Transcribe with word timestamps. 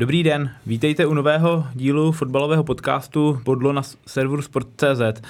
Dobrý 0.00 0.22
den, 0.22 0.50
vítejte 0.66 1.06
u 1.06 1.14
nového 1.14 1.66
dílu 1.74 2.12
fotbalového 2.12 2.64
podcastu 2.64 3.40
Podlo 3.44 3.72
na 3.72 3.82
serveru 4.06 4.42
Sport.cz. 4.42 5.22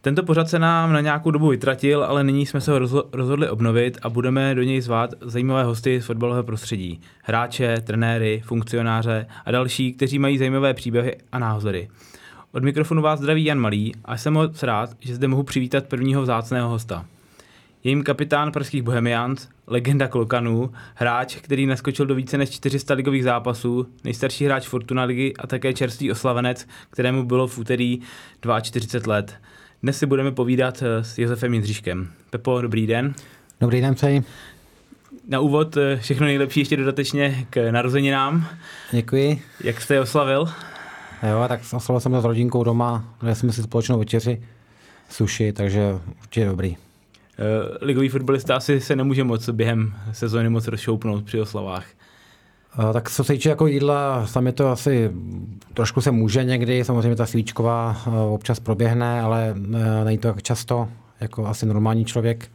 Tento 0.00 0.22
pořad 0.22 0.48
se 0.48 0.58
nám 0.58 0.92
na 0.92 1.00
nějakou 1.00 1.30
dobu 1.30 1.48
vytratil, 1.48 2.04
ale 2.04 2.24
nyní 2.24 2.46
jsme 2.46 2.60
se 2.60 2.72
ho 2.72 2.78
rozhodli 3.12 3.48
obnovit 3.48 3.98
a 4.02 4.08
budeme 4.08 4.54
do 4.54 4.62
něj 4.62 4.80
zvát 4.80 5.10
zajímavé 5.20 5.64
hosty 5.64 6.00
z 6.00 6.06
fotbalového 6.06 6.44
prostředí. 6.44 7.00
Hráče, 7.22 7.80
trenéry, 7.80 8.42
funkcionáře 8.44 9.26
a 9.44 9.50
další, 9.50 9.92
kteří 9.92 10.18
mají 10.18 10.38
zajímavé 10.38 10.74
příběhy 10.74 11.16
a 11.32 11.38
názory. 11.38 11.88
Od 12.52 12.64
mikrofonu 12.64 13.02
vás 13.02 13.20
zdraví 13.20 13.44
Jan 13.44 13.58
Malý 13.58 13.94
a 14.04 14.16
jsem 14.16 14.32
moc 14.32 14.62
rád, 14.62 14.90
že 15.00 15.14
zde 15.14 15.28
mohu 15.28 15.42
přivítat 15.42 15.86
prvního 15.86 16.22
vzácného 16.22 16.68
hosta. 16.68 17.04
Je 17.84 17.90
jim 17.90 18.02
kapitán 18.02 18.52
pražských 18.52 18.82
Bohemians, 18.82 19.48
legenda 19.66 20.08
Klokanů, 20.08 20.72
hráč, 20.94 21.36
který 21.36 21.66
naskočil 21.66 22.06
do 22.06 22.14
více 22.14 22.38
než 22.38 22.50
400 22.50 22.94
ligových 22.94 23.24
zápasů, 23.24 23.86
nejstarší 24.04 24.44
hráč 24.44 24.66
Fortuna 24.66 25.04
ligy 25.04 25.34
a 25.38 25.46
také 25.46 25.72
čerstvý 25.72 26.10
oslavenec, 26.10 26.66
kterému 26.90 27.24
bylo 27.24 27.46
v 27.46 27.58
úterý 27.58 28.00
42 28.62 29.14
let. 29.14 29.34
Dnes 29.82 29.98
si 29.98 30.06
budeme 30.06 30.32
povídat 30.32 30.82
eh, 30.82 31.04
s 31.04 31.18
Josefem 31.18 31.54
Jindříškem. 31.54 32.08
Pepo, 32.30 32.60
dobrý 32.60 32.86
den. 32.86 33.14
Dobrý 33.60 33.80
den, 33.80 33.94
přeji. 33.94 34.24
Na 35.28 35.40
úvod 35.40 35.76
eh, 35.76 35.96
všechno 35.96 36.26
nejlepší 36.26 36.60
ještě 36.60 36.76
dodatečně 36.76 37.46
k 37.50 37.70
narozeninám. 37.70 38.46
Děkuji. 38.90 39.42
Jak 39.64 39.80
jste 39.80 39.94
je 39.94 40.00
oslavil? 40.00 40.48
Jo, 41.30 41.44
tak 41.48 41.60
oslavil 41.72 42.00
jsem 42.00 42.20
s 42.20 42.24
rodinkou 42.24 42.64
doma, 42.64 43.14
dali 43.22 43.34
jsme 43.34 43.52
si 43.52 43.62
společnou 43.62 43.98
večeři, 43.98 44.42
suši, 45.08 45.52
takže 45.52 45.98
určitě 46.20 46.46
dobrý. 46.46 46.76
Eh, 47.40 47.84
ligový 47.84 48.08
fotbalista 48.08 48.56
asi 48.56 48.80
se 48.80 48.96
nemůže 48.96 49.24
moc 49.24 49.48
během 49.48 49.94
sezóny 50.12 50.48
moc 50.48 50.68
rozšoupnout 50.68 51.24
při 51.24 51.40
oslavách. 51.40 51.86
Eh, 52.90 52.92
tak 52.92 53.10
co 53.10 53.24
se 53.24 53.32
týče 53.32 53.48
jako 53.48 53.66
jídla, 53.66 54.26
tam 54.34 54.46
je 54.46 54.52
to 54.52 54.68
asi, 54.68 55.10
trošku 55.74 56.00
se 56.00 56.10
může 56.10 56.44
někdy, 56.44 56.84
samozřejmě 56.84 57.16
ta 57.16 57.26
svíčková 57.26 57.96
eh, 58.06 58.10
občas 58.10 58.60
proběhne, 58.60 59.20
ale 59.20 59.54
není 60.04 60.18
to 60.18 60.28
tak 60.28 60.42
často, 60.42 60.88
jako 61.20 61.46
asi 61.46 61.66
normální 61.66 62.04
člověk, 62.04 62.50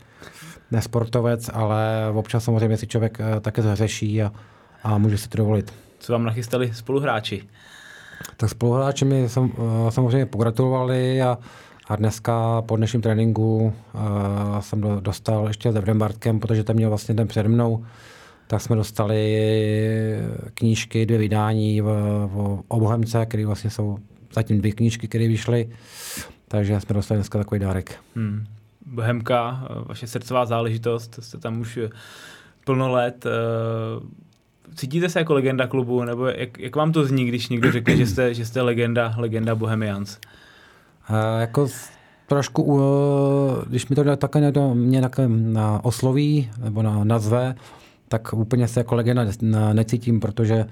nesportovec, 0.71 1.49
ale 1.53 2.11
občas 2.13 2.43
samozřejmě 2.43 2.77
si 2.77 2.87
člověk 2.87 3.17
také 3.41 3.61
zřeší 3.61 4.23
a, 4.23 4.31
a 4.83 4.97
může 4.97 5.17
si 5.17 5.29
to 5.29 5.37
dovolit. 5.37 5.73
Co 5.99 6.13
vám 6.13 6.23
nachystali 6.23 6.73
spoluhráči? 6.73 7.43
Tak 8.37 8.49
spoluhráči 8.49 9.05
mi 9.05 9.29
samozřejmě 9.89 10.25
pogratulovali 10.25 11.21
a 11.21 11.37
a 11.87 11.95
dneska 11.95 12.61
po 12.61 12.75
dnešním 12.75 13.01
tréninku 13.01 13.73
uh, 13.93 14.59
jsem 14.59 14.81
dostal 14.99 15.47
ještě 15.47 15.71
s 15.71 15.75
Evdem 15.75 15.99
Bartkem, 15.99 16.39
protože 16.39 16.63
ten 16.63 16.75
měl 16.75 16.89
vlastně 16.89 17.15
den 17.15 17.27
přede 17.27 17.49
mnou, 17.49 17.85
tak 18.47 18.61
jsme 18.61 18.75
dostali 18.75 19.39
knížky, 20.53 21.05
dvě 21.05 21.17
vydání 21.17 21.81
v, 21.81 21.85
v, 22.27 22.63
o 22.67 22.79
Bohemce, 22.79 23.25
které 23.25 23.45
vlastně 23.45 23.69
jsou 23.69 23.97
zatím 24.33 24.59
dvě 24.59 24.71
knížky, 24.71 25.07
které 25.07 25.27
vyšly, 25.27 25.69
takže 26.47 26.79
jsme 26.79 26.93
dostali 26.93 27.17
dneska 27.17 27.39
takový 27.39 27.59
dárek. 27.59 27.95
Hmm. 28.15 28.45
Bohemka, 28.85 29.67
vaše 29.85 30.07
srdcová 30.07 30.45
záležitost, 30.45 31.19
jste 31.21 31.37
tam 31.37 31.59
už 31.59 31.79
plno 32.65 32.91
let. 32.91 33.25
Cítíte 34.75 35.09
se 35.09 35.19
jako 35.19 35.33
legenda 35.33 35.67
klubu, 35.67 36.03
nebo 36.03 36.25
jak, 36.25 36.59
jak 36.59 36.75
vám 36.75 36.91
to 36.91 37.05
zní, 37.05 37.25
když 37.25 37.49
někdo 37.49 37.71
řekne, 37.71 37.97
že 37.97 38.07
jste, 38.07 38.33
že 38.33 38.45
jste 38.45 38.61
legenda, 38.61 39.13
legenda 39.17 39.55
Bohemians? 39.55 40.19
Uh, 41.09 41.41
jako 41.41 41.67
trošku, 42.27 42.81
když 43.67 43.87
mi 43.87 43.95
to 43.95 44.15
takhle 44.15 44.41
někdo 44.41 44.75
mě 44.75 45.01
takhle 45.01 45.27
na 45.27 45.85
osloví 45.85 46.51
nebo 46.63 46.81
na 46.81 47.03
nazve, 47.03 47.55
tak 48.07 48.33
úplně 48.33 48.67
se 48.67 48.79
jako 48.79 48.95
legenda 48.95 49.25
necítím, 49.73 50.19
protože 50.19 50.65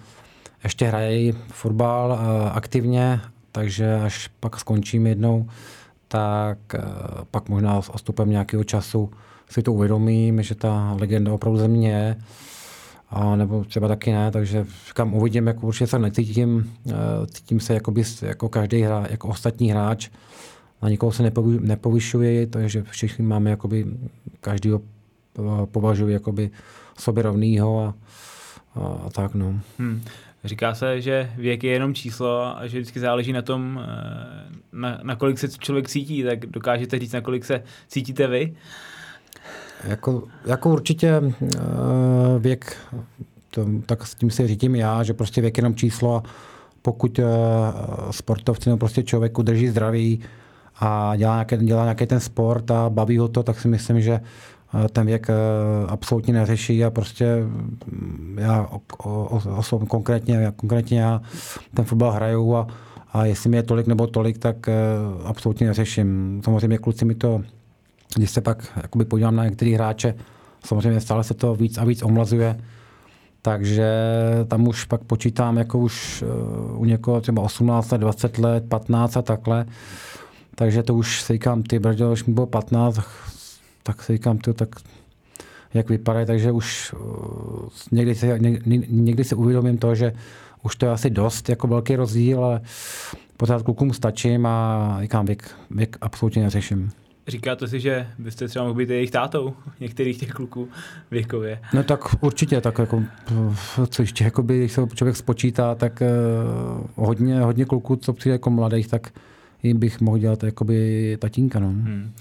ještě 0.63 0.85
hrají 0.85 1.31
fotbal 1.47 2.11
uh, 2.11 2.49
aktivně, 2.53 3.19
takže 3.51 3.95
až 3.95 4.29
pak 4.39 4.59
skončím 4.59 5.07
jednou, 5.07 5.47
tak 6.07 6.57
uh, 6.73 6.81
pak 7.31 7.49
možná 7.49 7.81
s 7.81 7.89
ostupem 7.89 8.29
nějakého 8.29 8.63
času 8.63 9.11
si 9.49 9.61
to 9.61 9.73
uvědomím, 9.73 10.41
že 10.41 10.55
ta 10.55 10.95
legenda 10.99 11.33
opravdu 11.33 11.59
ze 11.59 11.67
mě 11.67 11.91
je 11.91 12.15
a 13.13 13.35
nebo 13.35 13.63
třeba 13.63 13.87
taky 13.87 14.11
ne, 14.11 14.31
takže 14.31 14.65
kam 14.93 15.13
uvidím, 15.13 15.47
jako 15.47 15.67
určitě 15.67 15.87
se 15.87 15.99
necítím, 15.99 16.73
eh, 16.89 16.93
cítím 17.27 17.59
se 17.59 17.73
jakoby, 17.73 18.03
jako 18.21 18.49
každý 18.49 18.81
hra, 18.81 19.07
jako 19.09 19.27
ostatní 19.27 19.71
hráč, 19.71 20.09
na 20.81 20.89
nikoho 20.89 21.11
se 21.11 21.31
nepovyšuji, 21.59 22.47
takže 22.47 22.83
všichni 22.83 23.25
máme 23.25 23.49
jakoby, 23.49 23.85
každýho 24.41 24.81
eh, 25.39 25.65
považuji 25.65 26.13
jakoby 26.13 26.51
sobě 26.99 27.23
rovnýho 27.23 27.79
a, 27.79 27.93
a, 28.75 28.85
a 28.85 29.09
tak 29.09 29.35
no. 29.35 29.59
Hmm. 29.79 30.01
Říká 30.43 30.75
se, 30.75 31.01
že 31.01 31.31
věk 31.37 31.63
je 31.63 31.71
jenom 31.71 31.93
číslo 31.93 32.57
a 32.57 32.67
že 32.67 32.77
vždycky 32.77 32.99
záleží 32.99 33.33
na 33.33 33.41
tom, 33.41 33.81
eh, 33.83 34.45
na, 34.71 34.99
na 35.03 35.15
kolik 35.15 35.39
se 35.39 35.49
člověk 35.49 35.89
cítí, 35.89 36.23
tak 36.23 36.45
dokážete 36.45 36.99
říct, 36.99 37.11
na 37.11 37.21
kolik 37.21 37.45
se 37.45 37.63
cítíte 37.87 38.27
vy? 38.27 38.55
Jako, 39.87 40.23
jako 40.45 40.69
určitě 40.69 41.19
uh, 41.19 41.29
věk, 42.39 42.77
to, 43.49 43.65
tak 43.85 44.07
s 44.07 44.15
tím 44.15 44.31
si 44.31 44.47
řídím 44.47 44.75
já, 44.75 45.03
že 45.03 45.13
prostě 45.13 45.41
věk 45.41 45.57
je 45.57 45.61
jenom 45.61 45.75
číslo 45.75 46.15
a 46.15 46.23
pokud 46.81 47.19
uh, 47.19 47.25
sportovci 48.11 48.69
nebo 48.69 48.77
prostě 48.77 49.03
člověk 49.03 49.39
udrží 49.39 49.67
zdraví 49.67 50.19
a 50.79 51.15
dělá 51.15 51.33
nějaký, 51.33 51.57
dělá 51.57 51.83
nějaký 51.83 52.05
ten 52.05 52.19
sport 52.19 52.71
a 52.71 52.89
baví 52.89 53.17
ho 53.17 53.27
to, 53.27 53.43
tak 53.43 53.59
si 53.59 53.67
myslím, 53.67 54.01
že 54.01 54.19
uh, 54.73 54.87
ten 54.87 55.05
věk 55.05 55.27
absolutně 55.87 56.33
neřeší 56.33 56.85
a 56.85 56.89
prostě 56.89 57.37
mm, 57.91 58.37
já 58.41 58.69
osobně 59.57 59.87
konkrétně, 59.87 60.53
konkrétně 60.55 61.01
já 61.01 61.21
ten 61.73 61.85
fotbal 61.85 62.11
hraju 62.11 62.55
a, 62.55 62.67
a 63.13 63.25
jestli 63.25 63.49
mi 63.49 63.57
je 63.57 63.63
tolik 63.63 63.87
nebo 63.87 64.07
tolik, 64.07 64.37
tak 64.37 64.69
absolutně 65.25 65.67
neřeším. 65.67 66.41
Samozřejmě 66.45 66.77
kluci 66.77 67.05
mi 67.05 67.15
to 67.15 67.41
když 68.15 68.31
se 68.31 68.41
pak 68.41 68.71
jakoby 68.75 69.05
podívám 69.05 69.35
na 69.35 69.45
některé 69.45 69.71
hráče, 69.71 70.15
samozřejmě 70.65 71.01
stále 71.01 71.23
se 71.23 71.33
to 71.33 71.55
víc 71.55 71.77
a 71.77 71.85
víc 71.85 72.03
omlazuje, 72.03 72.59
takže 73.41 73.91
tam 74.47 74.67
už 74.67 74.85
pak 74.85 75.03
počítám 75.03 75.57
jako 75.57 75.79
už 75.79 76.23
uh, 76.71 76.81
u 76.81 76.85
někoho 76.85 77.21
třeba 77.21 77.41
18 77.41 77.91
let, 77.91 77.97
20 77.97 78.37
let, 78.37 78.63
15 78.69 79.17
a 79.17 79.21
takhle. 79.21 79.65
Takže 80.55 80.83
to 80.83 80.95
už 80.95 81.21
si 81.21 81.33
říkám, 81.33 81.63
ty 81.63 81.79
brďo, 81.79 82.11
už 82.11 82.23
mi 82.23 82.33
bylo 82.33 82.47
15, 82.47 82.99
tak 83.83 84.03
si 84.03 84.13
říkám, 84.13 84.37
ty, 84.37 84.53
tak 84.53 84.69
jak 85.73 85.89
vypadají, 85.89 86.25
takže 86.25 86.51
už 86.51 86.93
uh, 86.93 87.69
někdy, 87.91 88.15
se, 88.15 88.39
někdy, 88.39 88.83
někdy 88.89 89.23
si 89.23 89.35
uvědomím 89.35 89.77
to, 89.77 89.95
že 89.95 90.13
už 90.63 90.75
to 90.75 90.85
je 90.85 90.91
asi 90.91 91.09
dost 91.09 91.49
jako 91.49 91.67
velký 91.67 91.95
rozdíl, 91.95 92.45
ale 92.45 92.61
pořád 93.37 93.61
klukům 93.61 93.93
stačím 93.93 94.45
a 94.45 94.97
říkám, 95.01 95.25
věk, 95.25 95.51
věk 95.71 95.97
absolutně 96.01 96.43
neřeším. 96.43 96.91
Říkáte 97.27 97.67
si, 97.67 97.79
že 97.79 98.07
byste 98.19 98.47
třeba 98.47 98.65
mohl 98.65 98.75
být 98.75 98.89
jejich 98.89 99.11
tátou 99.11 99.53
některých 99.79 100.17
těch 100.17 100.31
kluků 100.31 100.69
věkově? 101.11 101.59
No 101.73 101.83
tak 101.83 102.23
určitě, 102.23 102.61
tak 102.61 102.79
jako, 102.79 103.03
co 103.89 104.01
ještě, 104.01 104.23
jakoby, 104.23 104.59
když 104.59 104.71
se 104.71 104.87
člověk 104.95 105.15
spočítá, 105.15 105.75
tak 105.75 106.01
uh, 106.01 107.05
hodně, 107.05 107.39
hodně 107.39 107.65
kluků, 107.65 107.95
co 107.95 108.13
přijde 108.13 108.33
jako 108.33 108.49
mladých, 108.49 108.87
tak 108.87 109.13
jim 109.63 109.79
bych 109.79 110.01
mohl 110.01 110.17
dělat 110.17 110.43
jakoby 110.43 111.17
tatínka. 111.19 111.59
No. 111.59 111.67
Hmm. 111.67 112.13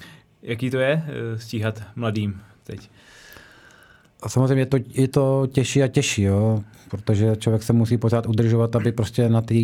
Jaký 0.42 0.70
to 0.70 0.78
je 0.78 1.02
uh, 1.06 1.38
stíhat 1.38 1.82
mladým 1.96 2.40
teď? 2.64 2.90
A 4.22 4.28
samozřejmě 4.28 4.62
je 4.62 4.66
to, 4.66 4.78
je 4.88 5.08
to 5.08 5.48
těžší 5.52 5.82
a 5.82 5.88
těžší, 5.88 6.22
jo? 6.22 6.62
protože 6.90 7.36
člověk 7.36 7.62
se 7.62 7.72
musí 7.72 7.98
pořád 7.98 8.26
udržovat, 8.26 8.76
aby 8.76 8.92
prostě 8.92 9.28
na 9.28 9.40
té 9.40 9.54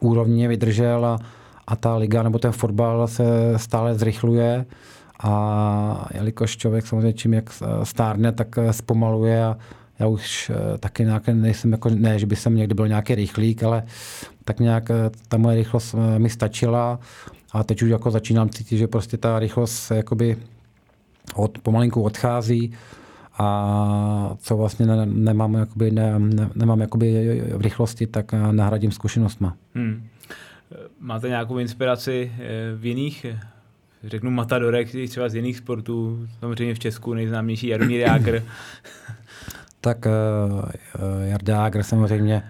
úrovni 0.00 0.48
vydržel 0.48 1.06
a 1.06 1.18
a 1.66 1.76
ta 1.76 1.96
liga 1.96 2.22
nebo 2.22 2.38
ten 2.38 2.52
fotbal 2.52 3.08
se 3.08 3.24
stále 3.56 3.94
zrychluje 3.94 4.66
a 5.22 6.08
jelikož 6.14 6.56
člověk 6.56 6.86
samozřejmě 6.86 7.12
čím 7.12 7.34
jak 7.34 7.50
stárne, 7.82 8.32
tak 8.32 8.58
zpomaluje 8.70 9.44
a 9.44 9.56
já 10.02 10.06
už 10.06 10.50
eh, 10.50 10.78
taky 10.78 11.04
nějak 11.04 11.28
nejsem 11.28 11.72
jako, 11.72 11.88
ne, 11.88 12.18
že 12.18 12.26
by 12.26 12.36
jsem 12.36 12.56
někdy 12.56 12.74
byl 12.74 12.88
nějaký 12.88 13.14
rychlík, 13.14 13.62
ale 13.62 13.82
tak 14.44 14.60
nějak 14.60 14.90
eh, 14.90 15.10
ta 15.28 15.36
moje 15.36 15.56
rychlost 15.56 15.94
eh, 15.94 16.18
mi 16.18 16.30
stačila 16.30 16.98
a 17.52 17.64
teď 17.64 17.82
už 17.82 17.90
jako 17.90 18.10
začínám 18.10 18.48
cítit, 18.48 18.78
že 18.78 18.88
prostě 18.88 19.16
ta 19.16 19.38
rychlost 19.38 19.90
jakoby 19.90 20.36
od, 21.34 21.58
pomalinku 21.58 22.02
odchází 22.02 22.72
a 23.38 24.36
co 24.38 24.56
vlastně 24.56 24.86
ne, 24.86 25.06
nemám, 25.06 25.54
jakoby, 25.54 25.90
ne, 25.90 26.18
ne, 26.18 26.50
nemám 26.54 26.80
jakoby 26.80 27.40
v 27.56 27.60
rychlosti, 27.60 28.06
tak 28.06 28.32
nahradím 28.32 28.92
zkušenostma. 28.92 29.56
Hmm. 29.74 30.02
Máte 31.02 31.28
nějakou 31.28 31.58
inspiraci 31.58 32.32
eh, 32.38 32.76
v 32.76 32.86
jiných, 32.86 33.24
eh, 33.24 33.40
řeknu 34.04 34.30
matadorek, 34.30 34.88
třeba 35.08 35.28
z 35.28 35.34
jiných 35.34 35.56
sportů, 35.56 36.28
samozřejmě 36.40 36.74
v 36.74 36.78
Česku 36.78 37.14
nejznámější 37.14 37.66
Jaromír 37.66 38.00
Jágr. 38.06 38.42
tak 39.80 40.06
uh, 40.06 40.62
Jarda 41.24 41.54
Jágr 41.54 41.82
samozřejmě, 41.82 42.42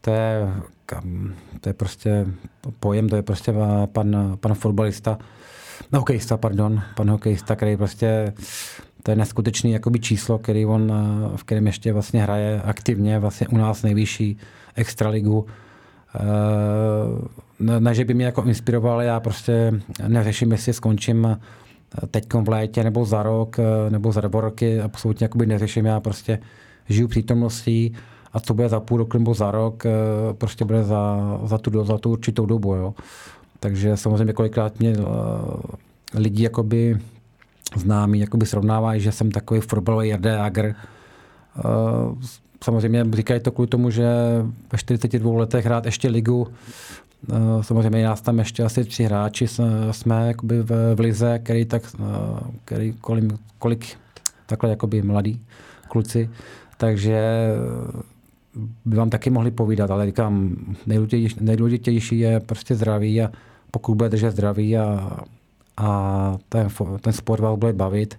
to 0.00 0.10
je, 0.10 0.48
to 1.60 1.68
je 1.68 1.72
prostě 1.72 2.26
pojem, 2.80 3.08
to 3.08 3.16
je 3.16 3.22
prostě 3.22 3.54
pan, 3.92 4.36
pan 4.40 4.54
fotbalista, 4.54 5.18
no 5.92 5.98
hokejista, 5.98 6.36
pardon, 6.36 6.82
pan 6.96 7.10
hokejista, 7.10 7.56
který 7.56 7.76
prostě 7.76 8.32
to 9.02 9.10
je 9.10 9.16
neskutečný 9.16 9.72
jakoby 9.72 10.00
číslo, 10.00 10.38
který 10.38 10.66
on, 10.66 10.92
v 11.36 11.44
kterém 11.44 11.66
ještě 11.66 11.92
vlastně 11.92 12.22
hraje 12.22 12.62
aktivně, 12.62 13.18
vlastně 13.18 13.48
u 13.48 13.56
nás 13.56 13.82
nejvyšší 13.82 14.36
extraligu. 14.74 15.46
Ne, 16.18 16.26
ne, 17.62 17.94
že 17.94 18.04
by 18.04 18.14
mě 18.14 18.24
jako 18.24 18.42
inspiroval, 18.42 19.02
já 19.02 19.20
prostě 19.20 19.72
neřeším, 20.08 20.52
jestli 20.52 20.72
skončím 20.72 21.38
teď 22.10 22.34
v 22.34 22.48
létě 22.48 22.84
nebo 22.84 23.04
za 23.04 23.22
rok 23.22 23.56
nebo 23.88 24.12
za 24.12 24.20
dva 24.20 24.40
roky, 24.40 24.80
absolutně 24.80 25.24
jakoby 25.24 25.46
neřeším, 25.46 25.86
já 25.86 26.00
prostě 26.00 26.38
žiju 26.88 27.08
přítomností 27.08 27.94
a 28.32 28.40
co 28.40 28.54
bude 28.54 28.68
za 28.68 28.80
půl 28.80 28.98
roku 28.98 29.18
nebo 29.18 29.34
za 29.34 29.50
rok, 29.50 29.84
prostě 30.32 30.64
bude 30.64 30.84
za, 30.84 31.18
za, 31.44 31.58
tu, 31.58 31.84
za 31.84 31.98
tu 31.98 32.10
určitou 32.10 32.46
dobu. 32.46 32.74
Jo. 32.74 32.94
Takže 33.60 33.96
samozřejmě 33.96 34.32
kolikrát 34.32 34.80
mě 34.80 34.96
lidi 36.14 36.42
jakoby 36.42 36.98
známí 37.76 38.20
jakoby 38.20 38.46
srovnávají, 38.46 39.00
že 39.00 39.12
jsem 39.12 39.30
takový 39.30 39.60
fotbalový. 39.60 40.12
Eh, 40.12 40.74
samozřejmě 42.64 43.04
říkají 43.12 43.40
to 43.40 43.50
kvůli 43.50 43.68
tomu, 43.68 43.90
že 43.90 44.06
ve 44.72 44.78
42 44.78 45.38
letech 45.38 45.64
hrát 45.64 45.86
ještě 45.86 46.08
ligu. 46.08 46.48
Eh, 47.30 47.62
samozřejmě 47.62 48.04
nás 48.04 48.20
tam 48.20 48.38
ještě 48.38 48.62
asi 48.62 48.84
tři 48.84 49.04
hráči 49.04 49.48
jsme 49.90 50.26
jakoby 50.26 50.62
v, 50.62 50.94
v 50.94 51.00
lize, 51.00 51.38
který 51.38 51.64
tak, 51.64 51.82
eh, 51.94 52.04
který 52.64 52.92
kolik, 52.92 53.24
kolik 53.58 53.98
takhle 54.46 54.70
jakoby 54.70 55.02
mladí 55.02 55.40
kluci. 55.88 56.30
Takže 56.76 57.48
by 58.84 58.96
vám 58.96 59.10
taky 59.10 59.30
mohli 59.30 59.50
povídat, 59.50 59.90
ale 59.90 60.06
říkám, 60.06 60.56
nejdůležitější, 60.86 61.36
nejdůležitější 61.40 62.18
je 62.18 62.40
prostě 62.40 62.74
zdraví 62.74 63.22
a 63.22 63.30
pokud 63.70 63.94
bude 63.94 64.08
držet 64.08 64.30
zdraví 64.30 64.78
a 64.78 65.16
a 65.76 66.38
ten, 66.48 66.68
ten 67.00 67.12
sport 67.12 67.40
vás 67.40 67.58
bude 67.58 67.72
bavit 67.72 68.18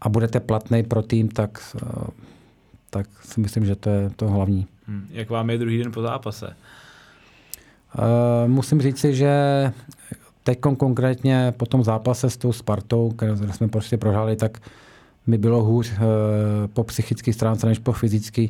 a 0.00 0.08
budete 0.08 0.40
platný 0.40 0.82
pro 0.82 1.02
tým, 1.02 1.28
tak, 1.28 1.76
eh, 1.76 2.10
tak 2.90 3.06
si 3.22 3.40
myslím, 3.40 3.66
že 3.66 3.76
to 3.76 3.90
je 3.90 4.10
to 4.16 4.28
hlavní. 4.28 4.66
Hmm. 4.86 5.06
Jak 5.10 5.30
vám 5.30 5.50
je 5.50 5.58
druhý 5.58 5.78
den 5.78 5.92
po 5.92 6.02
zápase? 6.02 6.56
Uh, 7.98 8.50
musím 8.50 8.80
říct 8.80 8.98
si, 8.98 9.14
že 9.14 9.32
teď 10.44 10.60
konkrétně 10.60 11.54
po 11.56 11.66
tom 11.66 11.84
zápase 11.84 12.30
s 12.30 12.36
tou 12.36 12.52
Spartou, 12.52 13.10
které 13.10 13.36
jsme 13.36 13.68
prostě 13.68 13.98
prohráli, 13.98 14.36
tak 14.36 14.58
mi 15.26 15.38
bylo 15.38 15.62
hůř 15.62 15.92
uh, 15.92 15.98
po 16.72 16.84
psychické 16.84 17.32
stránce 17.32 17.66
než 17.66 17.78
po 17.78 17.92
fyzické. 17.92 18.46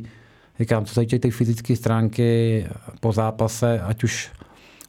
Říkám, 0.59 0.85
co 0.85 0.93
se 0.93 1.01
týče 1.01 1.19
ty 1.19 1.31
fyzické 1.31 1.75
stránky 1.75 2.65
po 2.99 3.11
zápase, 3.11 3.81
ať 3.81 4.03
už 4.03 4.31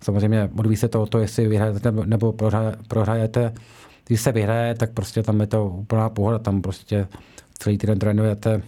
Samozřejmě 0.02 0.50
odvíjí 0.58 0.76
se 0.76 0.88
to 0.88 1.02
o 1.02 1.06
to, 1.06 1.18
jestli 1.18 1.48
vyhrajete 1.48 1.92
nebo 1.92 2.34
prohrajete. 2.88 3.52
Když 4.06 4.20
se 4.20 4.32
vyhraje, 4.32 4.74
tak 4.74 4.90
prostě 4.90 5.22
tam 5.22 5.40
je 5.40 5.46
to 5.46 5.66
úplná 5.66 6.08
pohoda, 6.08 6.38
tam 6.38 6.62
prostě 6.62 7.08
celý 7.58 7.78
týden 7.78 7.98
trénujete 7.98 8.62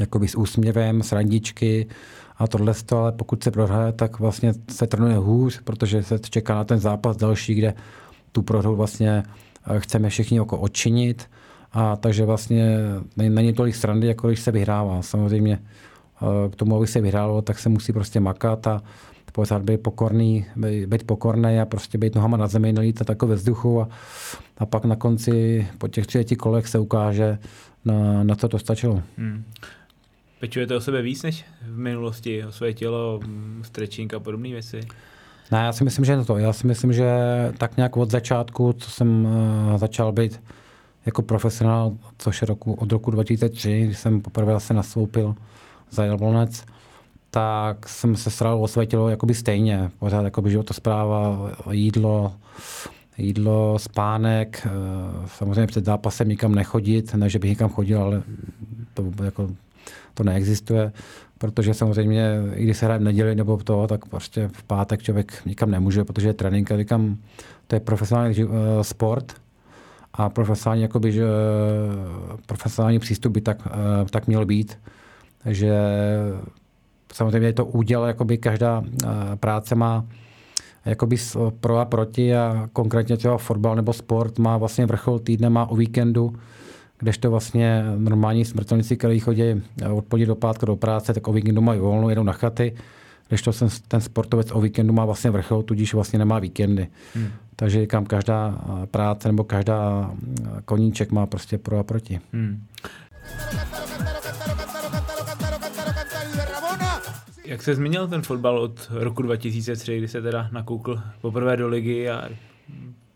jakoby 0.00 0.28
s 0.28 0.34
úsměvem, 0.34 1.02
s 1.02 1.12
randičky 1.12 1.86
a 2.42 2.46
tohle 2.46 2.74
to, 2.86 2.98
ale 2.98 3.12
pokud 3.12 3.42
se 3.42 3.50
prohraje, 3.50 3.92
tak 3.92 4.18
vlastně 4.18 4.54
se 4.70 4.86
trénuje 4.86 5.16
hůř, 5.16 5.60
protože 5.64 6.02
se 6.02 6.18
čeká 6.18 6.54
na 6.54 6.64
ten 6.64 6.78
zápas 6.78 7.16
další, 7.16 7.54
kde 7.54 7.74
tu 8.32 8.42
prohru 8.42 8.76
vlastně 8.76 9.22
eh, 9.66 9.80
chceme 9.80 10.08
všichni 10.08 10.38
jako 10.38 10.58
odčinit. 10.58 11.30
A 11.72 11.96
takže 11.96 12.24
vlastně 12.24 12.78
není 13.16 13.52
tolik 13.52 13.74
srandy, 13.74 14.06
jako 14.06 14.28
když 14.28 14.40
se 14.40 14.50
vyhrává. 14.50 15.02
Samozřejmě 15.02 15.58
eh, 15.58 16.50
k 16.50 16.56
tomu, 16.56 16.76
aby 16.76 16.86
se 16.86 17.00
vyhrálo, 17.00 17.42
tak 17.42 17.58
se 17.58 17.68
musí 17.68 17.92
prostě 17.92 18.20
makat 18.20 18.66
a 18.66 18.82
pořád 19.32 19.62
být 19.62 19.82
pokorný, 19.82 20.46
být, 20.86 21.06
pokorný 21.06 21.60
a 21.60 21.64
prostě 21.64 21.98
být 21.98 22.14
nohama 22.14 22.36
na 22.36 22.46
zemi, 22.46 22.72
nelítat 22.72 23.08
jako 23.08 23.26
ve 23.26 23.34
vzduchu 23.34 23.80
a, 23.80 23.88
a 24.58 24.66
pak 24.66 24.84
na 24.84 24.96
konci 24.96 25.66
po 25.78 25.88
těch 25.88 26.06
třetí 26.06 26.36
kolech 26.36 26.68
se 26.68 26.78
ukáže, 26.78 27.38
na, 27.84 28.24
na 28.24 28.34
co 28.34 28.48
to 28.48 28.58
stačilo. 28.58 29.02
Hmm. 29.16 29.44
Pečujete 30.42 30.76
o 30.76 30.80
sebe 30.80 31.02
víc 31.02 31.22
než 31.22 31.44
v 31.62 31.78
minulosti, 31.78 32.44
o 32.44 32.52
své 32.52 32.72
tělo, 32.72 33.20
stretching 33.62 34.14
a 34.14 34.20
podobné 34.20 34.48
věci? 34.48 34.80
Ne, 35.52 35.58
já 35.58 35.72
si 35.72 35.84
myslím, 35.84 36.04
že 36.04 36.24
to. 36.24 36.38
Já 36.38 36.52
si 36.52 36.66
myslím, 36.66 36.92
že 36.92 37.10
tak 37.58 37.76
nějak 37.76 37.96
od 37.96 38.10
začátku, 38.10 38.72
co 38.72 38.90
jsem 38.90 39.24
uh, 39.24 39.76
začal 39.76 40.12
být 40.12 40.42
jako 41.06 41.22
profesionál, 41.22 41.92
což 42.18 42.42
je 42.42 42.46
roku, 42.46 42.72
od 42.72 42.92
roku 42.92 43.10
2003, 43.10 43.84
kdy 43.84 43.94
jsem 43.94 44.20
poprvé 44.20 44.60
se 44.60 44.74
nastoupil 44.74 45.34
za 45.90 46.04
Jablonec, 46.04 46.64
tak 47.30 47.88
jsem 47.88 48.16
se 48.16 48.30
staral 48.30 48.62
o 48.62 48.68
své 48.68 48.86
tělo 48.86 49.08
jakoby 49.08 49.34
stejně. 49.34 49.90
Pořád 49.98 50.24
jakoby 50.24 50.50
životospráva, 50.50 51.50
jídlo, 51.70 52.32
jídlo, 53.18 53.78
spánek, 53.78 54.66
eh, 54.66 54.70
samozřejmě 55.38 55.66
před 55.66 55.84
zápasem 55.84 56.28
nikam 56.28 56.54
nechodit, 56.54 57.14
ne, 57.14 57.28
že 57.28 57.38
bych 57.38 57.50
nikam 57.50 57.70
chodil, 57.70 58.02
ale 58.02 58.22
to, 58.94 59.12
jako, 59.24 59.48
to 60.14 60.24
neexistuje, 60.24 60.92
protože 61.38 61.74
samozřejmě, 61.74 62.40
i 62.54 62.64
když 62.64 62.76
se 62.76 62.86
hraje 62.86 62.98
v 62.98 63.02
neděli 63.02 63.34
nebo 63.34 63.56
to, 63.56 63.86
tak 63.86 64.06
prostě 64.06 64.50
v 64.52 64.62
pátek 64.62 65.02
člověk 65.02 65.42
nikam 65.46 65.70
nemůže, 65.70 66.04
protože 66.04 66.28
je 66.28 66.34
trénink 66.34 66.72
a 66.72 66.76
říkám, 66.76 67.16
to 67.66 67.76
je 67.76 67.80
profesionální 67.80 68.44
uh, 68.44 68.52
sport 68.82 69.32
a 70.12 70.28
profesionální, 70.28 70.82
jakoby, 70.82 71.12
že, 71.12 71.24
profesionální 72.46 72.98
přístup 72.98 73.32
by 73.32 73.40
tak, 73.40 73.66
uh, 73.66 74.08
tak 74.10 74.26
měl 74.26 74.46
být. 74.46 74.78
Takže 75.44 75.74
samozřejmě 77.12 77.48
je 77.48 77.52
to 77.52 77.64
úděl, 77.64 78.04
jakoby 78.04 78.38
každá 78.38 78.82
eh, 78.84 79.08
práce 79.36 79.74
má 79.74 80.04
jakoby 80.84 81.16
pro 81.60 81.78
a 81.78 81.84
proti 81.84 82.36
a 82.36 82.68
konkrétně 82.72 83.16
třeba 83.16 83.38
fotbal 83.38 83.76
nebo 83.76 83.92
sport 83.92 84.38
má 84.38 84.56
vlastně 84.56 84.86
vrchol 84.86 85.18
týdne, 85.18 85.50
má 85.50 85.66
o 85.66 85.76
víkendu, 85.76 86.34
kdežto 87.02 87.30
vlastně 87.30 87.84
normální 87.96 88.44
smrtelníci, 88.44 88.96
kteří 88.96 89.20
chodí 89.20 89.42
eh, 89.42 89.88
od 89.88 90.04
pondělí 90.04 90.26
do 90.26 90.34
pátku 90.34 90.66
do 90.66 90.76
práce, 90.76 91.14
tak 91.14 91.28
o 91.28 91.32
víkendu 91.32 91.60
mají 91.60 91.80
volno, 91.80 92.08
jedou 92.08 92.22
na 92.22 92.32
chaty, 92.32 92.74
kdežto 93.28 93.52
ten 93.88 94.00
sportovec 94.00 94.50
o 94.52 94.60
víkendu 94.60 94.92
má 94.92 95.04
vlastně 95.04 95.30
vrchol, 95.30 95.62
tudíž 95.62 95.94
vlastně 95.94 96.18
nemá 96.18 96.38
víkendy. 96.38 96.88
Hmm. 97.14 97.28
Takže 97.56 97.80
říkám, 97.80 98.04
každá 98.04 98.58
eh, 98.82 98.86
práce 98.86 99.28
nebo 99.28 99.44
každá 99.44 100.10
koníček 100.64 101.12
má 101.12 101.26
prostě 101.26 101.58
pro 101.58 101.78
a 101.78 101.82
proti. 101.82 102.20
Hmm. 102.32 102.64
Jak 107.44 107.62
se 107.62 107.74
změnil 107.74 108.08
ten 108.08 108.22
fotbal 108.22 108.58
od 108.58 108.88
roku 108.90 109.22
2003, 109.22 109.98
kdy 109.98 110.08
se 110.08 110.22
teda 110.22 110.48
nakoukl 110.52 111.00
poprvé 111.20 111.56
do 111.56 111.68
ligy 111.68 112.10
a 112.10 112.28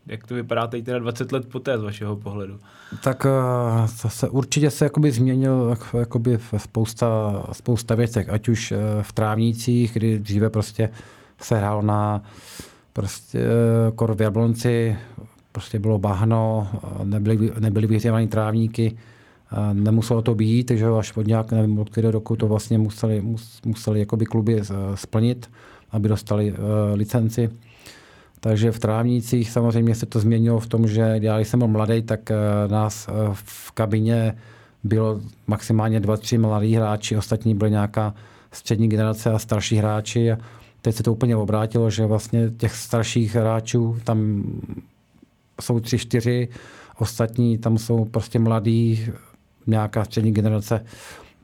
jak 0.06 0.26
to 0.26 0.34
vypadá 0.34 0.66
teď 0.66 0.84
teda 0.84 0.98
20 0.98 1.32
let 1.32 1.48
poté 1.48 1.78
z 1.78 1.82
vašeho 1.82 2.16
pohledu? 2.16 2.58
Tak 3.02 3.24
uh, 3.24 3.86
se, 3.86 4.28
určitě 4.28 4.70
se 4.70 4.84
jakoby 4.84 5.12
změnil 5.12 5.76
jakoby 5.98 6.38
spousta, 6.56 7.42
spousta 7.52 7.94
věcech, 7.94 8.28
ať 8.28 8.48
už 8.48 8.72
uh, 8.72 8.78
v 9.02 9.12
trávnících, 9.12 9.92
kdy 9.92 10.18
dříve 10.18 10.50
prostě 10.50 10.90
se 11.40 11.58
hrál 11.58 11.82
na 11.82 12.22
prostě 12.92 13.38
uh, 13.38 13.96
kor 13.96 14.14
v 14.14 14.20
Jablonci, 14.20 14.96
prostě 15.52 15.78
bylo 15.78 15.98
bahno, 15.98 16.68
nebyly, 17.04 17.52
nebyly 17.58 17.86
vyhřívané 17.86 18.26
trávníky, 18.26 18.96
Nemuselo 19.72 20.22
to 20.22 20.34
být, 20.34 20.64
takže 20.64 20.86
až 20.86 21.16
od 21.16 21.26
nějak, 21.26 21.52
nevím, 21.52 21.78
od 21.78 21.90
kterého 21.90 22.12
roku 22.12 22.36
to 22.36 22.48
vlastně 22.48 22.78
museli, 22.78 23.22
museli 23.64 24.00
jakoby 24.00 24.26
kluby 24.26 24.60
eh, 24.60 24.64
splnit, 24.94 25.50
aby 25.90 26.08
dostali 26.08 26.54
licenci. 26.94 27.50
Takže 28.40 28.72
v 28.72 28.78
trávnících 28.78 29.50
samozřejmě 29.50 29.94
se 29.94 30.06
to 30.06 30.20
změnilo 30.20 30.60
v 30.60 30.66
tom, 30.66 30.88
že 30.88 31.18
já 31.20 31.36
když 31.36 31.48
jsem 31.48 31.58
byl 31.58 31.68
mladý, 31.68 32.02
tak 32.02 32.20
uh, 32.30 32.72
nás 32.72 33.08
uh, 33.08 33.34
v 33.34 33.72
kabině 33.72 34.36
bylo 34.84 35.20
maximálně 35.46 36.00
dva, 36.00 36.16
tři 36.16 36.38
mladí 36.38 36.74
hráči, 36.74 37.16
ostatní 37.16 37.54
byly 37.54 37.70
nějaká 37.70 38.14
střední 38.52 38.88
generace 38.88 39.30
a 39.30 39.38
starší 39.38 39.76
hráči. 39.76 40.32
A 40.32 40.38
teď 40.82 40.94
se 40.94 41.02
to 41.02 41.12
úplně 41.12 41.36
obrátilo, 41.36 41.90
že 41.90 42.06
vlastně 42.06 42.50
těch 42.50 42.74
starších 42.74 43.34
hráčů 43.34 43.98
tam 44.04 44.44
jsou 45.60 45.80
tři, 45.80 45.98
čtyři, 45.98 46.48
ostatní 46.98 47.58
tam 47.58 47.78
jsou 47.78 48.04
prostě 48.04 48.38
mladí, 48.38 49.06
nějaká 49.66 50.04
střední 50.04 50.32
generace. 50.32 50.84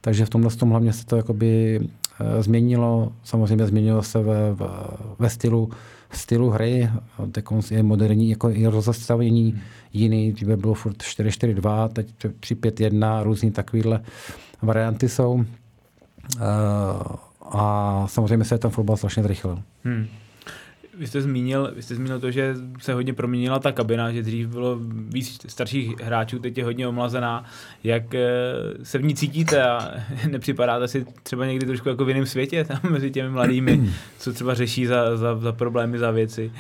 Takže 0.01 0.27
v 0.27 0.31
tomhle 0.31 0.51
tom 0.51 0.71
hlavně 0.71 0.93
se 0.93 1.07
to 1.07 1.17
jakoby 1.17 1.81
eh, 1.81 1.89
změnilo. 2.41 3.13
Samozřejmě 3.25 3.67
změnilo 3.67 4.03
se 4.03 4.23
ve, 4.23 4.57
ve 5.19 5.31
stylu, 5.31 5.71
stylu 6.11 6.51
hry. 6.51 6.91
Teď 7.33 7.45
je 7.71 7.83
moderní 7.83 8.31
jako 8.31 8.51
i 8.51 8.67
rozestavení 8.67 9.51
hmm. 9.51 9.61
jiný. 9.93 10.33
Dříve 10.33 10.57
bylo 10.57 10.75
furt 10.75 10.97
4-4-2, 10.97 11.89
teď 11.89 12.07
3-5-1, 12.41 13.23
různý 13.23 13.51
takovýhle 13.51 14.01
varianty 14.63 15.09
jsou. 15.09 15.45
Eh, 16.37 16.43
a 17.43 18.05
samozřejmě 18.09 18.45
se 18.45 18.59
ten 18.59 18.71
fotbal 18.71 18.97
strašně 18.97 19.23
zrychlil. 19.23 19.63
Hmm 19.85 20.07
vy 20.99 21.07
jste 21.07 21.23
zmínil, 21.23 21.73
vy 21.77 21.83
jste 21.83 21.95
zmínil 21.95 22.21
to, 22.21 22.31
že 22.31 22.55
se 22.79 22.95
hodně 22.95 23.13
proměnila 23.13 23.59
ta 23.59 23.73
kabina, 23.73 24.13
že 24.13 24.23
dřív 24.23 24.49
bylo 24.49 24.79
víc 25.09 25.39
starších 25.49 26.01
hráčů, 26.01 26.39
teď 26.39 26.59
je 26.59 26.65
hodně 26.65 26.89
omlazená. 26.89 27.45
Jak 27.85 28.15
eh, 28.15 28.23
se 28.83 28.99
v 28.99 29.05
ní 29.05 29.15
cítíte 29.15 29.63
a 29.63 29.91
nepřipadáte 30.31 30.89
si 30.89 31.07
třeba 31.23 31.47
někdy 31.47 31.67
trošku 31.67 31.89
jako 31.89 32.05
v 32.05 32.09
jiném 32.09 32.27
světě 32.27 32.65
tam 32.65 32.81
mezi 32.91 33.11
těmi 33.11 33.31
mladými, 33.31 33.91
co 34.19 34.33
třeba 34.33 34.55
řeší 34.55 34.87
za, 34.87 35.17
za, 35.17 35.37
za 35.37 35.53
problémy, 35.53 35.99
za 35.99 36.11
věci? 36.11 36.53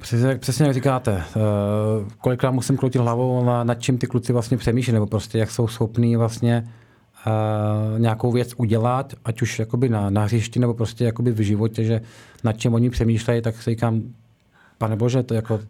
Přesně, 0.00 0.36
přesně 0.36 0.66
jak 0.66 0.74
říkáte. 0.74 1.12
Uh, 1.36 2.08
kolikrát 2.20 2.50
musím 2.50 2.76
kroutit 2.76 3.02
hlavou 3.02 3.44
na, 3.44 3.64
nad 3.64 3.74
čím 3.74 3.98
ty 3.98 4.06
kluci 4.06 4.32
vlastně 4.32 4.56
přemýšlí, 4.56 4.92
nebo 4.92 5.06
prostě 5.06 5.38
jak 5.38 5.50
jsou 5.50 5.68
schopní 5.68 6.16
vlastně 6.16 6.68
uh, 7.26 8.00
nějakou 8.00 8.32
věc 8.32 8.54
udělat, 8.56 9.14
ať 9.24 9.42
už 9.42 9.58
jakoby 9.58 9.88
na, 9.88 10.10
na 10.10 10.24
hřišti, 10.24 10.60
nebo 10.60 10.74
prostě 10.74 11.04
jakoby 11.04 11.32
v 11.32 11.40
životě, 11.40 11.84
že 11.84 12.00
nad 12.44 12.52
čím 12.52 12.74
oni 12.74 12.90
přemýšlejí, 12.90 13.42
tak 13.42 13.62
si 13.62 13.70
říkám, 13.70 14.02
pane 14.78 14.96
bože, 14.96 15.22
to 15.22 15.34
jako 15.34 15.60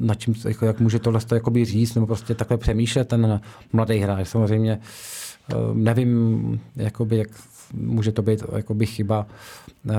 nad 0.00 0.14
čím, 0.14 0.34
jako, 0.48 0.66
jak 0.66 0.80
může 0.80 0.98
tohle 0.98 1.20
to 1.20 1.34
jakoby 1.34 1.64
říct, 1.64 1.94
nebo 1.94 2.06
prostě 2.06 2.34
takhle 2.34 2.58
přemýšlet 2.58 3.08
ten 3.08 3.40
mladý 3.72 3.98
hráč. 3.98 4.28
Samozřejmě 4.28 4.78
uh, 5.54 5.76
nevím, 5.76 6.60
jakoby, 6.76 7.16
jak 7.16 7.28
může 7.74 8.12
to 8.12 8.22
být 8.22 8.42
jakoby 8.56 8.86
chyba 8.86 9.26
uh, 9.84 9.92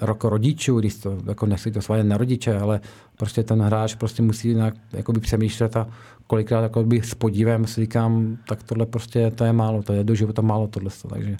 roko 0.00 0.28
rodičů, 0.28 0.80
když 0.80 0.94
to, 0.94 1.18
jako 1.26 1.46
nechci 1.46 1.70
to 1.70 1.82
svádět 1.82 2.06
na 2.06 2.16
rodiče, 2.16 2.58
ale 2.58 2.80
prostě 3.16 3.42
ten 3.42 3.62
hráč 3.62 3.94
prostě 3.94 4.22
musí 4.22 4.54
nějak 4.54 4.74
jakoby 4.92 5.20
přemýšlet 5.20 5.76
a 5.76 5.86
kolikrát 6.26 6.62
jakoby 6.62 7.02
s 7.02 7.14
podívem 7.14 7.66
si 7.66 7.80
říkám, 7.80 8.36
tak 8.48 8.62
tohle 8.62 8.86
prostě 8.86 9.30
to 9.30 9.44
je 9.44 9.52
málo, 9.52 9.82
to 9.82 9.92
je 9.92 10.04
do 10.04 10.14
života 10.14 10.42
málo 10.42 10.66
tohle, 10.66 10.90
takže 11.08 11.36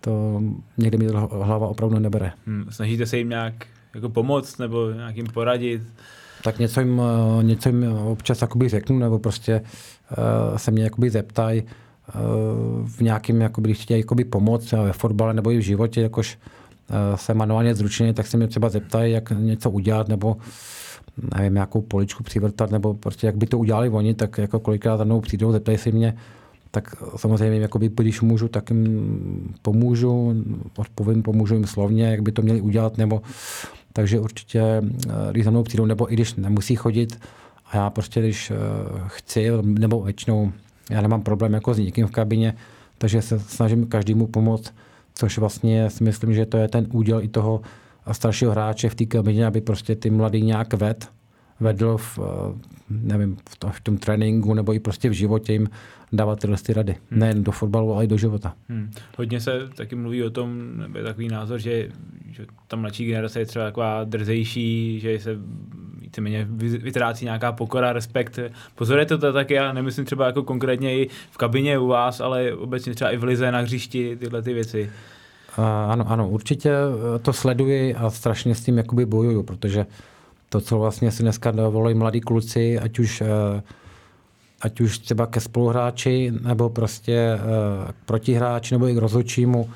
to 0.00 0.42
někdy 0.78 0.98
mi 0.98 1.06
hlava 1.30 1.68
opravdu 1.68 1.98
nebere. 1.98 2.32
Hmm, 2.46 2.66
snažíte 2.70 3.06
se 3.06 3.18
jim 3.18 3.28
nějak 3.28 3.66
jako 3.94 4.08
pomoct 4.08 4.58
nebo 4.58 4.90
nějak 4.90 5.16
jim 5.16 5.26
poradit? 5.26 5.82
Tak 6.42 6.58
něco 6.58 6.80
jim, 6.80 7.02
eh, 7.40 7.44
něco 7.44 7.68
jim 7.68 7.92
občas 7.92 8.42
jakoby 8.42 8.68
řeknu, 8.68 8.98
nebo 8.98 9.18
prostě 9.18 9.60
uh, 9.60 10.56
se 10.56 10.70
mě 10.70 10.84
jakoby 10.84 11.10
zeptají, 11.10 11.62
v 12.84 13.00
nějakém, 13.00 13.40
jakoby, 13.40 13.68
když 13.68 13.82
chtějí 13.82 14.00
jakoby 14.00 14.24
pomoct 14.24 14.72
ve 14.72 14.92
fotbale 14.92 15.34
nebo 15.34 15.50
i 15.50 15.58
v 15.58 15.60
životě, 15.60 16.00
jakož 16.00 16.38
eh, 16.90 17.16
se 17.16 17.34
manuálně 17.34 17.74
zručeně, 17.74 18.14
tak 18.14 18.26
se 18.26 18.36
mě 18.36 18.46
třeba 18.46 18.68
zeptají, 18.68 19.12
jak 19.12 19.32
něco 19.38 19.70
udělat, 19.70 20.08
nebo 20.08 20.36
nevím, 21.36 21.54
nějakou 21.54 21.80
poličku 21.80 22.22
přivrtat, 22.22 22.70
nebo 22.70 22.94
prostě 22.94 23.26
jak 23.26 23.36
by 23.36 23.46
to 23.46 23.58
udělali 23.58 23.88
oni, 23.88 24.14
tak 24.14 24.38
jako 24.38 24.60
kolikrát 24.60 24.96
za 24.96 25.04
mnou 25.04 25.20
přijdou, 25.20 25.52
zeptají 25.52 25.78
si 25.78 25.92
mě, 25.92 26.16
tak 26.70 26.94
samozřejmě, 27.16 27.60
jakoby, 27.60 27.90
když 27.96 28.20
můžu, 28.20 28.48
tak 28.48 28.70
jim 28.70 29.54
pomůžu, 29.62 30.34
odpovím, 30.76 31.22
pomůžu 31.22 31.54
jim 31.54 31.66
slovně, 31.66 32.10
jak 32.10 32.22
by 32.22 32.32
to 32.32 32.42
měli 32.42 32.60
udělat, 32.60 32.98
nebo 32.98 33.22
takže 33.92 34.20
určitě, 34.20 34.60
eh, 34.60 34.82
když 35.30 35.44
za 35.44 35.50
mnou 35.50 35.62
přijdou, 35.62 35.86
nebo 35.86 36.12
i 36.12 36.14
když 36.14 36.34
nemusí 36.34 36.76
chodit, 36.76 37.18
a 37.66 37.76
já 37.76 37.90
prostě, 37.90 38.20
když 38.20 38.50
eh, 38.50 38.54
chci, 39.06 39.50
nebo 39.62 40.02
většinou 40.02 40.52
já 40.90 41.00
nemám 41.00 41.22
problém 41.22 41.52
jako 41.52 41.74
s 41.74 41.78
nikým 41.78 42.06
v 42.06 42.10
kabině, 42.10 42.54
takže 42.98 43.22
se 43.22 43.38
snažím 43.38 43.86
každému 43.86 44.26
pomoct, 44.26 44.74
což 45.14 45.38
vlastně 45.38 45.90
si 45.90 46.04
myslím, 46.04 46.34
že 46.34 46.46
to 46.46 46.56
je 46.56 46.68
ten 46.68 46.86
úděl 46.92 47.22
i 47.22 47.28
toho 47.28 47.60
staršího 48.12 48.50
hráče 48.50 48.88
v 48.88 48.94
té 48.94 49.06
kabině, 49.06 49.46
aby 49.46 49.60
prostě 49.60 49.96
ty 49.96 50.10
mladý 50.10 50.42
nějak 50.42 50.74
ved, 50.74 51.08
vedl 51.60 51.96
v, 51.96 52.18
eh, 52.18 52.58
nevím, 52.90 53.36
v, 53.48 53.56
tom, 53.58 53.70
v 53.70 53.80
tom 53.80 53.98
tréninku 53.98 54.54
nebo 54.54 54.74
i 54.74 54.80
prostě 54.80 55.08
v 55.08 55.12
životě 55.12 55.52
jim 55.52 55.68
dávat 56.12 56.40
tyhle 56.40 56.56
ty 56.56 56.72
rady. 56.72 56.96
Hmm. 57.10 57.20
Nejen 57.20 57.44
do 57.44 57.52
fotbalu, 57.52 57.94
ale 57.94 58.04
i 58.04 58.08
do 58.08 58.16
života. 58.16 58.54
Hmm. 58.68 58.90
Hodně 59.16 59.40
se 59.40 59.68
taky 59.74 59.94
mluví 59.94 60.22
o 60.22 60.30
tom, 60.30 60.76
nebo 60.76 60.98
je 60.98 61.04
takový 61.04 61.28
názor, 61.28 61.58
že, 61.58 61.88
že 62.30 62.46
ta 62.68 62.76
mladší 62.76 63.06
generace 63.06 63.38
je 63.38 63.46
třeba 63.46 63.64
taková 63.64 64.04
drzejší, 64.04 65.00
že 65.00 65.18
se 65.18 65.38
víceméně 66.06 66.46
vytrácí 66.82 67.24
nějaká 67.24 67.52
pokora, 67.52 67.92
respekt. 67.92 68.38
Pozorujete 68.74 69.18
to 69.18 69.32
taky, 69.32 69.54
já 69.54 69.72
nemyslím 69.72 70.04
třeba 70.04 70.26
jako 70.26 70.42
konkrétně 70.42 70.94
i 70.98 71.08
v 71.30 71.36
kabině 71.36 71.78
u 71.78 71.86
vás, 71.86 72.20
ale 72.20 72.52
obecně 72.52 72.94
třeba 72.94 73.10
i 73.10 73.16
v 73.16 73.24
lize 73.24 73.52
na 73.52 73.58
hřišti, 73.58 74.16
tyhle 74.16 74.42
ty 74.42 74.54
věci. 74.54 74.90
Ano, 75.88 76.04
ano, 76.08 76.28
určitě 76.28 76.72
to 77.22 77.32
sleduji 77.32 77.94
a 77.94 78.10
strašně 78.10 78.54
s 78.54 78.60
tím 78.60 78.78
jakoby 78.78 79.06
bojuju, 79.06 79.42
protože 79.42 79.86
to, 80.48 80.60
co 80.60 80.78
vlastně 80.78 81.12
si 81.12 81.22
dneska 81.22 81.50
dovolují 81.50 81.94
mladí 81.94 82.20
kluci, 82.20 82.78
ať 82.78 82.98
už, 82.98 83.20
uh, 83.20 83.60
ať 84.62 84.80
už 84.80 84.98
třeba 84.98 85.26
ke 85.26 85.40
spoluhráči, 85.40 86.32
nebo 86.42 86.70
prostě 86.70 87.34
uh, 87.34 87.92
k 87.92 88.06
protihráči, 88.06 88.74
nebo 88.74 88.88
i 88.88 88.94
k 88.94 88.98
rozhodčímu, 88.98 89.70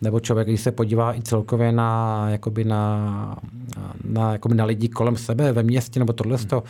nebo 0.00 0.20
člověk, 0.20 0.48
když 0.48 0.60
se 0.60 0.72
podívá 0.72 1.16
i 1.16 1.22
celkově 1.22 1.72
na, 1.72 2.24
jakoby 2.28 2.64
na, 2.64 3.36
na, 4.04 4.32
jakoby 4.32 4.54
na 4.54 4.64
lidi 4.64 4.88
kolem 4.88 5.16
sebe 5.16 5.52
ve 5.52 5.62
městě 5.62 6.00
nebo 6.00 6.12
tohle, 6.12 6.36
hmm. 6.36 6.60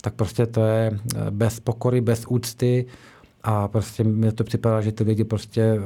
tak 0.00 0.14
prostě 0.14 0.46
to 0.46 0.64
je 0.64 0.98
bez 1.30 1.60
pokory, 1.60 2.00
bez 2.00 2.24
úcty 2.28 2.86
a 3.42 3.68
prostě 3.68 4.04
mi 4.04 4.32
to 4.32 4.44
připadá, 4.44 4.80
že 4.80 4.92
ty 4.92 5.04
lidi 5.04 5.24
prostě, 5.24 5.80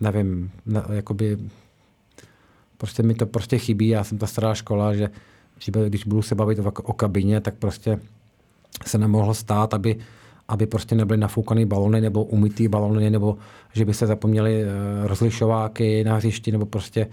nevím, 0.00 0.50
ne, 0.66 0.82
jakoby, 0.92 1.38
prostě 2.76 3.02
mi 3.02 3.14
to 3.14 3.26
prostě 3.26 3.58
chybí, 3.58 3.88
já 3.88 4.04
jsem 4.04 4.18
ta 4.18 4.26
stará 4.26 4.54
škola, 4.54 4.94
že 4.94 5.10
když 5.88 6.04
budu 6.04 6.22
se 6.22 6.34
bavit 6.34 6.58
o, 6.58 6.72
o 6.82 6.92
kabině, 6.92 7.40
tak 7.40 7.54
prostě 7.54 8.00
se 8.86 8.98
nemohlo 8.98 9.34
stát, 9.34 9.74
aby 9.74 9.96
aby 10.50 10.66
prostě 10.66 10.94
nebyly 10.94 11.18
nafoukané 11.18 11.66
balony 11.66 12.00
nebo 12.00 12.24
umytý 12.24 12.68
balony, 12.68 13.10
nebo 13.10 13.36
že 13.72 13.84
by 13.84 13.94
se 13.94 14.06
zapomněli 14.06 14.62
eh, 14.62 14.66
rozlišováky 15.08 16.04
na 16.04 16.16
hřišti, 16.16 16.52
nebo 16.52 16.66
prostě 16.66 17.06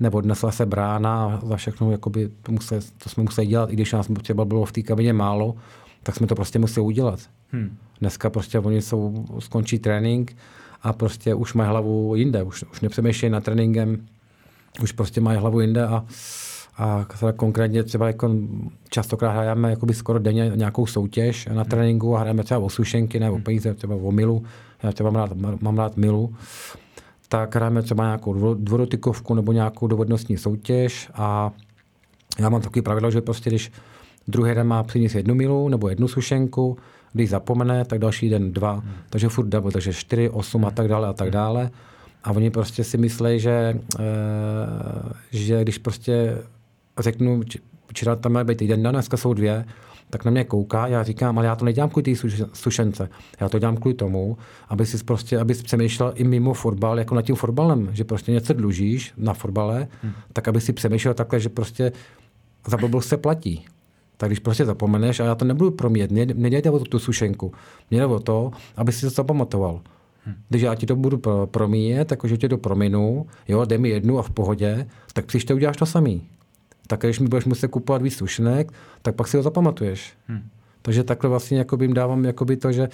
neodnesla 0.00 0.52
se 0.52 0.66
brána 0.66 1.24
a 1.24 1.46
za 1.46 1.56
všechno 1.56 1.90
jakoby 1.90 2.30
to, 2.42 2.52
museli, 2.52 2.80
to 2.98 3.08
jsme 3.08 3.22
museli 3.22 3.46
dělat, 3.46 3.70
i 3.70 3.72
když 3.72 3.92
nás 3.92 4.08
třeba 4.22 4.44
bylo 4.44 4.64
v 4.64 4.72
té 4.72 4.82
kabině 4.82 5.12
málo, 5.12 5.54
tak 6.02 6.16
jsme 6.16 6.26
to 6.26 6.34
prostě 6.34 6.58
museli 6.58 6.86
udělat. 6.86 7.20
Hmm. 7.52 7.76
Dneska 8.00 8.30
prostě 8.30 8.58
oni 8.58 8.82
jsou, 8.82 9.24
skončí 9.38 9.78
trénink 9.78 10.36
a 10.82 10.92
prostě 10.92 11.34
už 11.34 11.54
mají 11.54 11.70
hlavu 11.70 12.14
jinde, 12.16 12.42
už, 12.42 12.64
už 12.72 12.80
nepřemýšlejí 12.80 13.30
na 13.30 13.40
tréninkem, 13.40 14.06
už 14.82 14.92
prostě 14.92 15.20
mají 15.20 15.38
hlavu 15.38 15.60
jinde 15.60 15.86
a 15.86 16.04
a 16.78 17.06
konkrétně 17.36 17.82
třeba 17.82 18.06
jako 18.06 18.30
častokrát 18.90 19.32
hrajeme 19.32 19.70
jakoby 19.70 19.94
skoro 19.94 20.18
denně 20.18 20.52
nějakou 20.54 20.86
soutěž 20.86 21.46
na 21.46 21.52
hmm. 21.52 21.64
tréninku 21.64 22.16
a 22.16 22.20
hrajeme 22.20 22.44
třeba 22.44 22.60
o 22.60 22.68
sušenky 22.68 23.20
nebo 23.20 23.34
hmm. 23.34 23.44
peníze, 23.44 23.74
třeba 23.74 23.94
o 23.94 24.12
milu. 24.12 24.44
Já 24.82 24.92
třeba 24.92 25.10
mám 25.10 25.28
rád, 25.28 25.60
mám 25.62 25.78
rád 25.78 25.96
milu. 25.96 26.34
Tak 27.28 27.54
hrajeme 27.54 27.82
třeba 27.82 28.04
nějakou 28.04 28.54
dvodotykovku 28.54 29.34
nebo 29.34 29.52
nějakou 29.52 29.86
dovednostní 29.86 30.36
soutěž 30.36 31.10
a 31.14 31.50
já 32.38 32.48
mám 32.48 32.60
takový 32.60 32.82
pravidlo, 32.82 33.10
že 33.10 33.20
prostě 33.20 33.50
když 33.50 33.72
druhý 34.28 34.54
den 34.54 34.66
má 34.66 34.82
přinést 34.82 35.14
jednu 35.14 35.34
milu 35.34 35.68
nebo 35.68 35.88
jednu 35.88 36.08
sušenku, 36.08 36.78
když 37.12 37.30
zapomene, 37.30 37.84
tak 37.84 37.98
další 37.98 38.30
den 38.30 38.52
dva, 38.52 38.72
hmm. 38.72 38.92
takže 39.10 39.28
furt 39.28 39.46
double, 39.46 39.72
takže 39.72 39.92
čtyři, 39.92 40.30
osm 40.30 40.64
a 40.64 40.70
tak 40.70 40.88
dále 40.88 41.08
a 41.08 41.12
tak 41.12 41.30
dále. 41.30 41.70
A 42.24 42.30
oni 42.30 42.50
prostě 42.50 42.84
si 42.84 42.98
myslí, 42.98 43.40
že, 43.40 43.50
e, 43.50 44.04
že 45.32 45.62
když 45.62 45.78
prostě 45.78 46.38
řeknu, 47.02 47.40
včera 47.88 48.16
tam 48.16 48.32
má 48.32 48.44
být 48.44 48.62
jeden 48.62 48.82
den, 48.82 48.92
dneska 48.92 49.16
jsou 49.16 49.34
dvě, 49.34 49.64
tak 50.10 50.24
na 50.24 50.30
mě 50.30 50.44
kouká, 50.44 50.86
já 50.86 51.02
říkám, 51.02 51.38
ale 51.38 51.46
já 51.46 51.56
to 51.56 51.64
nedělám 51.64 51.90
kvůli 51.90 52.02
té 52.02 52.12
sušence. 52.52 53.08
Já 53.40 53.48
to 53.48 53.58
dělám 53.58 53.76
kvůli 53.76 53.94
tomu, 53.94 54.38
aby 54.68 54.86
si 54.86 55.04
prostě, 55.04 55.38
aby 55.38 55.54
přemýšlel 55.54 56.12
i 56.14 56.24
mimo 56.24 56.54
fotbal, 56.54 56.98
jako 56.98 57.14
nad 57.14 57.22
tím 57.22 57.34
fotbalem, 57.34 57.88
že 57.92 58.04
prostě 58.04 58.32
něco 58.32 58.52
dlužíš 58.52 59.12
na 59.16 59.34
fotbale, 59.34 59.88
hmm. 60.02 60.12
tak 60.32 60.48
aby 60.48 60.60
si 60.60 60.72
přemýšlel 60.72 61.14
takhle, 61.14 61.40
že 61.40 61.48
prostě 61.48 61.92
za 62.66 62.76
blbost 62.76 63.08
se 63.08 63.16
platí. 63.16 63.64
Tak 64.16 64.28
když 64.28 64.38
prostě 64.38 64.64
zapomeneš, 64.64 65.20
a 65.20 65.24
já 65.24 65.34
to 65.34 65.44
nebudu 65.44 65.70
promět, 65.70 66.10
nedělejte 66.10 66.70
o 66.70 66.78
tu 66.78 66.98
sušenku, 66.98 67.52
mě 67.90 68.00
jde 68.00 68.06
o 68.06 68.20
to, 68.20 68.50
aby 68.76 68.92
si 68.92 69.00
to 69.00 69.10
zapamatoval. 69.10 69.80
Hmm. 70.24 70.34
Když 70.48 70.62
já 70.62 70.74
ti 70.74 70.86
to 70.86 70.96
budu 70.96 71.20
promíjet, 71.44 72.08
tak 72.08 72.24
už 72.24 72.32
tě 72.38 72.48
to 72.48 72.58
prominu, 72.58 73.26
jo, 73.48 73.64
dej 73.64 73.78
mi 73.78 73.88
jednu 73.88 74.18
a 74.18 74.22
v 74.22 74.30
pohodě, 74.30 74.86
tak 75.12 75.26
příště 75.26 75.54
uděláš 75.54 75.76
to 75.76 75.86
samý 75.86 76.28
tak 76.86 77.00
když 77.00 77.20
mi 77.20 77.28
budeš 77.28 77.44
muset 77.44 77.68
kupovat 77.68 78.02
víc 78.02 78.16
sušenek, 78.16 78.72
tak 79.02 79.14
pak 79.14 79.28
si 79.28 79.36
ho 79.36 79.42
zapamatuješ. 79.42 80.12
Hmm. 80.26 80.42
Takže 80.82 81.04
takhle 81.04 81.30
vlastně 81.30 81.64
jim 81.80 81.94
dávám 81.94 82.24
jakoby 82.24 82.56
to, 82.56 82.72
že 82.72 82.88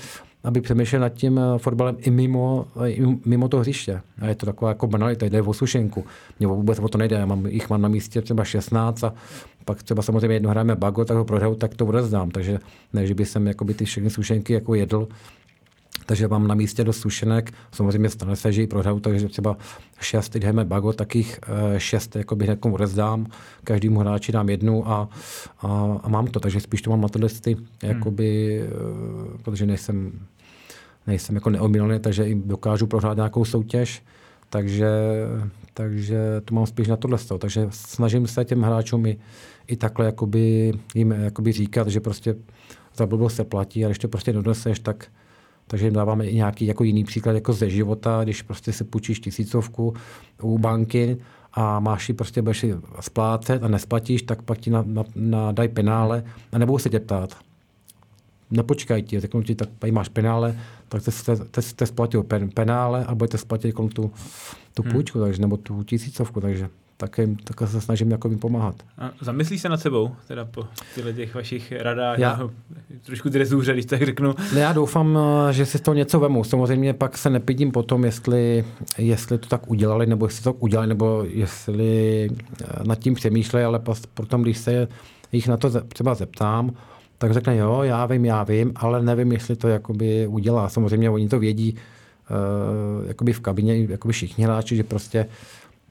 aby 0.44 0.60
přemýšlel 0.60 1.00
nad 1.00 1.08
tím 1.08 1.38
eh, 1.38 1.58
fotbalem 1.58 1.96
i 1.98 2.10
mimo, 2.10 2.66
i 2.86 3.02
mimo 3.24 3.48
to 3.48 3.58
hřiště. 3.58 4.00
A 4.20 4.26
je 4.26 4.34
to 4.34 4.46
taková 4.46 4.68
jako 4.68 4.86
banalita, 4.86 5.26
jde 5.26 5.42
o 5.42 5.52
sušenku. 5.52 6.04
Mně 6.38 6.46
vůbec 6.46 6.78
o 6.78 6.88
to 6.88 6.98
nejde, 6.98 7.16
já 7.16 7.26
mám, 7.26 7.46
jich 7.46 7.70
mám 7.70 7.82
na 7.82 7.88
místě 7.88 8.22
třeba 8.22 8.44
16 8.44 9.04
a 9.04 9.14
pak 9.64 9.82
třeba 9.82 10.02
samozřejmě 10.02 10.36
jedno 10.36 10.50
hrajeme 10.50 10.76
bago, 10.76 11.04
tak 11.04 11.16
ho 11.16 11.24
prohraju, 11.24 11.54
tak 11.54 11.74
to 11.74 11.86
odezdám. 11.86 12.30
Takže 12.30 12.58
ne, 12.92 13.06
že 13.06 13.14
by 13.14 13.26
jsem 13.26 13.46
jakoby 13.46 13.74
ty 13.74 13.84
všechny 13.84 14.10
sušenky 14.10 14.52
jako 14.52 14.74
jedl, 14.74 15.08
takže 16.06 16.28
mám 16.28 16.48
na 16.48 16.54
místě 16.54 16.84
dost 16.84 17.00
sušenek. 17.00 17.52
Samozřejmě 17.72 18.08
stane 18.08 18.36
se, 18.36 18.52
že 18.52 18.60
ji 18.60 18.66
prohraju, 18.66 19.00
takže 19.00 19.28
třeba 19.28 19.56
šest, 20.00 20.28
teď 20.28 20.42
jdeme 20.42 20.64
bago, 20.64 20.92
takých 20.92 21.40
eh, 21.42 21.80
šest 21.80 22.16
jakoby 22.16 22.44
hned 22.44 22.58
rozdám, 22.64 23.26
každému 23.64 24.00
hráči 24.00 24.32
dám 24.32 24.48
jednu 24.48 24.88
a, 24.88 25.08
a, 25.60 25.98
a, 26.02 26.08
mám 26.08 26.26
to. 26.26 26.40
Takže 26.40 26.60
spíš 26.60 26.82
to 26.82 26.90
mám 26.90 27.00
na 27.00 27.08
tyhle 27.08 27.28
ty, 27.28 27.56
jakoby, 27.82 28.60
hmm. 28.60 29.38
protože 29.42 29.66
nejsem, 29.66 30.12
nejsem 31.06 31.34
jako 31.34 31.50
neomilný, 31.50 32.00
takže 32.00 32.26
jim 32.26 32.42
dokážu 32.48 32.86
prohrát 32.86 33.16
nějakou 33.16 33.44
soutěž. 33.44 34.02
Takže, 34.50 34.90
takže 35.74 36.18
to 36.44 36.54
mám 36.54 36.66
spíš 36.66 36.88
na 36.88 36.96
tohle. 36.96 37.18
Takže 37.38 37.66
snažím 37.70 38.26
se 38.26 38.44
těm 38.44 38.62
hráčům 38.62 39.06
i, 39.06 39.18
i 39.66 39.76
takhle 39.76 40.06
jakoby, 40.06 40.72
jim 40.94 41.10
jakoby 41.10 41.52
říkat, 41.52 41.88
že 41.88 42.00
prostě 42.00 42.34
za 42.96 43.06
blbost 43.06 43.36
se 43.36 43.44
platí 43.44 43.84
a 43.84 43.88
když 43.88 43.98
to 43.98 44.08
prostě 44.08 44.32
doneseš, 44.32 44.78
tak, 44.78 45.06
takže 45.72 45.86
jim 45.86 45.94
dáváme 45.94 46.26
i 46.26 46.34
nějaký 46.34 46.66
jako 46.66 46.84
jiný 46.84 47.04
příklad 47.04 47.32
jako 47.32 47.52
ze 47.52 47.70
života, 47.70 48.24
když 48.24 48.42
prostě 48.42 48.72
si 48.72 48.84
půjčíš 48.84 49.20
tisícovku 49.20 49.94
u 50.42 50.58
banky 50.58 51.16
a 51.52 51.80
máš 51.80 52.08
ji 52.08 52.14
prostě 52.14 52.42
budeš 52.42 52.62
ji 52.62 52.74
splácet 53.00 53.62
a 53.62 53.68
nesplatíš, 53.68 54.22
tak 54.22 54.42
pak 54.42 54.58
ti 54.58 54.70
na, 54.70 54.84
na, 54.86 55.04
na 55.14 55.52
daj 55.52 55.68
penále 55.68 56.24
a 56.52 56.58
nebudou 56.58 56.78
se 56.78 56.90
tě 56.90 57.00
ptát. 57.00 57.36
Nepočkaj 58.50 59.02
ti, 59.02 59.20
řeknou 59.20 59.42
ti, 59.42 59.54
tak 59.54 59.68
tady 59.78 59.92
máš 59.92 60.08
penále, 60.08 60.58
tak 60.88 61.02
jste, 61.02 61.36
jste, 61.36 61.62
jste 61.62 61.86
splatil 61.86 62.22
pen, 62.22 62.50
penále 62.50 63.04
a 63.04 63.14
budete 63.14 63.38
splatit 63.38 63.74
tu, 63.74 64.12
tu 64.74 64.82
hmm. 64.82 64.92
půjčku, 64.92 65.20
takže, 65.20 65.40
nebo 65.40 65.56
tu 65.56 65.82
tisícovku, 65.82 66.40
takže 66.40 66.68
také, 67.02 67.28
také 67.44 67.66
se 67.66 67.80
snažím 67.80 68.10
jako 68.10 68.28
jim 68.28 68.38
pomáhat. 68.38 68.74
A 68.98 69.10
zamyslí 69.20 69.58
se 69.58 69.68
nad 69.68 69.80
sebou, 69.80 70.10
teda 70.28 70.44
po 70.44 70.64
těch 71.16 71.34
vašich 71.34 71.72
radách, 71.72 72.18
já, 72.18 72.36
no, 72.36 72.50
trošku 73.02 73.28
drezůře, 73.28 73.72
když 73.72 73.86
tak 73.86 74.02
řeknu. 74.02 74.34
Já 74.56 74.72
doufám, 74.72 75.18
že 75.50 75.66
si 75.66 75.78
z 75.78 75.80
toho 75.80 75.94
něco 75.94 76.20
vemu. 76.20 76.44
Samozřejmě 76.44 76.94
pak 76.94 77.18
se 77.18 77.30
nepidím 77.30 77.72
po 77.72 77.82
tom, 77.82 78.04
jestli, 78.04 78.64
jestli 78.98 79.38
to 79.38 79.48
tak 79.48 79.70
udělali, 79.70 80.06
nebo 80.06 80.26
jestli 80.26 80.44
to 80.44 80.52
udělali, 80.52 80.86
nebo 80.88 81.24
jestli 81.28 82.30
eh, 82.30 82.66
nad 82.84 82.98
tím 82.98 83.14
přemýšleli, 83.14 83.64
ale 83.64 83.80
potom, 84.14 84.42
když 84.42 84.58
se 84.58 84.88
jich 85.32 85.48
na 85.48 85.56
to 85.56 85.70
třeba 85.80 86.14
zeptám, 86.14 86.72
tak 87.18 87.32
řekne, 87.32 87.56
jo, 87.56 87.82
já 87.82 88.06
vím, 88.06 88.24
já 88.24 88.42
vím, 88.42 88.72
ale 88.76 89.02
nevím, 89.02 89.32
jestli 89.32 89.56
to 89.56 89.68
jakoby 89.68 90.26
udělá. 90.26 90.68
Samozřejmě 90.68 91.10
oni 91.10 91.28
to 91.28 91.38
vědí 91.38 91.74
uh, 91.74 93.08
jakoby 93.08 93.32
v 93.32 93.40
kabině, 93.40 93.84
jakoby 93.84 94.12
všichni 94.12 94.44
hráči, 94.44 94.76
že 94.76 94.84
prostě 94.84 95.26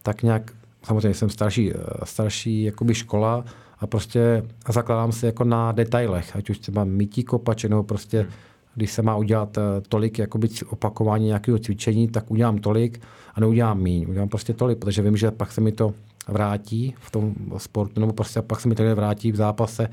tak 0.03 0.24
nějak 0.24 0.51
samozřejmě 0.83 1.13
jsem 1.13 1.29
starší, 1.29 1.73
eh, 1.73 1.75
starší 2.03 2.63
jakoby 2.63 2.93
škola 2.93 3.45
a 3.79 3.88
prostě 3.88 4.43
zakládám 4.69 5.11
se 5.11 5.25
jako 5.25 5.43
na 5.43 5.71
detailech, 5.71 6.35
ať 6.35 6.50
už 6.50 6.59
třeba 6.59 6.83
mytí 6.83 7.23
kopače, 7.23 7.69
nebo 7.69 7.83
prostě 7.83 8.21
hmm. 8.21 8.29
když 8.75 8.91
se 8.91 9.01
má 9.01 9.15
udělat 9.15 9.57
eh, 9.57 9.61
tolik 9.89 10.19
jakoby 10.19 10.50
opakování 10.69 11.25
nějakého 11.25 11.59
cvičení, 11.59 12.07
tak 12.07 12.31
udělám 12.31 12.57
tolik 12.57 13.01
a 13.33 13.39
neudělám 13.39 13.81
míň. 13.81 14.05
Udělám 14.09 14.29
prostě 14.29 14.53
tolik, 14.53 14.77
protože 14.77 15.01
vím, 15.01 15.17
že 15.17 15.31
pak 15.31 15.51
se 15.51 15.61
mi 15.61 15.71
to 15.71 15.93
vrátí 16.27 16.95
v 17.00 17.11
tom 17.11 17.33
sportu, 17.57 18.00
nebo 18.00 18.13
prostě 18.13 18.41
pak 18.41 18.59
se 18.59 18.67
mi 18.67 18.75
to 18.75 18.95
vrátí 18.95 19.31
v 19.31 19.35
zápase, 19.35 19.89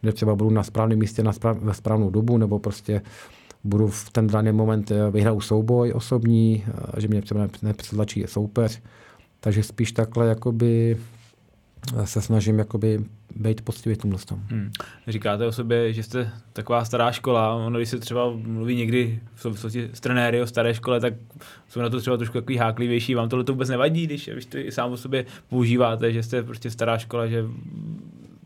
kde 0.00 0.12
třeba 0.12 0.34
budu 0.34 0.50
na 0.50 0.62
správném 0.62 0.98
místě 0.98 1.22
na 1.22 1.32
správ, 1.32 1.58
ve 1.58 1.74
správnou 1.74 2.10
dobu, 2.10 2.38
nebo 2.38 2.58
prostě 2.58 3.02
budu 3.64 3.88
v 3.88 4.10
ten 4.10 4.26
daný 4.26 4.52
moment 4.52 4.90
eh, 4.90 5.10
vyhrát 5.10 5.42
souboj 5.42 5.92
osobní, 5.94 6.64
že 6.96 7.08
mě 7.08 7.22
třeba 7.22 7.48
nepřetlačí 7.62 8.24
soupeř. 8.26 8.82
Takže 9.44 9.62
spíš 9.62 9.92
takhle 9.92 10.28
jakoby 10.28 10.96
eh, 11.96 12.06
se 12.06 12.20
snažím 12.20 12.58
jakoby 12.58 13.04
být 13.36 13.60
poctivý 13.60 13.94
v 13.94 13.98
tomhle 13.98 14.18
hmm. 14.50 14.70
Říkáte 15.08 15.46
o 15.46 15.52
sobě, 15.52 15.92
že 15.92 16.02
jste 16.02 16.30
taková 16.52 16.84
stará 16.84 17.12
škola, 17.12 17.54
ono 17.54 17.78
když 17.78 17.88
se 17.88 17.98
třeba 17.98 18.32
mluví 18.36 18.76
někdy 18.76 19.20
v 19.34 19.40
souvislosti 19.40 19.90
s 19.92 20.00
trenéry 20.00 20.42
o 20.42 20.46
staré 20.46 20.74
škole, 20.74 21.00
tak 21.00 21.14
jsou 21.68 21.80
na 21.80 21.90
to 21.90 22.00
třeba 22.00 22.16
trošku 22.16 22.38
takový 22.38 22.56
háklivější, 22.56 23.14
vám 23.14 23.28
tohle 23.28 23.44
to 23.44 23.52
vůbec 23.52 23.68
nevadí, 23.68 24.06
když, 24.06 24.30
když 24.32 24.46
to 24.46 24.58
sám 24.70 24.92
o 24.92 24.96
sobě 24.96 25.26
používáte, 25.48 26.12
že 26.12 26.22
jste 26.22 26.42
prostě 26.42 26.70
stará 26.70 26.98
škola, 26.98 27.26
že 27.26 27.44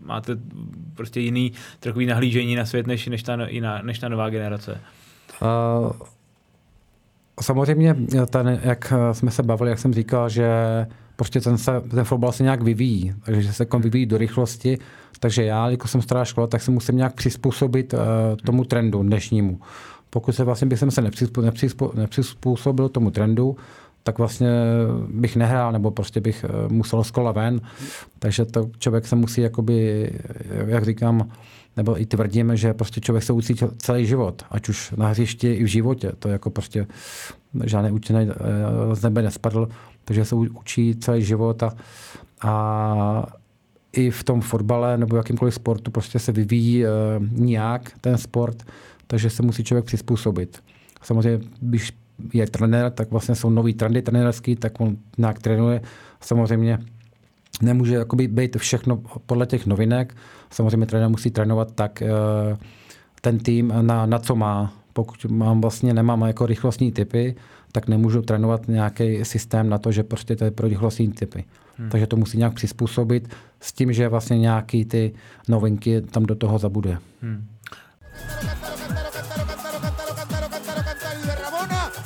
máte 0.00 0.36
prostě 0.94 1.20
jiný 1.20 1.52
takový 1.80 2.06
nahlížení 2.06 2.54
na 2.54 2.64
svět, 2.64 2.86
než, 2.86 3.06
než, 3.06 3.22
ta, 3.22 3.36
než 3.82 3.98
ta 3.98 4.08
nová 4.08 4.30
generace. 4.30 4.80
Uh, 5.42 5.92
Samozřejmě, 7.40 7.96
ten, 8.30 8.60
jak 8.62 8.92
jsme 9.12 9.30
se 9.30 9.42
bavili, 9.42 9.70
jak 9.70 9.78
jsem 9.78 9.94
říkal, 9.94 10.28
že 10.28 10.50
prostě 11.16 11.40
ten, 11.40 11.58
se, 11.58 11.80
ten 11.90 12.04
fotbal 12.04 12.32
se 12.32 12.42
nějak 12.42 12.62
vyvíjí, 12.62 13.14
takže 13.24 13.52
se 13.52 13.62
jako 13.62 13.78
vyvíjí 13.78 14.06
do 14.06 14.18
rychlosti, 14.18 14.78
takže 15.20 15.44
já, 15.44 15.70
jako 15.70 15.88
jsem 15.88 16.02
stará 16.02 16.24
škola, 16.24 16.46
tak 16.46 16.62
se 16.62 16.70
musím 16.70 16.96
nějak 16.96 17.14
přizpůsobit 17.14 17.94
uh, 17.94 18.00
tomu 18.44 18.64
trendu 18.64 19.02
dnešnímu. 19.02 19.60
Pokud 20.10 20.32
se 20.32 20.44
vlastně 20.44 20.66
bych 20.66 20.78
se 20.88 21.02
nepřizpůsobil 21.94 22.88
tomu 22.88 23.10
trendu, 23.10 23.56
tak 24.02 24.18
vlastně 24.18 24.48
bych 25.08 25.36
nehrál, 25.36 25.72
nebo 25.72 25.90
prostě 25.90 26.20
bych 26.20 26.44
musel 26.68 27.04
z 27.04 27.10
kola 27.10 27.32
ven. 27.32 27.60
Takže 28.18 28.44
to 28.44 28.70
člověk 28.78 29.06
se 29.06 29.16
musí, 29.16 29.40
jakoby, 29.40 30.10
jak 30.66 30.84
říkám, 30.84 31.28
nebo 31.76 32.00
i 32.00 32.06
tvrdíme, 32.06 32.56
že 32.56 32.74
prostě 32.74 33.00
člověk 33.00 33.24
se 33.24 33.32
učí 33.32 33.54
celý 33.76 34.06
život, 34.06 34.42
ať 34.50 34.68
už 34.68 34.90
na 34.96 35.08
hřišti 35.08 35.52
i 35.52 35.64
v 35.64 35.66
životě. 35.66 36.12
To 36.18 36.28
jako 36.28 36.50
prostě 36.50 36.86
žádný 37.64 37.90
učený 37.90 38.28
eh, 38.30 38.94
z 38.94 39.02
nebe 39.02 39.22
nespadl, 39.22 39.68
takže 40.04 40.24
se 40.24 40.34
učí 40.34 40.96
celý 40.96 41.24
život 41.24 41.62
a, 41.62 41.72
a 42.42 43.26
i 43.96 44.10
v 44.10 44.24
tom 44.24 44.40
fotbale 44.40 44.98
nebo 44.98 45.16
jakýmkoliv 45.16 45.54
sportu 45.54 45.90
prostě 45.90 46.18
se 46.18 46.32
vyvíjí 46.32 46.84
e, 46.84 46.88
nějak 47.30 47.92
ten 48.00 48.18
sport, 48.18 48.62
takže 49.06 49.30
se 49.30 49.42
musí 49.42 49.64
člověk 49.64 49.84
přizpůsobit. 49.84 50.62
Samozřejmě, 51.02 51.46
když 51.60 51.92
je 52.32 52.46
trenér, 52.46 52.90
tak 52.90 53.10
vlastně 53.10 53.34
jsou 53.34 53.50
nový 53.50 53.74
trendy 53.74 54.02
trenérský, 54.02 54.56
tak 54.56 54.80
on 54.80 54.96
nějak 55.18 55.38
trénuje. 55.38 55.80
Samozřejmě 56.20 56.78
nemůže 57.62 57.94
jakoby 57.94 58.28
být 58.28 58.56
všechno 58.56 59.02
podle 59.26 59.46
těch 59.46 59.66
novinek. 59.66 60.14
Samozřejmě 60.50 60.86
trenér 60.86 61.08
musí 61.08 61.30
trénovat 61.30 61.72
tak 61.74 62.02
eh, 62.02 62.08
ten 63.20 63.38
tým, 63.38 63.72
na, 63.80 64.06
na 64.06 64.18
co 64.18 64.36
má. 64.36 64.72
Pokud 64.92 65.24
mám 65.24 65.60
vlastně 65.60 65.94
nemám 65.94 66.22
jako 66.22 66.46
rychlostní 66.46 66.92
typy, 66.92 67.36
tak 67.72 67.88
nemůžu 67.88 68.22
trénovat 68.22 68.68
nějaký 68.68 69.24
systém 69.24 69.68
na 69.68 69.78
to, 69.78 69.92
že 69.92 70.02
prostě 70.02 70.36
to 70.36 70.44
je 70.44 70.50
pro 70.50 70.68
rychlostní 70.68 71.12
typy. 71.12 71.44
Hmm. 71.78 71.90
Takže 71.90 72.06
to 72.06 72.16
musí 72.16 72.38
nějak 72.38 72.54
přizpůsobit 72.54 73.28
s 73.60 73.72
tím, 73.72 73.92
že 73.92 74.08
vlastně 74.08 74.38
nějaký 74.38 74.84
ty 74.84 75.12
novinky 75.48 76.00
tam 76.00 76.22
do 76.22 76.34
toho 76.34 76.58
zabude. 76.58 76.98
Hmm. 77.22 77.46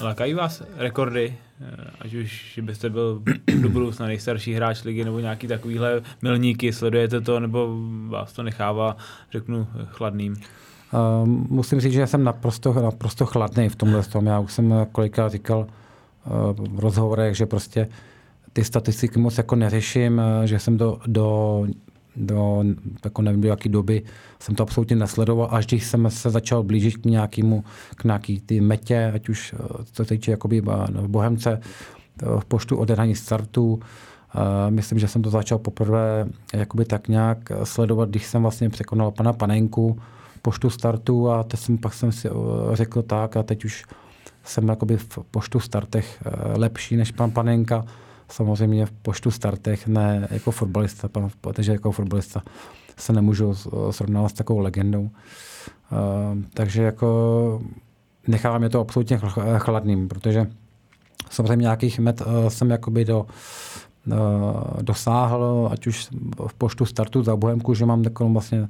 Lakají 0.00 0.34
vás 0.34 0.62
rekordy, 0.76 1.34
eh, 1.60 1.90
ať 2.00 2.14
už 2.14 2.60
byste 2.62 2.90
byl 2.90 3.22
do 3.62 3.68
budoucna 3.68 4.06
nejstarší 4.06 4.54
hráč 4.54 4.84
ligy 4.84 5.04
nebo 5.04 5.20
nějaký 5.20 5.46
takovýhle 5.46 6.02
milníky, 6.22 6.72
sledujete 6.72 7.20
to, 7.20 7.40
nebo 7.40 7.68
vás 8.08 8.32
to 8.32 8.42
nechává, 8.42 8.96
řeknu, 9.32 9.66
chladným? 9.86 10.32
Uh, 10.32 11.28
musím 11.28 11.80
říct, 11.80 11.92
že 11.92 12.06
jsem 12.06 12.24
naprosto, 12.24 12.72
naprosto 12.72 13.26
chladný 13.26 13.68
v 13.68 13.76
tomhle 13.76 14.02
tom. 14.02 14.26
Já 14.26 14.38
už 14.38 14.52
jsem 14.52 14.86
kolikrát 14.92 15.32
říkal 15.32 15.66
uh, 15.66 16.76
v 16.76 16.80
rozhovorech, 16.80 17.36
že 17.36 17.46
prostě 17.46 17.88
ty 18.52 18.64
statistiky 18.64 19.18
moc 19.18 19.38
jako 19.38 19.56
neřeším, 19.56 20.22
že 20.44 20.58
jsem 20.58 20.76
do, 20.76 20.98
do 21.06 21.66
do, 22.16 22.64
jako 23.04 23.22
nevím, 23.22 23.40
do 23.40 23.48
jaké 23.48 23.68
doby 23.68 24.02
jsem 24.40 24.54
to 24.54 24.62
absolutně 24.62 24.96
nesledoval, 24.96 25.48
až 25.50 25.66
když 25.66 25.86
jsem 25.86 26.10
se 26.10 26.30
začal 26.30 26.62
blížit 26.62 26.96
k 26.96 27.04
nějakému, 27.04 27.64
k 27.96 28.04
nějaký 28.04 28.40
ty 28.40 28.60
metě, 28.60 29.12
ať 29.14 29.28
už 29.28 29.54
to 29.92 30.02
eh, 30.02 30.06
týče 30.06 30.30
jakoby 30.30 30.60
v 30.60 31.08
Bohemce, 31.08 31.60
v 32.40 32.44
počtu 32.44 32.76
odehrání 32.76 33.16
startů, 33.16 33.80
Uh, 34.34 34.70
myslím, 34.74 34.98
že 34.98 35.08
jsem 35.08 35.22
to 35.22 35.30
začal 35.30 35.58
poprvé 35.58 36.26
jakoby 36.54 36.84
tak 36.84 37.08
nějak 37.08 37.38
sledovat, 37.64 38.08
když 38.08 38.26
jsem 38.26 38.42
vlastně 38.42 38.70
překonal 38.70 39.10
pana 39.10 39.32
Panenku 39.32 39.98
poštu 40.42 40.70
startu 40.70 41.30
a 41.30 41.42
teď 41.42 41.60
jsem, 41.60 41.78
pak 41.78 41.94
jsem 41.94 42.12
si 42.12 42.28
řekl 42.72 43.02
tak 43.02 43.36
a 43.36 43.42
teď 43.42 43.64
už 43.64 43.84
jsem 44.44 44.68
jakoby 44.68 44.96
v 44.96 45.18
poštu 45.30 45.60
startech 45.60 46.22
lepší 46.56 46.96
než 46.96 47.10
pan 47.12 47.30
Panenka 47.30 47.84
samozřejmě 48.30 48.86
v 48.86 48.90
poštu 48.90 49.30
startech, 49.30 49.86
ne 49.86 50.28
jako 50.30 50.50
fotbalista, 50.50 51.08
protože 51.40 51.72
jako 51.72 51.92
fotbalista 51.92 52.42
se 52.96 53.12
nemůžu 53.12 53.54
srovnávat 53.90 54.28
s 54.28 54.32
takovou 54.32 54.58
legendou. 54.58 55.02
Uh, 55.02 55.08
takže 56.54 56.82
jako 56.82 57.62
nechávám 58.26 58.62
je 58.62 58.68
to 58.68 58.80
absolutně 58.80 59.20
chladným, 59.58 60.08
protože 60.08 60.46
samozřejmě 61.30 61.62
nějakých 61.62 61.98
met 61.98 62.20
uh, 62.20 62.48
jsem 62.48 62.70
jakoby 62.70 63.04
do, 63.04 63.26
uh, 64.06 64.82
dosáhl, 64.82 65.68
ať 65.72 65.86
už 65.86 66.08
v 66.46 66.54
poštu 66.54 66.86
startu 66.86 67.22
za 67.22 67.36
Bohemku, 67.36 67.74
že 67.74 67.86
mám 67.86 68.02
takovou 68.02 68.32
vlastně 68.32 68.68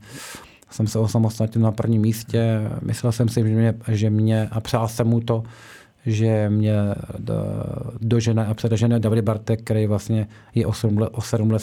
jsem 0.70 0.86
se 0.86 0.98
osamostatnil 0.98 1.64
na 1.64 1.72
prvním 1.72 2.02
místě. 2.02 2.70
Myslel 2.82 3.12
jsem 3.12 3.28
si, 3.28 3.40
že 3.42 3.48
mě, 3.48 3.74
že 3.88 4.10
mě 4.10 4.48
a 4.50 4.60
přál 4.60 4.88
jsem 4.88 5.06
mu 5.06 5.20
to, 5.20 5.42
že 6.06 6.50
mě 6.50 6.74
dožene 8.00 8.46
a 8.46 8.54
předožene 8.54 9.00
David 9.00 9.24
Bartek, 9.24 9.60
který 9.60 9.86
vlastně 9.86 10.28
je 10.54 10.66
o 10.66 10.72
7 10.72 10.98
let, 10.98 11.10
o 11.12 11.20
7 11.20 11.50
let 11.50 11.62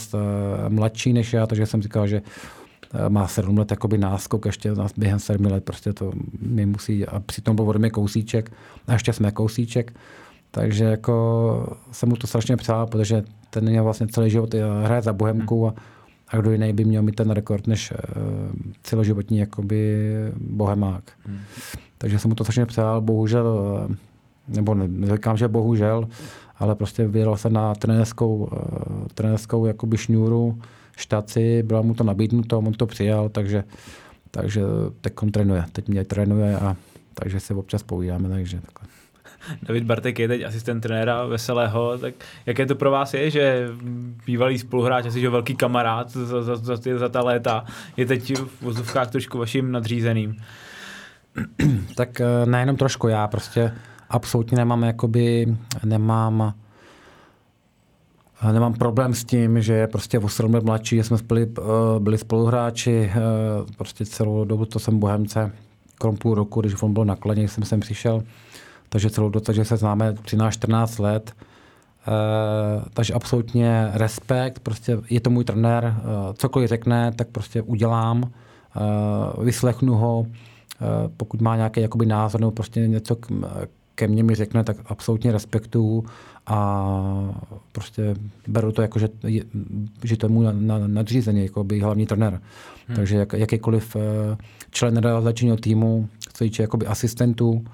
mladší 0.68 1.14
než 1.14 1.34
já, 1.34 1.48
takže 1.48 1.66
jsem 1.66 1.82
říkal, 1.82 2.08
že 2.08 2.22
eh, 2.94 3.10
má 3.10 3.28
7 3.28 3.58
let 3.58 3.72
jakoby 3.72 3.98
náskok, 3.98 4.46
ještě 4.46 4.72
během 4.98 5.20
7 5.20 5.46
let 5.46 5.64
prostě 5.64 5.94
to 5.94 6.12
mi 6.42 6.66
musí, 6.66 7.06
a 7.06 7.20
přitom 7.20 7.56
byl 7.56 7.70
ode 7.70 7.80
mě 7.80 7.90
kousíček, 7.90 8.52
a 8.88 8.94
ještě 8.94 9.14
jsme 9.14 9.32
kousíček, 9.32 9.94
takže 10.52 10.84
jako 10.84 11.78
jsem 11.92 12.10
mu 12.10 12.16
to 12.16 12.28
strašně 12.28 12.58
přál, 12.58 12.88
protože 12.88 13.24
ten 13.50 13.70
měl 13.70 13.84
vlastně 13.84 14.08
celý 14.08 14.30
život 14.30 14.54
eh, 14.54 14.62
hraje 14.84 15.02
za 15.02 15.14
Bohemku 15.14 15.68
a, 15.68 15.74
a 16.28 16.38
kdo 16.38 16.52
jiný 16.52 16.74
by 16.74 16.86
měl 16.86 17.02
mít 17.02 17.16
ten 17.16 17.30
rekord 17.30 17.68
než 17.68 17.92
uh, 17.92 17.98
celoživotní 18.84 19.38
jakoby 19.38 20.08
bohemák. 20.36 21.04
Hmm. 21.26 21.40
Takže 21.98 22.20
jsem 22.20 22.30
mu 22.30 22.36
to 22.36 22.44
strašně 22.44 22.66
přál, 22.66 23.02
bohužel 23.02 23.88
nebo 24.48 24.76
neříkám, 24.76 25.38
že 25.38 25.48
bohužel, 25.48 26.08
ale 26.60 26.76
prostě 26.76 27.08
vyjel 27.08 27.38
se 27.38 27.50
na 27.50 27.76
trenérskou, 27.76 28.36
uh, 28.36 28.50
trenérskou 29.14 29.66
jakoby 29.66 29.98
šňůru, 29.98 30.60
štaci, 30.98 31.64
bylo 31.64 31.84
mu 31.84 31.94
to 31.94 32.04
nabídnuto, 32.04 32.58
on 32.58 32.74
to 32.74 32.86
přijal, 32.86 33.30
takže, 33.30 33.64
takže 34.32 34.62
teď 35.02 35.14
on 35.22 35.32
trénuje, 35.32 35.64
teď 35.72 35.88
mě 35.88 36.06
trénuje 36.06 36.58
a 36.58 36.76
takže 37.14 37.40
se 37.40 37.54
občas 37.54 37.84
povídáme, 37.84 38.30
takže 38.30 38.62
takhle. 38.62 38.88
David 39.64 39.84
Bartek 39.84 40.20
je 40.20 40.28
teď 40.28 40.44
asistent 40.44 40.84
trenéra 40.84 41.26
Veselého, 41.26 41.98
tak 41.98 42.14
jaké 42.46 42.66
to 42.66 42.76
pro 42.76 42.92
vás 42.92 43.14
je, 43.14 43.32
že 43.32 43.68
bývalý 44.26 44.60
spoluhráč, 44.60 45.06
asi 45.06 45.22
že 45.22 45.30
velký 45.30 45.56
kamarád 45.56 46.10
za, 46.10 46.42
za, 46.42 46.56
za, 46.56 46.78
ty, 46.78 46.98
za 46.98 47.10
ta 47.10 47.22
léta, 47.22 47.66
je 47.98 48.06
teď 48.06 48.38
v 48.38 48.62
vozovkách 48.62 49.12
trošku 49.12 49.38
vaším 49.38 49.72
nadřízeným? 49.72 50.38
tak 51.96 52.22
eh, 52.22 52.46
nejenom 52.46 52.76
trošku, 52.76 53.08
já 53.08 53.28
prostě 53.28 53.72
absolutně 54.10 54.58
nemám 54.58 54.84
jakoby, 54.84 55.58
nemám 55.86 56.54
Nemám 58.52 58.74
problém 58.74 59.14
s 59.14 59.24
tím, 59.24 59.62
že 59.62 59.74
je 59.74 59.88
prostě 59.88 60.20
o 60.20 60.30
7 60.30 60.54
let 60.54 60.64
mladší, 60.64 60.96
že 60.96 61.04
jsme 61.04 61.18
byli, 61.28 61.48
eh, 61.58 62.00
byli 62.00 62.18
spoluhráči, 62.18 63.12
eh, 63.14 63.20
prostě 63.78 64.06
celou 64.06 64.46
dobu 64.46 64.66
to 64.66 64.80
jsem 64.80 65.00
Bohemce, 65.00 65.52
krom 65.96 66.18
půl 66.18 66.36
roku, 66.36 66.62
když 66.62 66.82
on 66.82 66.94
byl 66.94 67.06
nakladně, 67.06 67.48
jsem 67.48 67.64
sem 67.64 67.80
přišel, 67.80 68.24
takže 68.90 69.10
celou 69.10 69.30
dobu, 69.30 69.46
takže 69.46 69.66
se 69.66 69.78
známe 69.78 70.14
13-14 70.14 71.00
let. 71.00 71.34
takže 72.94 73.14
absolutně 73.14 73.90
respekt, 73.94 74.60
prostě 74.60 74.98
je 75.10 75.20
to 75.20 75.30
můj 75.30 75.44
trenér, 75.44 75.96
cokoliv 76.34 76.70
řekne, 76.70 77.12
tak 77.16 77.28
prostě 77.28 77.62
udělám, 77.62 78.32
vyslechnu 79.38 79.96
ho, 79.96 80.26
Eh, 80.82 81.10
pokud 81.18 81.42
má 81.42 81.56
nějaký 81.56 81.82
jakoby 81.82 82.06
názor 82.06 82.42
nebo 82.42 82.52
prostě 82.52 82.88
něco 82.88 83.16
k, 83.16 83.28
ke 83.98 84.08
mně 84.08 84.24
mi 84.24 84.36
řekne, 84.36 84.64
tak 84.64 84.78
absolutně 84.86 85.32
respektuju 85.32 86.06
a 86.48 86.60
prostě 87.72 88.16
beru 88.48 88.72
to 88.72 88.82
jako, 88.82 89.00
že, 89.00 89.10
že 90.04 90.18
to 90.18 90.26
je 90.26 90.30
můj 90.30 90.46
nadřízený, 90.88 91.44
jako 91.44 91.64
by 91.64 91.80
hlavní 91.80 92.06
trenér. 92.06 92.42
Hmm. 92.88 92.96
Takže 92.96 93.18
jak, 93.18 93.34
jakýkoliv 93.34 93.96
eh, 93.96 94.38
člen 94.72 94.98
realizačního 94.98 95.58
týmu, 95.58 96.10
co 96.34 96.44
týče 96.44 96.64
jakoby 96.64 96.86
asistentů 96.86 97.66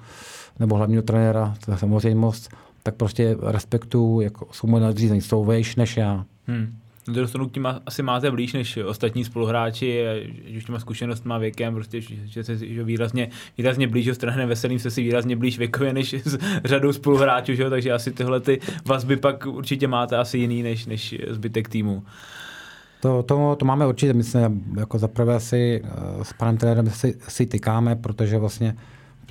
nebo 0.60 0.76
hlavního 0.76 1.02
trenéra, 1.02 1.54
to 1.64 1.70
je 1.70 1.78
samozřejmost, 1.78 2.48
tak 2.82 2.94
prostě 2.94 3.36
respektuju, 3.40 4.20
jako 4.20 4.46
jsou 4.52 4.66
moje 4.66 4.82
nadřízení, 4.82 5.20
jsou 5.20 5.44
vejš 5.44 5.76
než 5.76 5.96
já. 5.96 6.24
Hmm. 6.46 6.74
Do 7.08 7.20
dostanu 7.20 7.48
k 7.48 7.52
tím 7.52 7.68
asi 7.86 8.02
máte 8.02 8.30
blíž 8.30 8.52
než 8.52 8.76
ostatní 8.76 9.24
spoluhráči, 9.24 10.04
že 10.46 10.58
už 10.58 10.64
těma 10.64 10.78
zkušenostma 10.78 11.38
věkem, 11.38 11.74
prostě, 11.74 12.00
že 12.00 12.44
se 12.44 12.56
že 12.56 12.84
výrazně, 12.84 13.30
výrazně 13.58 13.88
blíž, 13.88 14.08
s 14.08 14.18
trenerem 14.18 14.48
Veselým 14.48 14.78
se 14.78 14.90
si 14.90 15.02
výrazně 15.02 15.36
blíž 15.36 15.58
věkově 15.58 15.92
než 15.92 16.14
s 16.24 16.38
řadou 16.64 16.92
spoluhráčů, 16.92 17.54
že? 17.54 17.70
takže 17.70 17.92
asi 17.92 18.12
tyhle 18.12 18.40
ty 18.40 18.60
vazby 18.86 19.16
pak 19.16 19.46
určitě 19.46 19.88
máte 19.88 20.16
asi 20.16 20.38
jiný 20.38 20.62
než, 20.62 20.86
než 20.86 21.14
zbytek 21.28 21.68
týmu. 21.68 22.02
To, 23.00 23.22
to, 23.22 23.56
to 23.58 23.64
máme 23.64 23.86
určitě, 23.86 24.12
my 24.12 24.24
jsme 24.24 24.52
jako 24.78 24.98
zaprvé 24.98 25.40
si 25.40 25.82
eh, 25.84 26.24
s 26.24 26.32
panem 26.32 26.56
trenérem 26.56 26.90
si, 26.90 27.18
si 27.28 27.46
tykáme, 27.46 27.96
protože 27.96 28.38
vlastně 28.38 28.76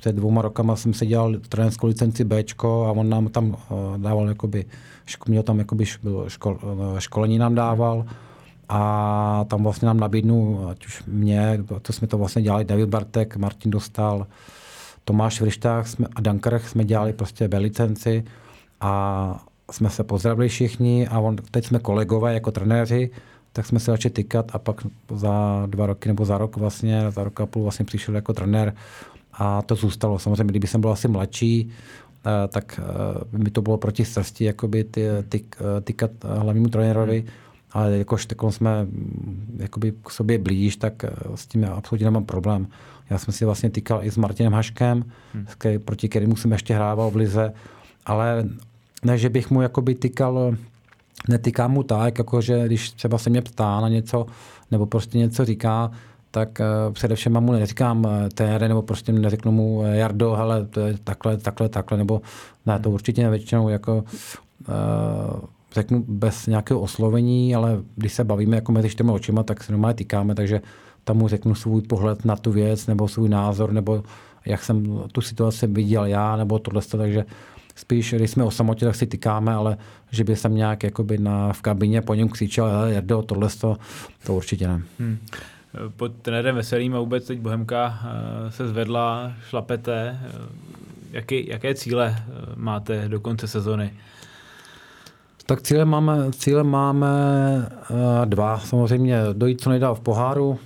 před 0.04 0.16
dvouma 0.16 0.42
rokama 0.42 0.76
jsem 0.76 0.94
si 0.94 1.06
dělal 1.06 1.34
trenérskou 1.48 1.86
licenci 1.86 2.24
B 2.24 2.44
a 2.62 2.90
on 2.90 3.08
nám 3.08 3.28
tam 3.28 3.48
uh, 3.48 3.56
dával 3.96 4.28
jakoby, 4.28 4.64
měl 5.28 5.42
tam 5.42 5.58
jakoby 5.58 5.86
škol, 6.28 6.58
uh, 6.62 6.98
školení 6.98 7.38
nám 7.38 7.54
dával 7.54 8.04
a 8.68 9.44
tam 9.48 9.62
vlastně 9.62 9.86
nám 9.86 10.00
nabídnu, 10.00 10.68
ať 10.68 10.86
už 10.86 11.02
mě, 11.06 11.64
to 11.82 11.92
jsme 11.92 12.08
to 12.08 12.18
vlastně 12.18 12.42
dělali, 12.42 12.64
David 12.64 12.88
Bartek, 12.88 13.36
Martin 13.36 13.70
Dostal, 13.70 14.26
Tomáš 15.04 15.40
Vrištách 15.40 15.88
jsme, 15.88 16.06
a 16.16 16.20
Dankarech 16.20 16.68
jsme 16.68 16.84
dělali 16.84 17.12
prostě 17.12 17.48
B 17.48 17.58
licenci 17.58 18.24
a 18.80 19.44
jsme 19.70 19.90
se 19.90 20.04
pozdravili 20.04 20.48
všichni 20.48 21.08
a 21.08 21.18
on, 21.18 21.36
teď 21.50 21.66
jsme 21.66 21.78
kolegové 21.78 22.34
jako 22.34 22.50
trenéři, 22.50 23.10
tak 23.52 23.66
jsme 23.66 23.80
se 23.80 23.90
začali 23.90 24.12
tykat 24.12 24.50
a 24.52 24.58
pak 24.58 24.86
za 25.14 25.62
dva 25.66 25.86
roky 25.86 26.08
nebo 26.08 26.24
za 26.24 26.38
rok 26.38 26.56
vlastně, 26.56 27.10
za 27.10 27.24
rok 27.24 27.40
a 27.40 27.46
půl 27.46 27.62
vlastně 27.62 27.84
přišel 27.84 28.14
jako 28.14 28.32
trenér 28.32 28.74
a 29.38 29.62
to 29.62 29.74
zůstalo. 29.74 30.18
Samozřejmě, 30.18 30.44
kdyby 30.44 30.66
jsem 30.66 30.80
byl 30.80 30.90
asi 30.90 31.08
mladší, 31.08 31.70
eh, 32.26 32.48
tak 32.48 32.80
by 33.32 33.38
eh, 33.40 33.44
mi 33.44 33.50
to 33.50 33.62
bylo 33.62 33.76
proti 33.76 34.04
srsti, 34.04 34.44
jakoby 34.44 34.84
ty, 34.84 35.06
ty, 35.28 35.44
eh, 35.60 35.80
tykat 35.80 36.10
hlavnímu 36.24 36.68
trenérovi, 36.68 37.18
hmm. 37.20 37.28
ale 37.72 37.98
jakož 37.98 38.26
takovou 38.26 38.52
jsme 38.52 38.84
mm, 38.84 39.56
jakoby 39.60 39.92
k 40.04 40.10
sobě 40.10 40.38
blíž, 40.38 40.76
tak 40.76 41.04
s 41.34 41.46
tím 41.46 41.62
já 41.62 41.72
absolutně 41.72 42.04
nemám 42.04 42.24
problém. 42.24 42.66
Já 43.10 43.18
jsem 43.18 43.34
si 43.34 43.44
vlastně 43.44 43.70
týkal 43.70 44.00
i 44.04 44.10
s 44.10 44.16
Martinem 44.16 44.52
Haškem, 44.52 45.04
hmm. 45.34 45.46
proti 45.84 46.08
kterému 46.08 46.36
jsem 46.36 46.52
ještě 46.52 46.74
hrával 46.74 47.10
v 47.10 47.16
Lize, 47.16 47.52
ale 48.06 48.44
ne, 49.04 49.18
že 49.18 49.28
bych 49.28 49.50
mu 49.50 49.62
jakoby 49.62 49.94
tykal, 49.94 50.56
netykám 51.28 51.70
mu 51.70 51.82
tak, 51.82 52.18
jakože 52.18 52.66
když 52.66 52.90
třeba 52.90 53.18
se 53.18 53.30
mě 53.30 53.42
ptá 53.42 53.80
na 53.80 53.88
něco, 53.88 54.26
nebo 54.70 54.86
prostě 54.86 55.18
něco 55.18 55.44
říká, 55.44 55.90
tak 56.34 56.60
uh, 56.60 56.92
především 56.92 57.40
mu 57.40 57.52
neříkám 57.52 58.04
uh, 58.04 58.10
tére, 58.34 58.68
nebo 58.68 58.82
prostě 58.82 59.12
neřeknu 59.12 59.52
mu 59.52 59.76
uh, 59.76 59.86
Jardo, 59.86 60.32
hele, 60.32 60.66
to 60.66 60.80
je 60.80 60.94
takhle, 61.04 61.36
takhle, 61.36 61.68
takhle, 61.68 61.98
nebo 61.98 62.20
ne, 62.66 62.78
to 62.78 62.90
určitě 62.90 63.30
většinou 63.30 63.68
jako 63.68 64.04
řeknu 65.72 66.04
bez 66.08 66.46
nějakého 66.46 66.80
oslovení, 66.80 67.54
ale 67.54 67.78
když 67.96 68.12
se 68.12 68.24
bavíme 68.24 68.56
jako 68.56 68.72
mezi 68.72 68.90
čtyřmi 68.90 69.12
očima, 69.12 69.42
tak 69.42 69.64
se 69.64 69.72
normálně 69.72 69.94
týkáme, 69.94 70.34
takže 70.34 70.60
tam 71.04 71.16
mu 71.16 71.28
řeknu 71.28 71.54
svůj 71.54 71.82
pohled 71.82 72.24
na 72.24 72.36
tu 72.36 72.52
věc, 72.52 72.86
nebo 72.86 73.08
svůj 73.08 73.28
názor, 73.28 73.72
nebo 73.72 74.02
jak 74.46 74.62
jsem 74.62 75.02
tu 75.12 75.20
situaci 75.20 75.66
viděl 75.66 76.04
já, 76.04 76.36
nebo 76.36 76.58
tohle, 76.58 76.82
takže 76.90 77.24
spíš, 77.74 78.14
když 78.14 78.30
jsme 78.30 78.44
o 78.44 78.50
samotě, 78.50 78.84
tak 78.84 78.94
si 78.94 79.06
tykáme, 79.06 79.54
ale 79.54 79.76
že 80.10 80.24
by 80.24 80.36
jsem 80.36 80.54
nějak 80.54 80.82
jakoby 80.82 81.18
na, 81.18 81.52
v 81.52 81.62
kabině 81.62 82.02
po 82.02 82.14
něm 82.14 82.28
křičel, 82.28 82.68
Jardo, 82.86 83.22
tohle, 83.22 83.48
to, 83.60 83.76
to 84.26 84.34
určitě 84.34 84.68
ne. 84.68 84.82
Hmm 84.98 85.18
pod 85.96 86.12
trenérem 86.22 86.54
Veselým 86.54 86.94
a 86.94 87.00
vůbec 87.00 87.26
teď 87.26 87.40
Bohemka 87.40 87.98
eh, 88.04 88.50
se 88.50 88.68
zvedla, 88.68 89.32
šlapete. 89.48 90.20
Eh, 90.22 90.32
jaký, 91.12 91.48
jaké 91.48 91.74
cíle 91.74 92.16
eh, 92.18 92.22
máte 92.56 93.08
do 93.08 93.20
konce 93.20 93.48
sezony? 93.48 93.92
Tak 95.46 95.62
cíle 95.62 95.84
máme, 95.84 96.32
cíle 96.32 96.64
máme 96.64 97.08
dva. 98.24 98.58
Samozřejmě 98.58 99.18
dojít 99.32 99.60
co 99.60 99.70
nejdál 99.70 99.94
v 99.94 100.00
poháru, 100.00 100.58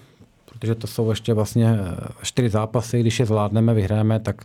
protože 0.51 0.75
to 0.75 0.87
jsou 0.87 1.11
ještě 1.11 1.35
vlastně 1.35 1.79
čtyři 2.23 2.49
zápasy. 2.49 3.01
Když 3.01 3.21
je 3.21 3.27
zvládneme, 3.27 3.75
vyhráme, 3.75 4.21
tak 4.21 4.37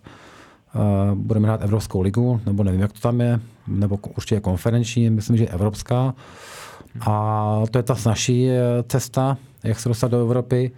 budeme 1.14 1.48
hrát 1.48 1.62
Evropskou 1.62 2.02
ligu, 2.02 2.42
nebo 2.46 2.64
nevím, 2.64 2.82
jak 2.82 2.94
to 2.94 3.00
tam 3.00 3.22
je, 3.22 3.40
nebo 3.68 4.00
určitě 4.18 4.40
konferenční, 4.40 5.10
myslím, 5.10 5.38
že 5.38 5.48
evropská. 5.48 6.14
A 7.02 7.64
to 7.72 7.78
je 7.78 7.84
ta 7.84 7.96
snažší 7.96 8.50
cesta, 8.88 9.38
jak 9.64 9.80
se 9.80 9.90
dostat 9.90 10.12
do 10.12 10.22
Evropy, 10.22 10.72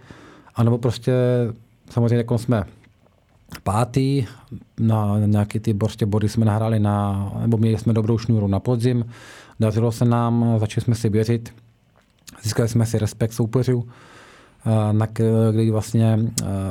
anebo 0.54 0.78
prostě 0.78 1.12
samozřejmě 1.90 2.16
jako 2.16 2.38
jsme 2.38 2.64
pátý, 3.62 4.26
na 4.80 5.18
nějaký 5.18 5.60
ty 5.60 5.74
prostě 5.74 6.06
body 6.06 6.28
jsme 6.28 6.44
nahráli 6.44 6.80
na, 6.80 7.32
nebo 7.40 7.56
měli 7.56 7.78
jsme 7.78 7.92
dobrou 7.92 8.18
šňůru 8.18 8.46
na 8.46 8.60
podzim, 8.60 9.04
dařilo 9.60 9.92
se 9.92 10.04
nám, 10.04 10.56
začali 10.58 10.84
jsme 10.84 10.94
si 10.94 11.08
věřit, 11.08 11.54
získali 12.42 12.68
jsme 12.68 12.86
si 12.86 12.98
respekt 12.98 13.32
soupeřů, 13.32 13.88
na 14.92 15.06
kdy 15.52 15.70
vlastně 15.70 16.18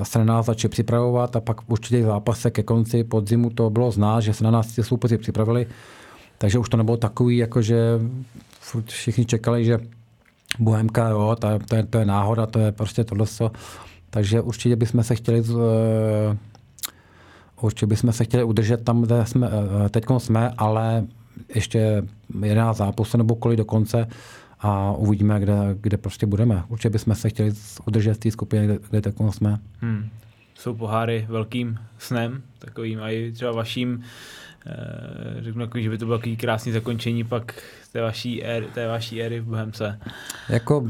se 0.04 0.19
na 0.19 0.25
nás 0.25 0.45
začali 0.45 0.69
připravovat 0.69 1.36
a 1.36 1.41
pak 1.41 1.58
určitě 1.67 2.04
zápase 2.04 2.51
ke 2.51 2.63
konci 2.63 3.04
podzimu 3.04 3.49
to 3.49 3.69
bylo 3.69 3.91
znát, 3.91 4.21
že 4.21 4.34
se 4.34 4.43
na 4.43 4.51
nás 4.51 4.67
ty 4.67 4.84
soupeři 4.84 5.17
připravili, 5.17 5.67
takže 6.38 6.60
už 6.60 6.69
to 6.69 6.78
nebylo 6.78 6.97
takový, 6.97 7.38
jako 7.38 7.62
že 7.62 7.99
všichni 8.86 9.25
čekali, 9.25 9.65
že 9.65 9.80
Bohemka, 10.59 11.09
jo, 11.09 11.35
to, 11.39 11.59
to, 11.69 11.75
je, 11.75 11.83
to 11.83 11.97
je 11.97 12.05
náhoda, 12.05 12.45
to 12.45 12.59
je 12.59 12.71
prostě 12.71 13.03
tohle. 13.03 13.25
Takže 14.09 14.41
určitě 14.41 14.75
bychom 14.75 15.03
se 15.03 15.15
chtěli 15.15 15.41
uh, 15.41 15.59
určitě 17.61 17.85
bychom 17.85 18.11
se 18.11 18.23
chtěli 18.23 18.43
udržet 18.43 18.83
tam, 18.83 19.01
kde 19.01 19.25
jsme, 19.25 19.47
uh, 19.47 19.87
teď 19.89 20.05
jsme, 20.17 20.51
ale 20.57 21.05
ještě 21.55 22.03
11 22.43 22.77
zápasů 22.77 23.17
nebo 23.17 23.35
kolik 23.35 23.57
do 23.57 23.65
konce 23.65 24.07
a 24.59 24.91
uvidíme, 24.91 25.39
kde, 25.39 25.55
kde 25.81 25.97
prostě 25.97 26.25
budeme. 26.25 26.63
Určitě 26.67 26.89
bychom 26.89 27.15
se 27.15 27.29
chtěli 27.29 27.53
udržet 27.87 28.13
v 28.13 28.17
té 28.17 28.31
skupině, 28.31 28.65
kde, 28.65 28.77
kde 28.89 29.01
teď 29.01 29.15
jsme. 29.29 29.59
Hmm. 29.81 30.09
Jsou 30.55 30.73
poháry 30.73 31.25
velkým 31.29 31.79
snem, 31.97 32.41
takovým 32.59 32.99
i 32.99 33.31
třeba 33.31 33.51
vaším 33.51 34.03
Eh, 34.03 34.44
řeknu, 35.39 35.62
jako, 35.62 35.80
že 35.80 35.89
by 35.89 35.97
to 35.97 36.06
bylo 36.06 36.17
takový 36.17 36.38
krásný 36.38 36.71
zakončení 36.71 37.23
pak 37.23 37.54
té 37.91 38.01
vaší 38.01 38.43
éry, 38.43 38.65
té 38.73 38.88
vaší 38.88 39.21
éry 39.21 39.39
v 39.39 39.45
Bohemce. 39.45 39.99
Jako 40.49 40.88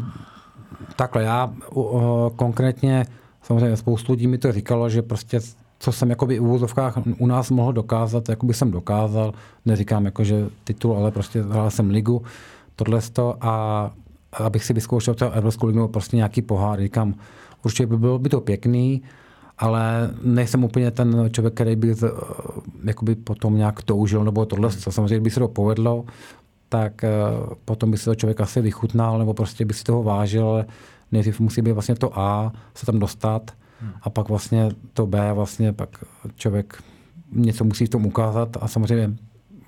takhle, 0.95 1.23
já 1.23 1.53
o, 1.69 2.31
konkrétně, 2.35 3.05
samozřejmě 3.41 3.77
spoustu 3.77 4.11
lidí 4.11 4.27
mi 4.27 4.37
to 4.37 4.51
říkalo, 4.51 4.89
že 4.89 5.01
prostě 5.01 5.39
co 5.79 5.91
jsem 5.91 6.09
jakoby 6.09 6.39
v 6.39 6.43
úvozovkách 6.43 6.97
u 7.17 7.27
nás 7.27 7.51
mohl 7.51 7.73
dokázat, 7.73 8.29
jako 8.29 8.45
by 8.45 8.53
jsem 8.53 8.71
dokázal, 8.71 9.33
neříkám 9.65 10.05
jako, 10.05 10.23
že 10.23 10.45
titul, 10.63 10.97
ale 10.97 11.11
prostě 11.11 11.43
hrál 11.43 11.71
jsem 11.71 11.89
ligu, 11.89 12.23
tohle 12.75 12.99
a 13.41 13.91
abych 14.33 14.63
si 14.65 14.73
vyzkoušel 14.73 15.13
třeba 15.13 15.31
Evropskou 15.31 15.67
ligu 15.67 15.87
prostě 15.87 16.15
nějaký 16.15 16.41
pohár, 16.41 16.79
říkám, 16.79 17.15
určitě 17.65 17.85
by 17.85 17.97
bylo 17.97 18.19
by 18.19 18.29
to 18.29 18.41
pěkný, 18.41 19.01
ale 19.57 20.09
nejsem 20.21 20.63
úplně 20.63 20.91
ten 20.91 21.29
člověk, 21.31 21.53
který 21.53 21.75
by 21.75 21.91
eh, 21.91 22.09
jakoby 22.83 23.15
potom 23.15 23.57
nějak 23.57 23.83
toužil 23.83 24.23
nebo 24.23 24.45
tohle. 24.45 24.69
Hmm. 24.69 24.79
Samozřejmě, 24.79 25.19
by 25.19 25.29
se 25.29 25.39
to 25.39 25.47
povedlo, 25.47 26.05
tak 26.69 27.03
eh, 27.03 27.09
potom 27.65 27.91
by 27.91 27.97
se 27.97 28.05
to 28.05 28.15
člověk 28.15 28.41
asi 28.41 28.61
vychutnal 28.61 29.19
nebo 29.19 29.33
prostě 29.33 29.65
by 29.65 29.73
si 29.73 29.83
toho 29.83 30.03
vážil, 30.03 30.47
ale 30.47 30.65
nejdřív 31.11 31.39
musí 31.39 31.61
být 31.61 31.71
vlastně 31.71 31.95
to 31.95 32.19
A, 32.19 32.53
se 32.73 32.85
tam 32.85 32.99
dostat 32.99 33.51
hmm. 33.79 33.91
a 34.01 34.09
pak 34.09 34.29
vlastně 34.29 34.69
to 34.93 35.07
B 35.07 35.33
vlastně 35.33 35.73
pak 35.73 35.89
člověk 36.35 36.83
něco 37.31 37.63
musí 37.63 37.85
v 37.85 37.89
tom 37.89 38.05
ukázat 38.05 38.57
a 38.61 38.67
samozřejmě 38.67 39.11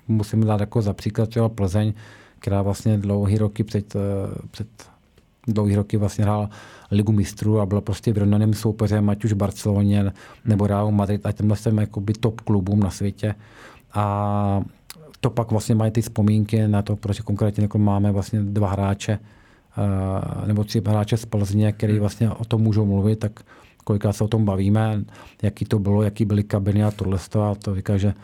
musím 0.08 0.44
dát 0.44 0.60
jako 0.60 0.82
za 0.82 0.92
příklad 0.92 1.28
třeba 1.28 1.48
Plzeň, 1.48 1.92
která 2.38 2.62
vlastně 2.62 2.98
dlouhý 2.98 3.38
roky 3.38 3.64
před, 3.64 3.96
eh, 3.96 3.98
před 4.50 4.68
dlouhý 5.52 5.76
roky 5.76 5.96
vlastně 5.96 6.24
hrál 6.24 6.48
ligu 6.90 7.12
mistrů 7.12 7.60
a 7.60 7.66
byla 7.66 7.80
prostě 7.80 8.12
vyrovnaným 8.12 8.54
soupeřem, 8.54 9.10
ať 9.10 9.24
už 9.24 9.32
Barceloně 9.32 10.12
nebo 10.44 10.66
Real 10.66 10.90
Madrid, 10.90 11.26
a 11.26 11.32
těmhle 11.32 11.56
jsem 11.56 11.78
jakoby 11.78 12.12
top 12.12 12.40
klubům 12.40 12.80
na 12.80 12.90
světě. 12.90 13.34
A 13.94 14.62
to 15.20 15.30
pak 15.30 15.50
vlastně 15.50 15.74
mají 15.74 15.90
ty 15.90 16.02
vzpomínky 16.02 16.68
na 16.68 16.82
to, 16.82 16.96
proč 16.96 17.20
konkrétně 17.20 17.62
jako 17.64 17.78
máme 17.78 18.12
vlastně 18.12 18.40
dva 18.42 18.70
hráče, 18.70 19.18
eh, 19.18 20.46
nebo 20.46 20.64
tři 20.64 20.82
hráče 20.86 21.16
z 21.16 21.24
Plzně, 21.24 21.72
který 21.72 21.92
hmm. 21.92 22.00
vlastně 22.00 22.30
o 22.30 22.44
tom 22.44 22.62
můžou 22.62 22.86
mluvit, 22.86 23.18
tak 23.18 23.40
kolikrát 23.84 24.12
se 24.12 24.24
o 24.24 24.28
tom 24.28 24.44
bavíme, 24.44 25.04
jaký 25.42 25.64
to 25.64 25.78
bylo, 25.78 26.02
jaký 26.02 26.24
byly 26.24 26.44
kabiny 26.44 26.84
a 26.84 26.90
tohle. 26.90 27.18
A 27.40 27.54
to 27.54 27.74
říká, 27.74 27.96
že 27.96 28.14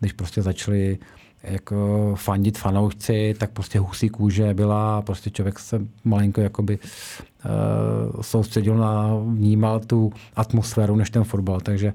když 0.00 0.12
prostě 0.12 0.42
začali 0.42 0.98
jako 1.42 2.12
fandit 2.18 2.58
fanoušci, 2.58 3.34
tak 3.38 3.50
prostě 3.50 3.78
husí 3.78 4.08
kůže 4.08 4.54
byla, 4.54 5.02
prostě 5.02 5.30
člověk 5.30 5.58
se 5.58 5.80
malinko 6.04 6.40
jakoby 6.40 6.78
uh, 6.78 8.20
soustředil 8.22 8.76
na, 8.76 9.10
vnímal 9.26 9.80
tu 9.80 10.12
atmosféru 10.36 10.96
než 10.96 11.10
ten 11.10 11.24
fotbal, 11.24 11.60
takže 11.60 11.92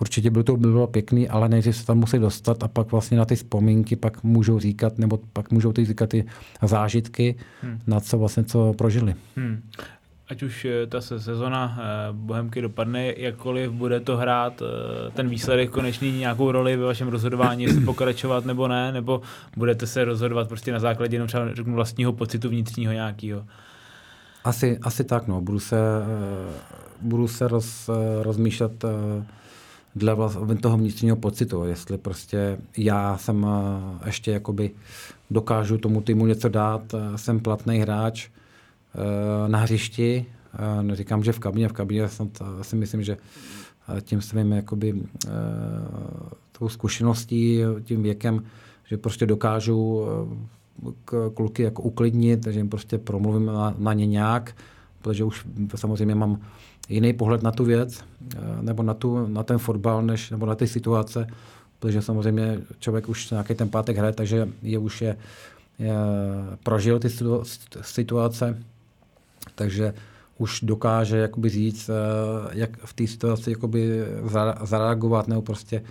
určitě 0.00 0.30
by 0.30 0.44
to 0.44 0.56
bylo 0.56 0.86
pěkný, 0.86 1.28
ale 1.28 1.48
nejdřív 1.48 1.76
se 1.76 1.86
tam 1.86 1.98
musí 1.98 2.18
dostat 2.18 2.62
a 2.62 2.68
pak 2.68 2.92
vlastně 2.92 3.18
na 3.18 3.24
ty 3.24 3.36
vzpomínky 3.36 3.96
pak 3.96 4.22
můžou 4.22 4.58
říkat, 4.58 4.98
nebo 4.98 5.18
pak 5.32 5.50
můžou 5.50 5.72
ty 5.72 5.84
říkat 5.84 6.08
ty 6.08 6.24
zážitky, 6.62 7.34
hmm. 7.62 7.78
na 7.86 8.00
co 8.00 8.18
vlastně 8.18 8.44
co 8.44 8.74
prožili. 8.78 9.14
Hmm 9.36 9.62
ať 10.32 10.42
už 10.42 10.64
eh, 10.64 10.86
ta 10.88 11.00
sezona 11.00 11.62
eh, 11.68 12.12
Bohemky 12.12 12.62
dopadne 12.62 13.12
jakkoliv, 13.16 13.70
bude 13.70 14.00
to 14.00 14.16
hrát 14.16 14.62
eh, 14.62 15.10
ten 15.10 15.28
výsledek 15.28 15.70
konečný 15.70 16.18
nějakou 16.18 16.52
roli 16.52 16.76
ve 16.76 16.84
vašem 16.84 17.08
rozhodování, 17.08 17.64
jestli 17.64 17.80
pokračovat 17.84 18.44
nebo 18.44 18.68
ne, 18.68 18.92
nebo 18.92 19.20
budete 19.56 19.86
se 19.86 20.04
rozhodovat 20.04 20.48
prostě 20.48 20.72
na 20.72 20.80
základě 20.80 21.16
jenom 21.16 21.28
třeba 21.28 21.54
řeknu 21.54 21.74
vlastního 21.74 22.12
pocitu 22.12 22.48
vnitřního 22.48 22.92
nějakého? 22.92 23.44
Asi, 24.44 24.78
asi 24.82 25.04
tak, 25.04 25.26
no. 25.28 25.40
Budu 25.40 25.60
se, 25.60 25.76
budu 27.00 27.28
se 27.28 27.48
roz, 27.48 27.90
rozmýšlet 28.22 28.84
dle 29.94 30.16
toho 30.60 30.76
vnitřního 30.76 31.16
pocitu, 31.16 31.64
jestli 31.64 31.98
prostě 31.98 32.58
já 32.76 33.18
jsem 33.18 33.46
ještě 34.06 34.30
jakoby 34.32 34.70
dokážu 35.30 35.78
tomu 35.78 36.00
týmu 36.00 36.26
něco 36.26 36.48
dát, 36.48 36.82
jsem 37.16 37.40
platný 37.40 37.78
hráč, 37.78 38.28
na 39.46 39.58
hřišti. 39.58 40.26
Eh, 40.54 40.82
neříkám, 40.82 41.24
že 41.24 41.32
v 41.32 41.38
kabině, 41.38 41.68
v 41.68 41.72
kabině 41.72 42.08
snad 42.08 42.28
eh, 42.40 42.64
si 42.64 42.76
myslím, 42.76 43.02
že 43.02 43.16
tím 44.00 44.22
svým 44.22 44.52
jakoby, 44.52 45.02
tou 46.58 46.68
zkušeností, 46.68 47.60
tím 47.84 48.02
věkem, 48.02 48.44
že 48.84 48.96
prostě 48.96 49.26
dokážu 49.26 50.06
kluky 51.34 51.62
jako 51.62 51.82
uklidnit, 51.82 52.40
takže 52.44 52.60
jim 52.60 52.68
prostě 52.68 52.98
promluvím 52.98 53.46
na, 53.46 53.74
na 53.78 53.92
ně 53.92 54.06
nějak, 54.06 54.56
protože 55.02 55.24
už 55.24 55.46
samozřejmě 55.74 56.14
mám 56.14 56.40
jiný 56.88 57.12
pohled 57.12 57.42
na 57.42 57.50
tu 57.52 57.64
věc, 57.64 58.04
nebo 58.60 58.82
na, 58.82 58.94
tu, 58.94 59.26
na 59.26 59.42
ten 59.42 59.58
fotbal, 59.58 60.02
než, 60.02 60.30
nebo 60.30 60.46
na 60.46 60.54
ty 60.54 60.66
situace, 60.66 61.26
protože 61.78 62.02
samozřejmě 62.02 62.60
člověk 62.78 63.08
už 63.08 63.30
nějaký 63.30 63.54
ten 63.54 63.68
pátek 63.68 63.96
hraje, 63.96 64.12
takže 64.12 64.48
je 64.62 64.78
už 64.78 65.02
je, 65.02 65.16
je 65.78 65.94
prožil 66.62 66.98
ty 66.98 67.08
situace, 67.80 68.62
takže 69.54 69.94
už 70.38 70.60
dokáže 70.60 71.18
jakoby 71.18 71.48
říct, 71.48 71.90
eh, 71.90 71.92
jak 72.52 72.78
v 72.84 72.92
té 72.92 73.06
situaci 73.06 73.50
jakoby 73.50 74.04
zareagovat, 74.62 75.28
nebo 75.28 75.42
prostě 75.42 75.82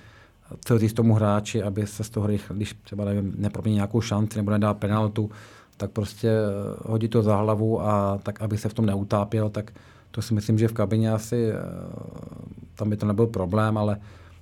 co 0.65 0.79
říct 0.79 0.93
tomu 0.93 1.13
hráči, 1.13 1.63
aby 1.63 1.87
se 1.87 2.03
z 2.03 2.09
toho 2.09 2.27
rychle, 2.27 2.55
když 2.55 2.75
třeba 2.83 3.05
nevím, 3.05 3.33
nepromění 3.37 3.75
nějakou 3.75 4.01
šanci 4.01 4.37
nebo 4.37 4.51
nedá 4.51 4.73
penaltu, 4.73 5.31
tak 5.77 5.91
prostě 5.91 6.27
eh, 6.27 6.43
hodí 6.85 7.07
to 7.07 7.21
za 7.21 7.35
hlavu 7.35 7.81
a 7.81 8.19
tak, 8.23 8.41
aby 8.41 8.57
se 8.57 8.69
v 8.69 8.73
tom 8.73 8.85
neutápěl, 8.85 9.49
tak 9.49 9.71
to 10.11 10.21
si 10.21 10.33
myslím, 10.33 10.57
že 10.57 10.67
v 10.67 10.73
kabině 10.73 11.11
asi 11.11 11.51
eh, 11.51 11.55
tam 12.75 12.89
by 12.89 12.97
to 12.97 13.05
nebyl 13.05 13.27
problém, 13.27 13.77
ale 13.77 13.97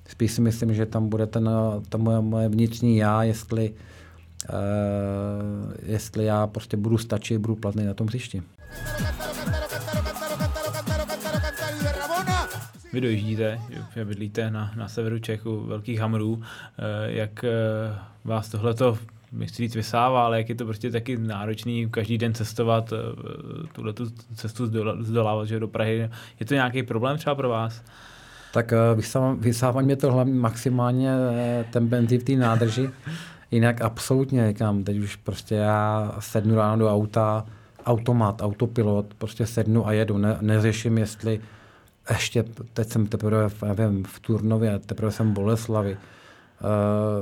spíš 0.08 0.32
si 0.32 0.42
myslím, 0.42 0.74
že 0.74 0.86
tam 0.86 1.10
bude 1.10 1.28
ten, 1.28 1.50
ta 1.90 1.98
moje, 1.98 2.22
moje 2.22 2.50
vnitřní 2.50 2.98
já, 2.98 3.24
jestli, 3.24 3.74
uh, 4.50 5.74
jestli 5.86 6.26
já 6.26 6.48
prostě 6.48 6.78
budu 6.78 6.98
stačit, 6.98 7.38
budu 7.38 7.56
platný 7.56 7.86
na 7.86 7.94
tom 7.94 8.08
hřišti. 8.08 8.44
Vy 12.94 13.02
dojíždíte, 13.02 13.60
že 13.96 14.06
bydlíte 14.06 14.52
na, 14.52 14.72
na 14.76 14.88
severu 14.88 15.20
Čechu, 15.20 15.66
velkých 15.66 16.00
hamrů, 16.00 16.42
eh, 16.44 17.12
jak 17.12 17.44
eh, 17.44 17.50
vás 18.24 18.50
tohleto 18.50 18.98
nechci 19.32 19.64
říct 19.64 19.76
vysává, 19.76 20.26
ale 20.26 20.38
jak 20.38 20.50
je 20.50 20.56
to 20.56 20.66
prostě 20.66 20.92
taky 20.92 21.18
náročný 21.18 21.90
každý 21.90 22.18
den 22.18 22.34
cestovat, 22.34 22.94
eh, 22.94 22.98
tuhle 23.74 23.94
tu 23.94 24.10
cestu 24.36 24.72
zdolávat 25.00 25.48
že 25.48 25.60
do 25.60 25.68
Prahy. 25.68 26.10
Je 26.40 26.46
to 26.46 26.54
nějaký 26.54 26.84
problém 26.84 27.18
třeba 27.18 27.36
pro 27.36 27.50
vás? 27.50 27.82
Tak 28.54 28.74
vysávání 29.40 29.86
mě 29.86 29.96
to 29.96 30.12
hlavně 30.12 30.34
maximálně 30.34 31.12
ten 31.74 31.88
benzín 31.88 32.20
v 32.20 32.24
té 32.24 32.32
nádrži. 32.32 32.90
Jinak 33.52 33.82
absolutně, 33.82 34.48
říkám, 34.48 34.84
teď 34.84 34.98
už 34.98 35.16
prostě 35.16 35.56
já 35.56 36.12
sednu 36.20 36.56
ráno 36.56 36.80
do 36.80 36.94
auta, 36.94 37.46
automat, 37.90 38.42
autopilot, 38.42 39.14
prostě 39.14 39.46
sednu 39.46 39.88
a 39.88 39.92
jedu. 39.92 40.18
Ne, 40.18 40.38
neřeším, 40.42 40.98
jestli 40.98 41.42
ještě, 42.10 42.44
teď 42.74 42.90
jsem 42.90 43.08
teprve 43.08 43.50
nevím, 43.78 44.04
v 44.04 44.20
Turnově, 44.20 44.80
teprve 44.80 45.12
jsem 45.12 45.32
v 45.32 45.34
Boleslavi, 45.34 45.94
uh, 45.94 45.98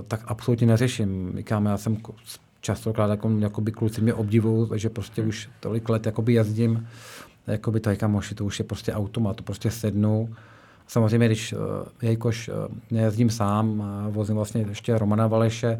tak 0.07 0.21
absolutně 0.27 0.67
neřeším. 0.67 1.33
Říkám, 1.37 1.65
já 1.65 1.77
jsem 1.77 1.97
častokrát 2.61 3.09
jako, 3.09 3.29
jakoby 3.39 3.71
kluci 3.71 4.01
mě 4.01 4.13
obdivují, 4.13 4.69
že 4.75 4.89
prostě 4.89 5.21
už 5.21 5.49
tolik 5.59 5.89
let 5.89 6.05
jakoby 6.05 6.33
jezdím, 6.33 6.87
jakoby 7.47 7.79
to 7.79 7.91
říkám, 7.91 8.21
to 8.35 8.45
už 8.45 8.59
je 8.59 8.65
prostě 8.65 8.93
automat, 8.93 9.35
to 9.35 9.43
prostě 9.43 9.71
sednu. 9.71 10.35
Samozřejmě, 10.87 11.27
když, 11.27 11.53
uh, 11.53 11.59
jelikož 12.01 12.49
uh, 12.49 12.75
nejezdím 12.91 13.29
sám, 13.29 13.83
vozím 14.09 14.35
vlastně 14.35 14.65
ještě 14.69 14.97
Romana 14.97 15.27
Valeše, 15.27 15.79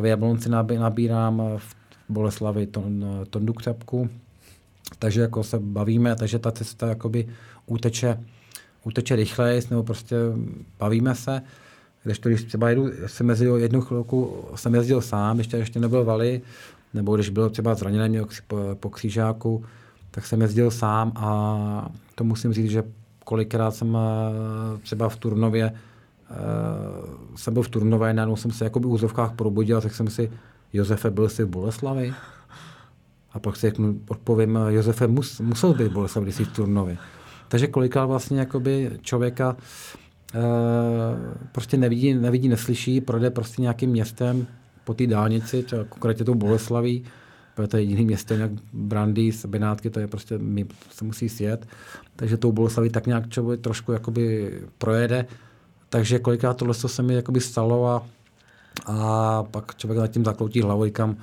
v 0.00 0.04
Jablonci 0.04 0.48
nabírám, 0.78 1.42
v 1.56 1.79
Boleslavi 2.10 2.66
ton, 2.66 3.04
Tondu 3.30 3.52
Křepku. 3.52 4.08
Takže 4.98 5.20
jako 5.20 5.44
se 5.44 5.58
bavíme, 5.58 6.16
takže 6.16 6.38
ta 6.38 6.52
cesta 6.52 6.86
jakoby 6.86 7.28
uteče, 7.66 8.24
uteče 8.84 9.16
rychleji, 9.16 9.62
nebo 9.70 9.82
prostě 9.82 10.16
bavíme 10.78 11.14
se. 11.14 11.42
Když 12.04 12.18
to, 12.18 12.28
když 12.28 12.44
třeba 12.44 12.70
jedu, 12.70 12.90
jsem 13.06 13.28
jezdil 13.28 13.56
jednu 13.56 13.80
chvilku, 13.80 14.44
jsem 14.54 14.74
jezdil 14.74 15.00
sám, 15.00 15.38
ještě, 15.38 15.56
ještě 15.56 15.80
nebyl 15.80 16.04
Vali, 16.04 16.42
nebo 16.94 17.14
když 17.14 17.28
byl 17.28 17.50
třeba 17.50 17.74
zraněný 17.74 18.20
po, 18.46 18.56
po 18.74 18.90
křížáku, 18.90 19.64
tak 20.10 20.26
jsem 20.26 20.40
jezdil 20.40 20.70
sám 20.70 21.12
a 21.16 21.90
to 22.14 22.24
musím 22.24 22.52
říct, 22.52 22.70
že 22.70 22.82
kolikrát 23.24 23.74
jsem 23.74 23.96
eh, 23.96 24.78
třeba 24.78 25.08
v 25.08 25.16
Turnově, 25.16 25.72
uh, 26.30 27.36
jsem 27.36 27.54
byl 27.54 27.62
v 27.62 27.68
Turnově, 27.68 28.14
najednou 28.14 28.36
jsem 28.36 28.50
se 28.50 28.64
jakoby 28.64 28.86
v 28.86 28.90
úzovkách 28.90 29.32
probudil, 29.32 29.80
tak 29.80 29.94
jsem 29.94 30.10
si 30.10 30.30
Josefe, 30.72 31.10
byl 31.10 31.28
jsi 31.28 31.44
v 31.44 31.48
Boleslavi? 31.48 32.14
A 33.32 33.38
pak 33.38 33.56
si 33.56 33.72
odpovím, 34.08 34.58
Josefe, 34.68 35.06
mus, 35.06 35.40
musel 35.40 35.74
být 35.74 35.88
v 35.88 35.92
Boleslavi, 35.92 36.24
když 36.24 36.36
jsi 36.36 36.44
v 36.44 36.52
Turnově. 36.52 36.98
Takže 37.48 37.66
kolikrát 37.66 38.06
vlastně 38.06 38.38
jakoby 38.38 38.90
člověka 39.02 39.56
e, 40.34 40.40
prostě 41.52 41.76
nevidí, 41.76 42.14
nevidí, 42.14 42.48
neslyší, 42.48 43.00
projde 43.00 43.30
prostě 43.30 43.62
nějakým 43.62 43.90
městem 43.90 44.46
po 44.84 44.94
té 44.94 45.06
dálnici, 45.06 45.62
třeba 45.62 45.84
konkrétně 45.84 46.24
tou 46.24 46.34
Boleslaví, 46.34 47.04
protože 47.54 47.68
to 47.68 47.76
je 47.76 47.82
jediný 47.82 48.04
město, 48.04 48.34
jak 48.34 48.50
Brandy, 48.72 49.30
Benátky, 49.46 49.90
to 49.90 50.00
je 50.00 50.06
prostě, 50.06 50.38
my 50.38 50.66
se 50.90 51.04
musí 51.04 51.28
sjet. 51.28 51.66
Takže 52.16 52.36
tou 52.36 52.52
Boleslaví 52.52 52.90
tak 52.90 53.06
nějak 53.06 53.28
člověk 53.28 53.60
trošku 53.60 53.92
jakoby 53.92 54.54
projede. 54.78 55.26
Takže 55.88 56.18
kolikrát 56.18 56.56
tohle 56.56 56.74
se 56.74 57.02
mi 57.02 57.14
jakoby 57.14 57.40
stalo 57.40 57.86
a 57.86 58.06
a 58.86 59.42
pak 59.50 59.76
člověk 59.76 59.98
nad 60.00 60.06
tím 60.06 60.24
zakloutí 60.24 60.62
hlavou, 60.62 60.84
říkám, 60.84 61.16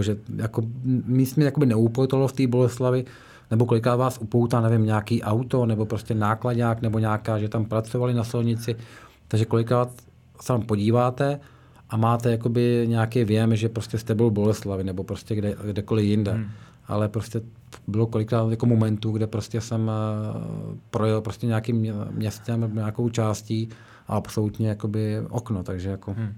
že 0.00 0.16
jako, 0.36 0.62
my 0.84 1.26
jsme 1.26 1.44
jakoby 1.44 1.66
neupoutalo 1.66 2.28
v 2.28 2.32
té 2.32 2.46
Boleslavi, 2.46 3.04
nebo 3.50 3.66
koliká 3.66 3.96
vás 3.96 4.18
upoutá, 4.18 4.60
nevím, 4.60 4.86
nějaký 4.86 5.22
auto, 5.22 5.66
nebo 5.66 5.86
prostě 5.86 6.14
nákladňák, 6.14 6.82
nebo 6.82 6.98
nějaká, 6.98 7.38
že 7.38 7.48
tam 7.48 7.64
pracovali 7.64 8.14
na 8.14 8.24
silnici. 8.24 8.76
Takže 9.28 9.44
kolikrát 9.44 9.90
se 10.40 10.46
tam 10.46 10.62
podíváte 10.62 11.40
a 11.90 11.96
máte 11.96 12.30
jakoby 12.30 12.84
nějaký 12.88 13.24
věm, 13.24 13.56
že 13.56 13.68
prostě 13.68 13.98
jste 13.98 14.14
byl 14.14 14.30
v 14.30 14.32
Boleslavi, 14.32 14.84
nebo 14.84 15.04
prostě 15.04 15.34
kde, 15.34 15.56
kdekoliv 15.64 16.04
jinde. 16.04 16.32
Hmm. 16.32 16.46
Ale 16.86 17.08
prostě 17.08 17.40
bylo 17.86 18.06
kolikrát 18.06 18.50
jako 18.50 18.66
momentů, 18.66 19.12
kde 19.12 19.26
prostě 19.26 19.60
jsem 19.60 19.90
eh, 19.90 20.76
projel 20.90 21.20
prostě 21.20 21.46
nějakým 21.46 21.94
městem, 22.10 22.70
nějakou 22.74 23.08
částí 23.08 23.68
a 24.08 24.16
absolutně 24.16 24.68
jakoby 24.68 25.20
okno, 25.30 25.62
takže 25.62 25.88
jako... 25.88 26.12
Hmm 26.12 26.34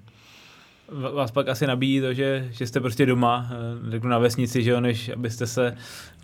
vás 1.15 1.31
pak 1.31 1.49
asi 1.49 1.67
nabíjí 1.67 2.01
to, 2.01 2.15
že, 2.15 2.49
že 2.51 2.67
jste 2.67 2.81
prostě 2.81 3.07
doma, 3.07 3.51
eh, 3.51 3.91
řeknu 3.91 4.11
na 4.11 4.19
vesnici, 4.19 4.63
že 4.63 4.71
jo, 4.71 4.81
než 4.81 5.09
abyste 5.09 5.47
se 5.47 5.75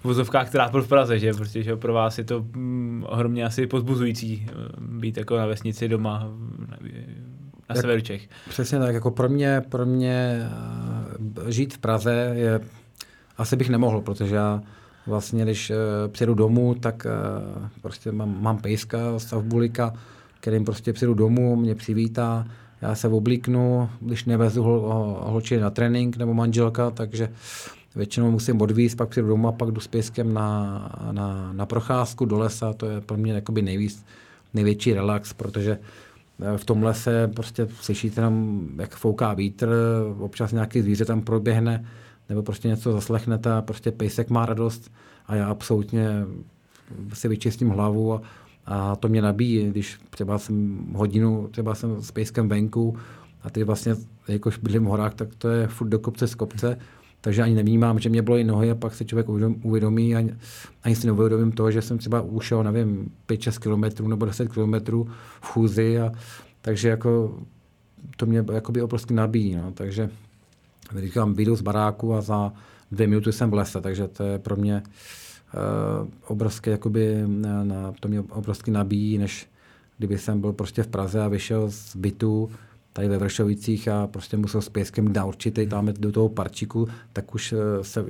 v 0.01 0.05
vozovkách 0.05 0.51
trápil 0.51 0.83
v 0.83 0.89
Praze, 0.89 1.19
že 1.19 1.35
protože 1.35 1.63
že 1.63 1.77
pro 1.77 1.93
vás 1.93 2.19
je 2.19 2.25
to 2.25 2.45
mm, 2.53 3.05
ohromně 3.09 3.45
asi 3.45 3.67
pozbuzující 3.67 4.47
eh, 4.49 4.53
být 4.81 5.17
jako 5.17 5.37
na 5.37 5.47
vesnici 5.47 5.89
doma. 5.89 6.31
na 7.69 7.75
jak, 7.75 7.81
severu 7.81 8.01
Čech. 8.01 8.29
Přesně 8.49 8.79
tak, 8.79 8.95
jako 8.95 9.11
pro 9.11 9.29
mě, 9.29 9.63
pro 9.69 9.87
mě 9.87 10.49
žít 11.49 11.75
v 11.75 11.79
Praze 11.79 12.33
je, 12.35 12.61
asi 13.39 13.57
bych 13.57 13.69
nemohl, 13.69 14.01
protože 14.01 14.35
já 14.35 14.63
vlastně, 15.07 15.45
když 15.45 15.73
přijedu 16.09 16.35
domů, 16.35 16.75
tak 16.75 17.07
prostě 17.83 18.13
mám, 18.13 18.43
mám 18.43 18.59
pejska, 18.59 19.19
stavbulika, 19.19 19.93
kterým 20.41 20.65
prostě 20.65 20.93
přijedu 20.93 21.15
domů, 21.15 21.57
mě 21.57 21.75
přivítá, 21.75 22.47
já 22.83 22.95
se 22.95 23.09
oblíknu, 23.09 23.91
když 24.01 24.25
nevezu 24.25 24.63
hol, 24.63 24.81
holči 25.21 25.61
na 25.61 25.71
trénink 25.71 26.17
nebo 26.17 26.35
manželka, 26.35 26.91
takže 26.91 27.29
většinou 27.97 28.31
musím 28.31 28.61
odvízt, 28.61 28.97
pak 28.97 29.09
přijdu 29.09 29.29
domů 29.29 29.49
a 29.49 29.53
pak 29.53 29.71
jdu 29.71 29.81
s 29.81 29.87
pěskem 29.87 30.35
na, 30.35 30.79
na, 31.13 31.53
na 31.53 31.67
procházku 31.67 32.25
do 32.25 32.39
lesa, 32.39 32.73
to 32.73 32.87
je 32.87 33.01
pro 33.01 33.17
mě 33.17 33.33
jakoby 33.33 33.63
nejvíc, 33.63 34.05
největší 34.55 34.95
relax, 34.95 35.33
protože 35.33 35.79
eh, 36.43 36.59
v 36.59 36.65
tom 36.65 36.83
lese 36.83 37.29
prostě 37.29 37.69
slyšíte 37.81 38.21
jenom, 38.21 38.69
jak 38.77 38.97
fouká 38.97 39.35
vítr, 39.35 39.69
občas 40.19 40.53
nějaký 40.53 40.83
zvíře 40.83 41.05
tam 41.05 41.23
proběhne, 41.23 41.85
nebo 42.29 42.43
prostě 42.43 42.69
něco 42.69 42.93
zaslechnete 42.93 43.53
a 43.53 43.63
prostě 43.63 43.93
pejsek 43.93 44.31
má 44.31 44.47
radost 44.47 44.91
a 45.27 45.35
já 45.35 45.49
absolutně 45.49 46.25
si 47.13 47.29
vyčistím 47.29 47.71
hlavu 47.71 48.15
a, 48.15 48.23
a 48.71 48.97
to 48.97 49.09
mě 49.09 49.23
nabíjí, 49.23 49.71
když 49.71 50.01
třeba 50.11 50.39
jsem 50.39 50.87
hodinu, 50.95 51.49
třeba 51.51 51.75
jsem 51.75 52.03
s 52.03 52.11
pejskem 52.11 52.49
venku 52.49 52.97
a 53.43 53.51
ty 53.51 53.65
vlastně, 53.65 53.97
jakož 54.29 54.59
bydlím 54.59 54.85
v 54.85 54.89
horách, 54.89 55.15
tak 55.15 55.35
to 55.35 55.49
je 55.49 55.67
furt 55.67 55.89
do 55.89 55.99
kopce 55.99 56.27
z 56.27 56.35
kopce, 56.35 56.79
takže 57.21 57.43
ani 57.43 57.55
nevnímám, 57.55 57.99
že 57.99 58.09
mě 58.09 58.23
bolí 58.23 58.45
nohy 58.45 58.71
a 58.71 58.75
pak 58.75 58.95
se 58.95 59.05
člověk 59.05 59.29
uvědomí 59.63 60.17
a 60.17 60.25
ani 60.83 60.97
si 60.97 61.07
neuvědomím 61.07 61.53
to, 61.53 61.71
že 61.71 61.83
jsem 61.83 61.99
třeba 61.99 62.21
ušel, 62.21 62.65
nevím, 62.65 63.13
5-6 63.29 63.59
kilometrů 63.59 64.09
nebo 64.09 64.27
10 64.27 64.53
kilometrů 64.53 65.09
v 65.41 65.47
chůzi 65.47 66.01
a 66.01 66.13
takže 66.61 66.89
jako 66.89 67.39
to 68.17 68.27
mě 68.27 68.45
jakoby 68.53 68.83
obrovsky 68.83 69.15
nabíjí, 69.15 69.57
no. 69.57 69.73
takže 69.73 70.11
říkám, 70.97 71.35
vyjdu 71.35 71.57
z 71.57 71.63
baráku 71.63 72.15
a 72.15 72.21
za 72.21 72.53
dvě 72.93 73.07
minuty 73.07 73.33
jsem 73.33 73.51
v 73.51 73.55
lese, 73.55 73.81
takže 73.81 74.09
to 74.09 74.23
je 74.23 74.39
pro 74.39 74.57
mě 74.57 74.83
obrovské, 76.27 76.71
jakoby, 76.71 77.25
na, 77.27 77.93
to 78.01 78.09
mě 78.09 78.21
obrovsky 78.21 78.71
nabíjí, 78.71 79.19
než 79.19 79.49
kdyby 79.99 80.19
jsem 80.19 80.41
byl 80.41 80.53
prostě 80.53 80.83
v 80.83 80.89
Praze 80.89 81.21
a 81.21 81.29
vyšel 81.29 81.71
z 81.71 81.97
bytu, 81.97 82.51
tady 82.93 83.09
ve 83.09 83.19
Vršovicích 83.19 83.89
a 83.89 84.07
prostě 84.07 84.37
musel 84.37 84.63
s 84.63 84.69
pěskem 84.69 85.13
na 85.13 85.25
určitý 85.25 85.67
tam 85.67 85.87
do 85.87 86.13
toho 86.13 86.29
parčíku, 86.29 86.89
tak 87.13 87.35
už 87.35 87.53
eh, 87.53 87.85
se 87.85 88.05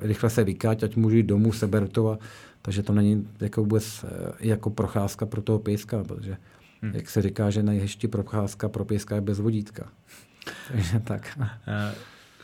rychle 0.00 0.30
se 0.30 0.44
vykáť, 0.44 0.82
ať 0.82 0.96
můžu 0.96 1.16
jít 1.16 1.26
domů, 1.26 1.52
seberu 1.52 1.88
to. 1.88 2.10
A, 2.10 2.18
takže 2.62 2.82
to 2.82 2.92
není 2.92 3.28
jako 3.40 3.60
vůbec 3.60 4.04
eh, 4.04 4.32
jako 4.40 4.70
procházka 4.70 5.26
pro 5.26 5.42
toho 5.42 5.58
pěska, 5.58 6.04
protože 6.04 6.36
hmm. 6.82 6.94
jak 6.94 7.10
se 7.10 7.22
říká, 7.22 7.50
že 7.50 7.62
nejhezčí 7.62 8.08
procházka 8.08 8.68
pro 8.68 8.84
pěska 8.84 9.14
je 9.14 9.20
bez 9.20 9.40
vodítka. 9.40 9.88
takže 10.72 11.00
tak. 11.00 11.38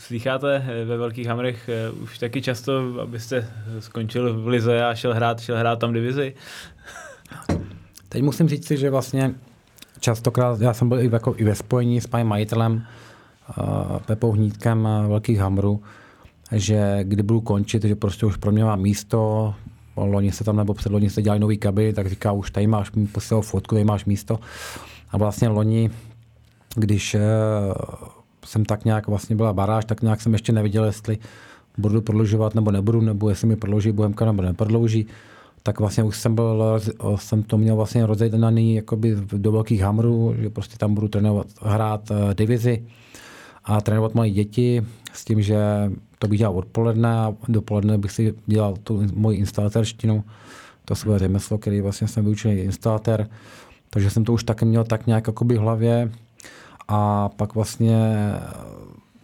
Eh, 0.01 0.03
slycháte 0.03 0.65
ve 0.85 0.97
Velkých 0.97 1.27
Hamrech 1.27 1.71
už 2.03 2.19
taky 2.19 2.43
často, 2.43 3.01
abyste 3.03 3.49
skončil 3.79 4.43
v 4.43 4.49
Lize 4.49 4.85
a 4.85 4.95
šel 4.95 5.15
hrát, 5.15 5.41
šel 5.41 5.59
hrát 5.59 5.79
tam 5.79 5.93
divizi? 5.93 6.35
Teď 8.09 8.23
musím 8.23 8.49
říct 8.49 8.67
si, 8.67 8.77
že 8.77 8.91
vlastně 8.91 9.35
častokrát, 10.01 10.61
já 10.61 10.75
jsem 10.75 10.89
byl 10.89 11.01
i, 11.01 11.11
jako, 11.13 11.35
i 11.37 11.45
ve 11.45 11.55
spojení 11.55 12.01
s 12.01 12.07
panem 12.07 12.27
majitelem 12.27 12.87
uh, 13.59 13.99
Pepou 13.99 14.33
Hnídkem 14.33 14.85
uh, 14.85 15.09
Velkých 15.09 15.39
Hamrů, 15.39 15.83
že 16.53 16.99
kdy 17.03 17.23
budu 17.23 17.41
končit, 17.41 17.85
že 17.85 17.95
prostě 17.95 18.27
už 18.27 18.37
pro 18.37 18.53
mě 18.53 18.65
má 18.65 18.77
místo, 18.77 19.55
loni 19.97 20.33
se 20.33 20.45
tam 20.45 20.57
nebo 20.57 20.75
předloni 20.75 21.11
se 21.11 21.23
dělali 21.23 21.41
nový 21.41 21.59
kabiny, 21.59 21.93
tak 21.93 22.07
říká, 22.07 22.33
už 22.33 22.51
tady 22.51 22.67
máš, 22.67 22.91
posílal 23.13 23.43
fotku, 23.43 23.75
tady 23.75 23.85
máš 23.85 24.05
místo. 24.05 24.41
A 25.11 25.17
vlastně 25.17 25.49
loni, 25.49 25.91
když 26.75 27.17
jsem 28.45 28.65
tak 28.65 28.85
nějak 28.85 29.07
vlastně 29.07 29.37
byla 29.37 29.53
baráž, 29.53 29.85
tak 29.85 30.03
nějak 30.03 30.21
jsem 30.21 30.33
ještě 30.33 30.53
neviděl, 30.53 30.85
jestli 30.85 31.19
budu 31.79 32.01
prodlužovat 32.01 32.55
nebo 32.55 32.71
nebudu, 32.71 33.01
nebo 33.01 33.29
jestli 33.29 33.49
mi 33.49 33.57
prodlouží 33.57 33.93
Bohemka 33.93 34.25
nebo 34.25 34.43
neprodlouží. 34.43 35.07
Tak 35.63 35.81
vlastně 35.81 36.05
už 36.05 36.19
jsem, 36.19 36.35
byl, 36.35 36.81
jsem 37.17 37.43
to 37.43 37.59
měl 37.59 37.77
vlastně 37.77 38.07
rozjednaný 38.07 38.75
jakoby 38.75 39.17
do 39.33 39.53
velkých 39.53 39.81
hamrů, 39.81 40.35
že 40.39 40.51
prostě 40.51 40.77
tam 40.77 40.95
budu 40.95 41.09
trénovat, 41.09 41.47
hrát 41.63 42.11
uh, 42.11 42.17
divizi 42.35 42.85
a 43.65 43.81
trénovat 43.81 44.15
moje 44.15 44.31
děti 44.31 44.87
s 45.13 45.25
tím, 45.25 45.43
že 45.43 45.59
to 46.19 46.29
bych 46.29 46.39
dělal 46.39 46.59
odpoledne 46.59 47.09
a 47.09 47.35
dopoledne 47.49 47.99
bych 47.99 48.13
si 48.13 48.35
dělal 48.47 48.75
tu 48.85 49.03
moji 49.15 49.39
instalaterštinu, 49.39 50.25
to 50.85 50.95
své 50.95 51.19
řemeslo, 51.19 51.59
který 51.59 51.81
vlastně 51.81 52.09
jsem 52.09 52.25
vyučený 52.25 52.55
instalatér, 52.55 53.29
takže 53.91 54.11
jsem 54.11 54.25
to 54.25 54.33
už 54.33 54.45
taky 54.45 54.65
měl 54.65 54.85
tak 54.85 55.07
nějak 55.07 55.27
jakoby 55.27 55.57
v 55.57 55.61
hlavě 55.61 56.11
a 56.93 57.29
pak 57.29 57.55
vlastně 57.55 57.99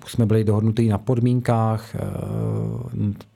už 0.04 0.12
jsme 0.12 0.26
byli 0.26 0.44
dohodnutí 0.44 0.88
na 0.88 0.98
podmínkách, 0.98 1.94
eh, 1.94 2.00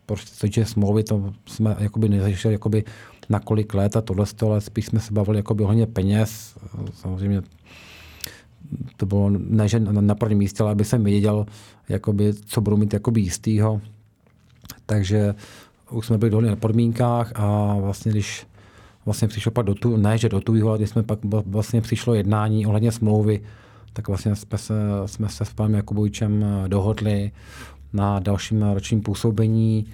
prostě 0.06 0.64
smlouvy, 0.64 1.04
to 1.04 1.32
jsme 1.46 1.76
jakoby 1.78 2.08
neřešili 2.08 2.54
jakoby 2.54 2.84
na 3.28 3.40
kolik 3.40 3.74
let 3.74 3.96
a 3.96 4.00
tohle, 4.00 4.26
ale 4.42 4.60
spíš 4.60 4.86
jsme 4.86 5.00
se 5.00 5.12
bavili 5.12 5.38
jakoby 5.38 5.64
hodně 5.64 5.86
peněz. 5.86 6.56
Samozřejmě 6.94 7.42
to 8.96 9.06
bylo 9.06 9.30
ne, 9.30 9.68
že 9.68 9.80
na 9.80 10.14
prvním 10.14 10.38
místě, 10.38 10.62
ale 10.62 10.72
aby 10.72 10.84
jsem 10.84 11.04
věděl, 11.04 11.46
jakoby, 11.88 12.34
co 12.34 12.60
budu 12.60 12.76
mít 12.76 12.92
jakoby 12.92 13.20
jistýho. 13.20 13.80
Takže 14.86 15.34
už 15.90 16.06
jsme 16.06 16.18
byli 16.18 16.30
dohodli 16.30 16.50
na 16.50 16.56
podmínkách 16.56 17.32
a 17.34 17.76
vlastně 17.80 18.12
když 18.12 18.46
vlastně 19.04 19.28
přišlo 19.28 19.52
pak 19.52 19.66
do 19.66 19.74
tu, 19.74 19.96
ne, 19.96 20.18
že 20.18 20.28
do 20.28 20.40
tu 20.40 20.68
ale 20.68 20.78
když 20.78 20.90
jsme 20.90 21.02
pak 21.02 21.18
vlastně 21.46 21.80
přišlo 21.80 22.14
jednání 22.14 22.66
ohledně 22.66 22.92
smlouvy, 22.92 23.40
tak 23.92 24.08
vlastně 24.08 24.36
jsme 24.36 24.58
se, 24.58 24.74
jsme 25.06 25.28
se 25.28 25.44
s 25.44 25.52
panem 25.52 25.74
Jakubovičem 25.74 26.44
dohodli 26.68 27.32
na 27.92 28.20
dalším 28.20 28.62
ročním 28.62 29.00
působení 29.00 29.86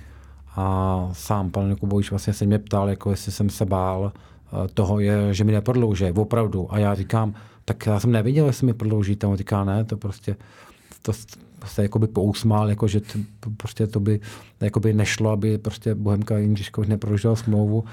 a 0.57 1.09
sám 1.13 1.51
pan 1.51 1.71
Jakubovič 1.71 2.11
vlastně 2.11 2.33
se 2.33 2.47
mě 2.47 2.59
ptal, 2.59 2.89
jako 2.89 3.11
jestli 3.11 3.33
jsem 3.33 3.51
se 3.51 3.65
bál 3.65 4.13
eh, 4.13 4.69
toho, 4.75 5.01
je, 5.01 5.35
že 5.35 5.45
mi 5.45 5.53
neprodlouží, 5.53 6.05
opravdu. 6.05 6.73
A 6.73 6.79
já 6.79 6.95
říkám, 6.95 7.35
tak 7.65 7.87
já 7.87 8.01
jsem 8.01 8.13
neviděl, 8.13 8.47
jestli 8.47 8.67
mi 8.67 8.75
prodlouží, 8.75 9.17
tam 9.17 9.37
říká, 9.37 9.65
ne, 9.65 9.85
to 9.85 9.97
prostě 9.97 10.37
to 11.03 11.13
se 11.67 11.83
jakoby 11.83 12.07
pousmál, 12.07 12.69
jako, 12.69 12.89
že 12.89 13.01
to, 13.01 13.19
prostě 13.57 13.87
to 13.87 14.01
by 14.01 14.21
jakoby 14.61 14.93
nešlo, 14.93 15.31
aby 15.31 15.59
prostě 15.59 15.95
Bohemka 15.95 16.39
Jindřiškovič 16.39 16.89
neprodloužil 16.89 17.37
smlouvu. 17.37 17.85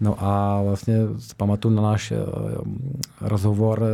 No 0.00 0.24
a 0.24 0.62
vlastně 0.62 0.98
pamatuju 1.36 1.74
na 1.74 1.82
náš 1.82 2.12
rozhovor, 3.20 3.84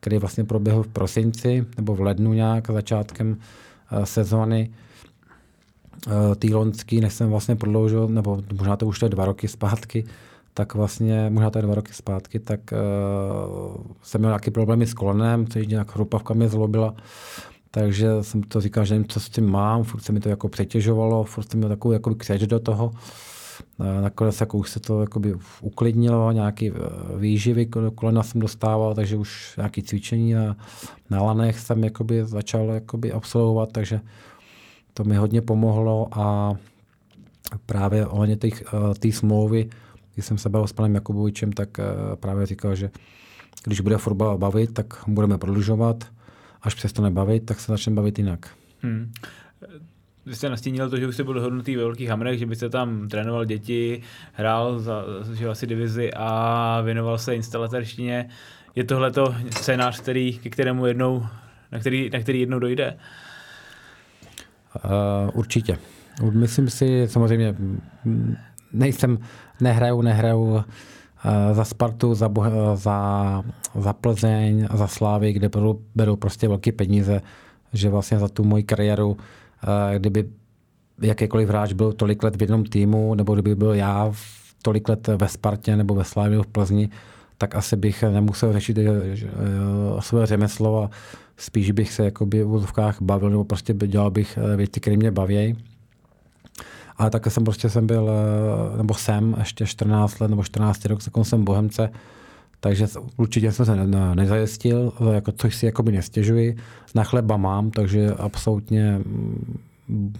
který 0.00 0.18
vlastně 0.18 0.44
proběhl 0.44 0.82
v 0.82 0.88
prosinci 0.88 1.66
nebo 1.76 1.94
v 1.94 2.00
lednu 2.00 2.32
nějak, 2.32 2.70
začátkem 2.70 3.36
uh, 3.92 4.04
sezóny, 4.04 4.70
Eh, 6.06 6.34
tý 6.36 6.54
lonský, 6.54 7.00
než 7.00 7.14
jsem 7.14 7.30
vlastně 7.30 7.56
prodloužil, 7.56 8.08
nebo 8.08 8.42
možná 8.58 8.76
to 8.76 8.86
už 8.86 8.98
to 8.98 9.06
je 9.06 9.10
dva 9.10 9.24
roky 9.24 9.48
zpátky, 9.48 10.04
tak 10.54 10.74
vlastně, 10.74 11.30
možná 11.30 11.50
to 11.50 11.58
je 11.58 11.62
dva 11.62 11.74
roky 11.74 11.92
zpátky, 11.92 12.38
tak 12.38 12.60
uh, 12.72 13.82
jsem 14.02 14.20
měl 14.20 14.30
nějaké 14.30 14.50
problémy 14.50 14.86
s 14.86 14.94
kolenem, 14.94 15.46
což 15.46 15.66
nějak 15.66 15.92
chrupavka 15.92 16.34
mě 16.34 16.48
zlobila, 16.48 16.94
takže 17.70 18.08
jsem 18.20 18.42
to 18.42 18.60
říkal, 18.60 18.84
že 18.84 18.94
nevím, 18.94 19.08
co 19.08 19.20
s 19.20 19.28
tím 19.28 19.50
mám, 19.50 19.84
furt 19.84 20.00
se 20.00 20.12
mi 20.12 20.20
to 20.20 20.28
jako 20.28 20.48
přetěžovalo, 20.48 21.24
furt 21.24 21.50
jsem 21.50 21.58
měl 21.58 21.68
takovou 21.68 21.92
jakoby 21.92 22.16
křeč 22.16 22.42
do 22.42 22.60
toho. 22.60 22.92
Nakonec 24.00 24.40
jako 24.40 24.58
už 24.58 24.70
se 24.70 24.80
to 24.80 25.00
jakoby 25.00 25.34
uklidnilo, 25.60 26.32
nějaký 26.32 26.72
výživy 27.16 27.66
do 27.66 27.90
kolena 27.90 28.22
jsem 28.22 28.40
dostával, 28.40 28.94
takže 28.94 29.16
už 29.16 29.56
nějaké 29.56 29.82
cvičení 29.82 30.32
na, 30.32 30.56
na 31.10 31.22
lanech 31.22 31.58
jsem 31.58 31.84
jakoby 31.84 32.24
začal 32.24 32.68
jakoby 32.70 33.12
absolvovat, 33.12 33.72
takže 33.72 34.00
to 34.94 35.04
mi 35.04 35.16
hodně 35.16 35.42
pomohlo 35.42 36.08
a 36.12 36.54
právě 37.66 38.06
ohledně 38.06 38.36
té 38.98 39.12
smlouvy, 39.12 39.70
když 40.14 40.26
jsem 40.26 40.38
se 40.38 40.48
bavil 40.48 40.66
s 40.66 40.72
panem 40.72 40.94
Jakubovičem, 40.94 41.52
tak 41.52 41.78
eh, 41.78 41.84
právě 42.16 42.46
říkal, 42.46 42.74
že 42.74 42.90
když 43.64 43.80
bude 43.80 43.98
fotbal 43.98 44.38
bavit, 44.38 44.74
tak 44.74 45.04
budeme 45.06 45.38
prodlužovat. 45.38 46.04
Až 46.62 46.74
přestane 46.74 47.10
bavit, 47.10 47.46
tak 47.46 47.60
se 47.60 47.72
začneme 47.72 47.96
bavit 47.96 48.18
jinak. 48.18 48.50
Hmm. 48.82 49.12
Vy 50.28 50.34
jste 50.34 50.50
nastínil 50.50 50.90
to, 50.90 50.96
že 50.96 51.06
už 51.06 51.14
jste 51.14 51.24
byl 51.24 51.34
dohodnutý 51.34 51.76
ve 51.76 51.82
velkých 51.82 52.08
hamrech, 52.08 52.38
že 52.38 52.46
byste 52.46 52.68
tam 52.68 53.08
trénoval 53.08 53.44
děti, 53.44 54.02
hrál 54.32 54.78
za 54.78 55.04
že 55.32 55.48
asi 55.48 55.66
divizi 55.66 56.10
a 56.16 56.80
věnoval 56.80 57.18
se 57.18 57.34
instalatérštině. 57.34 58.28
Je 58.74 58.84
tohle 58.84 59.10
to 59.10 59.34
scénář, 59.50 60.00
který, 60.00 60.38
ke 60.38 60.50
kterému 60.50 60.86
jednou, 60.86 61.26
na 61.72 61.78
který, 61.78 62.10
na 62.12 62.20
který 62.20 62.40
jednou 62.40 62.58
dojde? 62.58 62.96
Uh, 64.84 64.90
určitě. 65.34 65.78
Myslím 66.32 66.70
si, 66.70 67.08
samozřejmě 67.08 67.54
nejsem, 68.72 69.18
nehraju, 69.60 70.02
nehraju 70.02 70.42
uh, 70.44 70.62
za 71.52 71.64
Spartu, 71.64 72.14
za, 72.14 72.30
za, 72.74 73.42
za 73.74 73.92
Plzeň, 73.92 74.68
za 74.74 74.86
Slávy, 74.86 75.32
kde 75.32 75.48
beru, 75.48 75.82
beru 75.94 76.16
prostě 76.16 76.48
velké 76.48 76.72
peníze, 76.72 77.20
že 77.72 77.90
vlastně 77.90 78.18
za 78.18 78.28
tu 78.28 78.44
moji 78.44 78.62
kariéru, 78.62 79.16
kdyby 79.98 80.28
jakýkoliv 81.00 81.48
hráč 81.48 81.72
byl 81.72 81.92
tolik 81.92 82.22
let 82.22 82.36
v 82.36 82.40
jednom 82.40 82.64
týmu, 82.64 83.14
nebo 83.14 83.34
kdyby 83.34 83.54
byl 83.54 83.74
já 83.74 84.12
tolik 84.62 84.88
let 84.88 85.08
ve 85.16 85.28
Spartě 85.28 85.76
nebo 85.76 85.94
ve 85.94 86.04
Slávě 86.04 86.30
nebo 86.30 86.42
v 86.42 86.46
Plzni, 86.46 86.88
tak 87.38 87.54
asi 87.54 87.76
bych 87.76 88.02
nemusel 88.02 88.52
řešit 88.52 88.78
své 90.00 90.26
řemeslo 90.26 90.82
a 90.82 90.90
spíš 91.36 91.70
bych 91.70 91.92
se 91.92 92.04
jakoby 92.04 92.42
v 92.42 92.52
úzovkách 92.52 93.02
bavil, 93.02 93.30
nebo 93.30 93.44
prostě 93.44 93.74
dělal 93.74 94.10
bych 94.10 94.38
věci, 94.56 94.80
které 94.80 94.96
mě 94.96 95.10
baví. 95.10 95.56
Ale 96.96 97.10
také 97.10 97.30
jsem 97.30 97.44
prostě 97.44 97.70
jsem 97.70 97.86
byl, 97.86 98.10
nebo 98.76 98.94
jsem 98.94 99.36
ještě 99.38 99.66
14 99.66 100.20
let 100.20 100.28
nebo 100.28 100.44
14 100.44 100.84
rok, 100.84 101.04
tak 101.04 101.14
jsem 101.26 101.44
bohemce, 101.44 101.90
takže 102.60 102.86
určitě 103.16 103.52
jsem 103.52 103.66
se 103.66 103.76
ne, 103.76 104.14
nezajistil, 104.14 104.92
jako, 105.12 105.32
což 105.32 105.56
si 105.56 105.66
jakoby 105.66 105.92
nestěžuji. 105.92 106.56
Na 106.94 107.04
chleba 107.04 107.36
mám, 107.36 107.70
takže 107.70 108.10
absolutně 108.18 108.98
mm, 108.98 110.14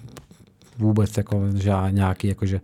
vůbec 0.79 1.17
jako 1.17 1.43
že 1.55 1.73
nějaký, 1.91 2.29
jakože 2.29 2.61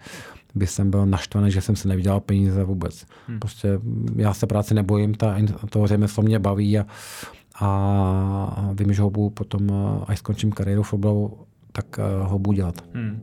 by 0.55 0.67
jsem 0.67 0.91
byl 0.91 1.07
naštvaný, 1.07 1.51
že 1.51 1.61
jsem 1.61 1.77
si 1.77 1.89
nevydělal 1.89 2.21
peníze 2.21 2.65
vůbec. 2.65 3.07
Hmm. 3.29 3.39
Prostě 3.39 3.81
já 4.17 4.35
se 4.35 4.47
práce 4.47 4.75
nebojím, 4.75 5.15
ta, 5.15 5.37
to 5.71 5.87
řemeslo 5.87 6.23
mě 6.23 6.39
baví 6.39 6.79
a, 6.79 6.87
a 7.55 8.71
vím, 8.73 8.93
že 8.93 9.03
ho 9.03 9.11
budu 9.11 9.31
potom, 9.31 9.69
až 10.07 10.19
skončím 10.19 10.53
kariéru 10.53 10.83
fotbalu, 10.83 11.39
tak 11.73 11.99
ho 12.23 12.39
budu 12.39 12.57
dělat. 12.57 12.85
Hmm. 12.95 13.23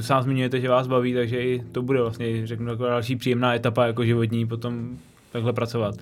Sám 0.00 0.22
zmiňujete, 0.22 0.60
že 0.60 0.68
vás 0.68 0.86
baví, 0.86 1.14
takže 1.14 1.42
i 1.42 1.64
to 1.72 1.82
bude 1.82 2.00
vlastně, 2.00 2.46
řeknu, 2.46 2.76
další 2.76 3.16
příjemná 3.16 3.54
etapa 3.54 3.86
jako 3.86 4.04
životní 4.04 4.46
potom 4.46 4.98
takhle 5.32 5.52
pracovat? 5.52 5.94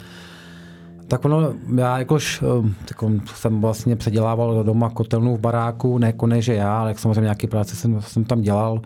Tak 1.08 1.24
ono, 1.24 1.52
já 1.76 1.98
jakož 1.98 2.44
jako 2.88 3.10
jsem 3.34 3.60
vlastně 3.60 3.96
předělával 3.96 4.64
doma 4.64 4.90
kotelnu 4.90 5.36
v 5.36 5.40
baráku, 5.40 5.98
ne 5.98 6.06
jako 6.06 6.26
ne, 6.26 6.42
že 6.42 6.54
já, 6.54 6.78
ale 6.78 6.94
samozřejmě 6.96 7.20
nějaký 7.20 7.46
práce 7.46 7.76
jsem, 7.76 8.02
jsem 8.02 8.24
tam 8.24 8.42
dělal, 8.42 8.80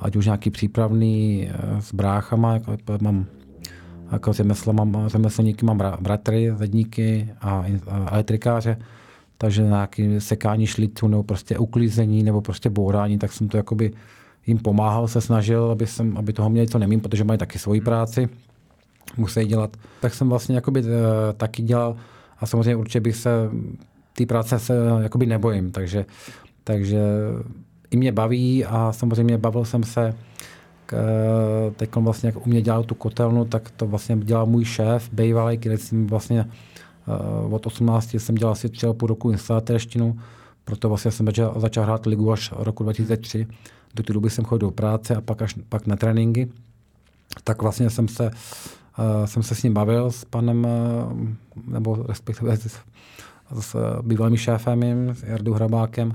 ať 0.00 0.16
už 0.16 0.24
nějaký 0.24 0.50
přípravný 0.50 1.48
eh, 1.50 1.82
s 1.82 1.94
bráchama, 1.94 2.52
jako 2.52 2.76
mám 3.00 3.26
jako 4.12 4.32
řemeslo, 4.32 4.72
mám, 4.72 5.04
řemeslníky, 5.06 5.66
mám 5.66 5.82
bratry, 6.00 6.52
zedníky 6.56 7.28
a, 7.40 7.64
a 7.88 8.10
elektrikáře, 8.14 8.76
takže 9.38 9.62
nějaký 9.62 10.20
sekání 10.20 10.66
šlitu 10.66 11.08
nebo 11.08 11.22
prostě 11.22 11.58
uklízení 11.58 12.22
nebo 12.22 12.40
prostě 12.40 12.70
bourání, 12.70 13.18
tak 13.18 13.32
jsem 13.32 13.48
to 13.48 13.56
jakoby 13.56 13.92
jim 14.46 14.58
pomáhal, 14.58 15.08
se 15.08 15.20
snažil, 15.20 15.70
aby, 15.70 15.86
jsem, 15.86 16.16
aby 16.16 16.32
toho 16.32 16.50
měli, 16.50 16.68
co 16.68 16.78
nemím, 16.78 17.00
protože 17.00 17.24
mají 17.24 17.38
taky 17.38 17.58
svoji 17.58 17.80
práci 17.80 18.28
musí 19.16 19.44
dělat. 19.44 19.76
Tak 20.00 20.14
jsem 20.14 20.28
vlastně 20.28 20.54
jakoby, 20.54 20.80
eh, 20.80 21.32
taky 21.32 21.62
dělal 21.62 21.96
a 22.38 22.46
samozřejmě 22.46 22.76
určitě 22.76 23.00
bych 23.00 23.16
se 23.16 23.50
té 24.12 24.26
práce 24.26 24.58
se 24.58 24.74
jakoby 25.02 25.26
nebojím, 25.26 25.70
takže, 25.70 26.06
takže 26.64 27.00
i 27.90 27.96
mě 27.96 28.12
baví 28.12 28.64
a 28.64 28.92
samozřejmě 28.92 29.38
bavil 29.38 29.64
jsem 29.64 29.84
se 29.84 30.14
k, 30.86 30.96
teď 31.76 31.96
vlastně, 31.96 32.26
jak 32.28 32.46
u 32.46 32.50
mě 32.50 32.62
dělal 32.62 32.84
tu 32.84 32.94
kotelnu, 32.94 33.44
tak 33.44 33.70
to 33.70 33.86
vlastně 33.86 34.16
dělal 34.16 34.46
můj 34.46 34.64
šéf, 34.64 35.10
bývalý, 35.12 35.58
který 35.58 35.76
jsem 35.76 36.06
vlastně 36.06 36.46
od 37.50 37.66
18 37.66 38.14
jsem 38.14 38.34
dělal 38.34 38.52
asi 38.52 38.68
tři 38.68 38.86
půl 38.92 39.08
roku 39.08 39.30
instalatérštinu, 39.30 40.18
proto 40.64 40.88
vlastně 40.88 41.10
jsem 41.10 41.26
začal, 41.26 41.54
začal 41.56 41.84
hrát 41.84 42.06
ligu 42.06 42.32
až 42.32 42.52
roku 42.56 42.82
2003. 42.82 43.46
Do 43.94 44.02
té 44.02 44.12
doby 44.12 44.30
jsem 44.30 44.44
chodil 44.44 44.68
do 44.68 44.70
práce 44.70 45.16
a 45.16 45.20
pak 45.20 45.42
až 45.42 45.54
pak 45.68 45.86
na 45.86 45.96
tréninky. 45.96 46.48
Tak 47.44 47.62
vlastně 47.62 47.90
jsem 47.90 48.08
se 48.08 48.30
Uh, 48.98 49.26
jsem 49.26 49.42
se 49.42 49.54
s 49.54 49.62
ním 49.62 49.74
bavil, 49.74 50.10
s 50.10 50.24
panem, 50.24 50.64
uh, 50.64 51.28
nebo 51.66 52.04
respektive 52.08 52.56
s, 52.56 52.78
s 53.60 53.76
bývalým 54.02 54.36
šéfem, 54.36 55.08
s 55.14 55.22
Jardou 55.22 55.52
Hrabákem. 55.52 56.12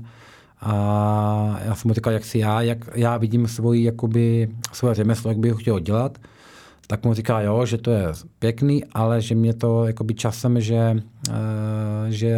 A 0.60 1.60
já 1.64 1.74
jsem 1.74 1.88
mu 1.88 1.94
říkal, 1.94 2.12
jak 2.12 2.24
si 2.24 2.38
já, 2.38 2.62
jak 2.62 2.78
já 2.94 3.16
vidím 3.16 3.48
svoji, 3.48 3.84
jakoby, 3.84 4.48
svoje 4.72 4.94
řemeslo, 4.94 5.30
jak 5.30 5.38
bych 5.38 5.52
ho 5.52 5.58
chtěl 5.58 5.80
dělat. 5.80 6.18
Tak 6.86 7.04
mu 7.04 7.14
říká, 7.14 7.40
jo, 7.40 7.66
že 7.66 7.78
to 7.78 7.90
je 7.90 8.06
pěkný, 8.38 8.84
ale 8.84 9.20
že 9.20 9.34
mě 9.34 9.54
to 9.54 9.86
jakoby 9.86 10.14
časem, 10.14 10.60
že, 10.60 10.96
uh, 11.28 11.34
že 12.08 12.36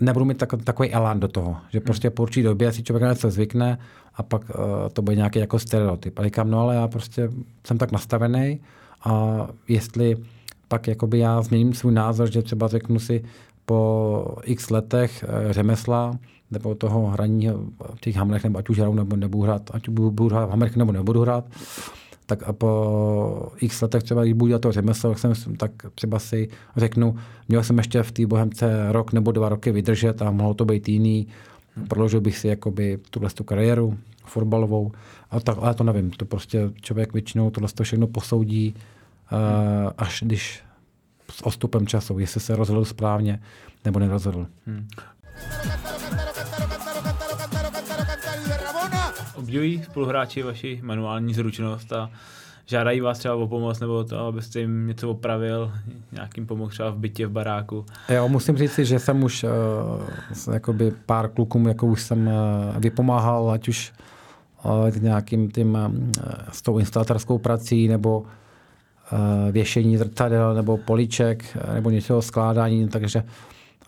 nebudu 0.00 0.24
mít 0.24 0.38
tak, 0.38 0.48
takový 0.64 0.92
elán 0.92 1.20
do 1.20 1.28
toho. 1.28 1.56
Že 1.70 1.78
hmm. 1.78 1.84
prostě 1.84 2.10
po 2.10 2.22
určitý 2.22 2.42
době 2.42 2.72
si 2.72 2.82
člověk 2.82 3.02
na 3.02 3.08
něco 3.08 3.30
zvykne 3.30 3.78
a 4.14 4.22
pak 4.22 4.42
uh, 4.42 4.64
to 4.92 5.02
bude 5.02 5.16
nějaký 5.16 5.38
jako 5.38 5.58
stereotyp. 5.58 6.18
A 6.18 6.24
říkám, 6.24 6.50
no 6.50 6.60
ale 6.60 6.74
já 6.74 6.88
prostě 6.88 7.30
jsem 7.66 7.78
tak 7.78 7.92
nastavený, 7.92 8.60
a 9.04 9.46
jestli 9.68 10.16
pak 10.68 10.88
jakoby 10.88 11.18
já 11.18 11.42
změním 11.42 11.74
svůj 11.74 11.92
názor, 11.92 12.30
že 12.30 12.42
třeba 12.42 12.68
řeknu 12.68 12.98
si 12.98 13.24
po 13.66 14.36
x 14.44 14.70
letech 14.70 15.24
eh, 15.28 15.52
řemesla 15.52 16.18
nebo 16.50 16.74
toho 16.74 17.06
hraní 17.06 17.48
v 17.94 18.00
těch 18.00 18.16
hamrech, 18.16 18.44
nebo 18.44 18.58
ať 18.58 18.68
už 18.68 18.78
hraju 18.78 18.94
nebo 18.94 19.16
nebudu 19.16 19.42
hrát, 19.42 19.70
ať 19.74 19.88
budu 19.88 20.28
hrát 20.28 20.46
v 20.46 20.50
hamrech 20.50 20.76
nebo 20.76 20.92
nebudu 20.92 21.20
hrát, 21.20 21.44
tak 22.26 22.42
a 22.42 22.52
po 22.52 23.52
x 23.60 23.82
letech 23.82 24.02
třeba, 24.02 24.22
když 24.22 24.32
budu 24.32 24.48
dělat 24.48 24.62
to 24.62 24.72
řemeslo, 24.72 25.10
tak, 25.10 25.18
jsem, 25.18 25.56
tak 25.56 25.70
třeba 25.94 26.18
si 26.18 26.48
řeknu, 26.76 27.16
měl 27.48 27.62
jsem 27.62 27.78
ještě 27.78 28.02
v 28.02 28.12
té 28.12 28.26
Bohemce 28.26 28.92
rok 28.92 29.12
nebo 29.12 29.32
dva 29.32 29.48
roky 29.48 29.72
vydržet 29.72 30.22
a 30.22 30.30
mohlo 30.30 30.54
to 30.54 30.64
být 30.64 30.88
jiný, 30.88 31.26
prodloužil 31.88 32.20
bych 32.20 32.38
si 32.38 32.48
jakoby 32.48 32.98
tuhle 33.10 33.30
tu 33.30 33.44
kariéru 33.44 33.98
fotbalovou, 34.24 34.92
a 35.30 35.40
tak, 35.40 35.58
ale 35.60 35.74
to 35.74 35.84
nevím, 35.84 36.10
to 36.10 36.24
prostě 36.24 36.70
člověk 36.80 37.12
většinou 37.12 37.50
tohle 37.50 37.68
to 37.74 37.82
všechno 37.82 38.06
posoudí 38.06 38.74
hmm. 39.26 39.90
až 39.98 40.22
když 40.26 40.64
s 41.30 41.46
ostupem 41.46 41.86
času, 41.86 42.18
jestli 42.18 42.40
se 42.40 42.56
rozhodl 42.56 42.84
správně 42.84 43.40
nebo 43.84 43.98
nerozhodl. 43.98 44.46
Hmm. 44.66 44.88
Obdivují 49.34 49.82
spoluhráči 49.82 50.42
vaši 50.42 50.80
manuální 50.82 51.34
zručnost 51.34 51.92
a 51.92 52.10
žádají 52.66 53.00
vás 53.00 53.18
třeba 53.18 53.34
o 53.34 53.46
pomoc 53.46 53.80
nebo 53.80 54.04
to, 54.04 54.18
abyste 54.18 54.60
jim 54.60 54.86
něco 54.86 55.10
opravil, 55.10 55.72
nějakým 56.12 56.46
pomohl 56.46 56.70
třeba 56.70 56.90
v 56.90 56.96
bytě, 56.96 57.26
v 57.26 57.30
baráku? 57.30 57.86
Jo, 58.08 58.28
musím 58.28 58.56
říct 58.56 58.78
že 58.78 58.98
jsem 58.98 59.22
už 59.22 59.44
uh, 59.44 60.54
jakoby 60.54 60.92
pár 61.06 61.28
klukům, 61.28 61.68
jako 61.68 61.86
už 61.86 62.02
jsem 62.02 62.26
uh, 62.26 62.32
vypomáhal, 62.78 63.50
ať 63.50 63.68
už 63.68 63.92
uh, 64.64 65.02
nějakým 65.02 65.50
tím 65.50 65.74
uh, 65.74 65.94
s 66.52 66.62
tou 66.62 66.78
instalatérskou 66.78 67.38
prací 67.38 67.88
nebo 67.88 68.24
věšení 69.50 69.96
zrcadel 69.96 70.54
nebo 70.54 70.76
poliček 70.76 71.56
eh, 71.56 71.74
nebo 71.74 71.90
něčeho 71.90 72.22
skládání, 72.22 72.88
takže 72.88 73.22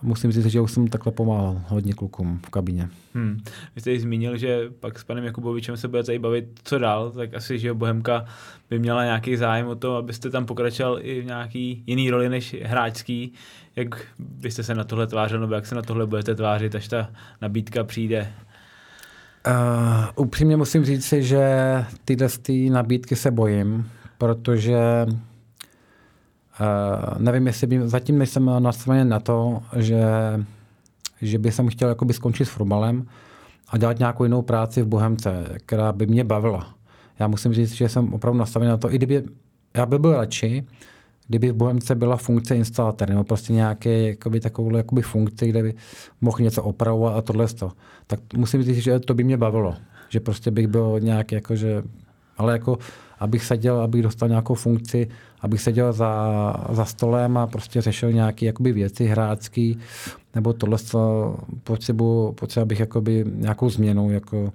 musím 0.03 0.33
říct, 0.33 0.47
že 0.47 0.61
už 0.61 0.73
jsem 0.73 0.89
takhle 0.89 1.13
pomáhal 1.13 1.63
hodně 1.69 1.93
klukům 1.95 2.41
v 2.47 2.51
kabině. 2.51 2.89
Hmm. 3.15 3.41
Vy 3.75 3.81
jste 3.81 3.99
zmínil, 3.99 4.37
že 4.37 4.61
pak 4.81 4.99
s 4.99 5.05
panem 5.05 5.25
Jakubovičem 5.25 5.77
se 5.77 5.89
budete 5.89 6.19
bavit, 6.19 6.45
co 6.65 6.79
dál, 6.79 7.11
tak 7.11 7.35
asi, 7.35 7.59
že 7.59 7.75
Bohemka 7.75 8.25
by 8.71 8.79
měla 8.79 9.05
nějaký 9.05 9.37
zájem 9.37 9.67
o 9.67 9.75
to, 9.75 9.97
abyste 9.97 10.31
tam 10.31 10.47
pokračoval 10.47 10.99
i 11.01 11.21
v 11.21 11.25
nějaký 11.25 11.85
jiný 11.87 12.11
roli 12.11 12.29
než 12.29 12.57
hráčský. 12.63 13.33
Jak 13.77 14.07
byste 14.19 14.63
se 14.63 14.75
na 14.75 14.85
tohle 14.85 15.07
tvářil, 15.07 15.41
nebo 15.41 15.55
jak 15.55 15.67
se 15.67 15.75
na 15.75 15.83
tohle 15.83 16.07
budete 16.07 16.35
tvářit, 16.35 16.75
až 16.75 16.89
ta 16.89 17.11
nabídka 17.43 17.85
přijde? 17.85 18.33
Uh, 19.47 20.25
upřímně 20.25 20.57
musím 20.57 20.85
říct 20.85 21.05
si, 21.05 21.23
že 21.23 21.45
tyhle 22.05 22.29
ty 22.43 22.71
nabídky 22.71 23.17
se 23.17 23.31
bojím, 23.31 23.91
protože 24.19 25.07
uh, 25.09 25.17
nevím, 27.19 27.47
jestli 27.47 27.67
by, 27.67 27.89
zatím 27.89 28.19
nejsem 28.19 28.51
nastavený 28.59 29.11
na 29.11 29.21
to, 29.21 29.63
že, 29.77 30.05
že 31.23 31.39
by 31.39 31.53
jsem 31.53 31.69
chtěl 31.69 31.89
jakoby 31.89 32.15
skončit 32.15 32.45
s 32.45 32.49
fotbalem 32.49 33.07
a 33.69 33.79
dělat 33.79 33.99
nějakou 33.99 34.25
jinou 34.25 34.43
práci 34.43 34.83
v 34.83 34.87
Bohemce, 34.87 35.45
která 35.67 35.93
by 35.93 36.07
mě 36.07 36.25
bavila. 36.25 36.75
Já 37.19 37.29
musím 37.29 37.53
říct, 37.53 37.73
že 37.73 37.89
jsem 37.89 38.15
opravdu 38.15 38.39
nastavený 38.39 38.71
na 38.71 38.77
to, 38.77 38.93
i 38.93 38.97
kdyby, 38.97 39.25
já 39.77 39.87
bych 39.87 39.99
byl 39.99 40.13
radši, 40.13 40.65
kdyby 41.29 41.51
v 41.51 41.55
Bohemce 41.55 41.95
byla 41.95 42.17
funkce 42.17 42.57
instalatér, 42.57 43.09
nebo 43.09 43.25
prostě 43.25 43.53
nějaké 43.53 44.09
jakoby, 44.09 44.41
takovou 44.41 44.77
jakoby 44.77 45.03
funkci, 45.03 45.49
kde 45.49 45.63
by 45.63 45.75
mohl 46.21 46.39
něco 46.41 46.63
opravovat 46.63 47.17
a 47.17 47.23
tohle. 47.23 47.47
Tak 48.07 48.21
musím 48.37 48.63
říct, 48.63 48.77
že 48.77 49.01
to 49.01 49.15
by 49.15 49.25
mě 49.25 49.37
bavilo. 49.37 49.75
Že 50.09 50.21
prostě 50.21 50.51
bych 50.51 50.67
byl 50.67 51.01
nějak 51.01 51.33
jako, 51.33 51.57
že, 51.57 51.83
ale 52.37 52.53
jako 52.53 52.79
abych 53.19 53.45
seděl, 53.45 53.81
abych 53.81 54.03
dostal 54.03 54.29
nějakou 54.29 54.55
funkci, 54.55 55.09
abych 55.41 55.61
seděl 55.61 55.93
za, 55.93 56.55
za 56.71 56.85
stolem 56.85 57.37
a 57.37 57.47
prostě 57.47 57.81
řešil 57.81 58.13
nějaké 58.13 58.47
jakoby 58.47 58.73
věci 58.73 59.05
hráčský, 59.05 59.79
nebo 60.35 60.53
tohle 60.53 60.79
co 60.79 61.35
potřebuji, 61.65 62.33
potřebuji 62.33 62.63
abych 62.63 62.81
jakoby 62.81 63.25
nějakou 63.35 63.71
změnu, 63.71 64.11
jako 64.11 64.53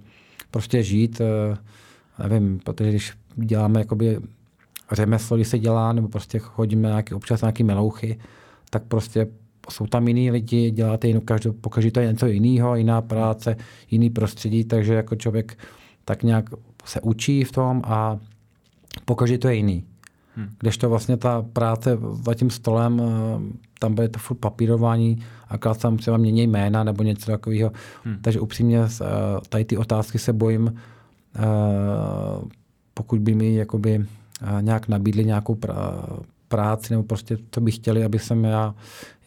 prostě 0.51 0.83
žít, 0.83 1.21
eh, 1.21 1.57
nevím, 2.27 2.59
protože 2.63 2.89
když 2.89 3.13
děláme 3.35 3.79
jakoby 3.79 4.19
řemeslo, 4.91 5.37
když 5.37 5.47
se 5.47 5.59
dělá, 5.59 5.93
nebo 5.93 6.07
prostě 6.07 6.39
chodíme 6.39 6.87
nějaký, 6.87 7.13
občas 7.13 7.41
nějaký 7.41 7.63
melouchy, 7.63 8.19
tak 8.69 8.83
prostě 8.83 9.27
jsou 9.69 9.87
tam 9.87 10.07
jiní 10.07 10.31
lidi, 10.31 10.71
děláte 10.71 11.07
jinou, 11.07 11.19
každou, 11.19 11.51
pokaždé 11.53 11.91
to 11.91 11.99
je 11.99 12.07
něco 12.07 12.27
jiného, 12.27 12.75
jiná 12.75 13.01
práce, 13.01 13.55
jiný 13.91 14.09
prostředí, 14.09 14.63
takže 14.63 14.93
jako 14.93 15.15
člověk 15.15 15.57
tak 16.05 16.23
nějak 16.23 16.49
se 16.85 17.01
učí 17.01 17.43
v 17.43 17.51
tom 17.51 17.81
a 17.85 18.19
pokaždé 19.05 19.37
to 19.37 19.47
je 19.47 19.55
jiný. 19.55 19.85
Hmm. 20.35 20.49
to 20.79 20.89
vlastně 20.89 21.17
ta 21.17 21.41
práce 21.53 21.97
za 22.25 22.33
tím 22.33 22.49
stolem, 22.49 23.01
eh, 23.01 23.57
tam 23.79 23.95
bude 23.95 24.09
to 24.09 24.19
furt 24.19 24.37
papírování, 24.37 25.23
akorát 25.47 25.77
tam 25.77 25.97
třeba 25.97 26.17
mění 26.17 26.47
jména 26.47 26.83
nebo 26.83 27.03
něco 27.03 27.31
takového. 27.31 27.71
Hmm. 28.03 28.17
Takže 28.21 28.39
upřímně 28.39 28.79
eh, 28.79 29.05
tady 29.49 29.65
ty 29.65 29.77
otázky 29.77 30.19
se 30.19 30.33
bojím, 30.33 30.73
eh, 31.35 31.41
pokud 32.93 33.19
by 33.19 33.35
mi 33.35 33.55
jakoby 33.55 34.05
nějak 34.61 34.87
nabídli 34.87 35.25
nějakou 35.25 35.57
práci, 36.47 36.93
nebo 36.93 37.03
prostě 37.03 37.37
to 37.49 37.61
by 37.61 37.71
chtěli, 37.71 38.03
aby 38.03 38.19
jsem 38.19 38.43
já 38.43 38.75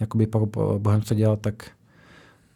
jakoby 0.00 0.26
po 0.26 0.78
Bohemce 0.78 1.14
dělal, 1.14 1.36
tak 1.36 1.70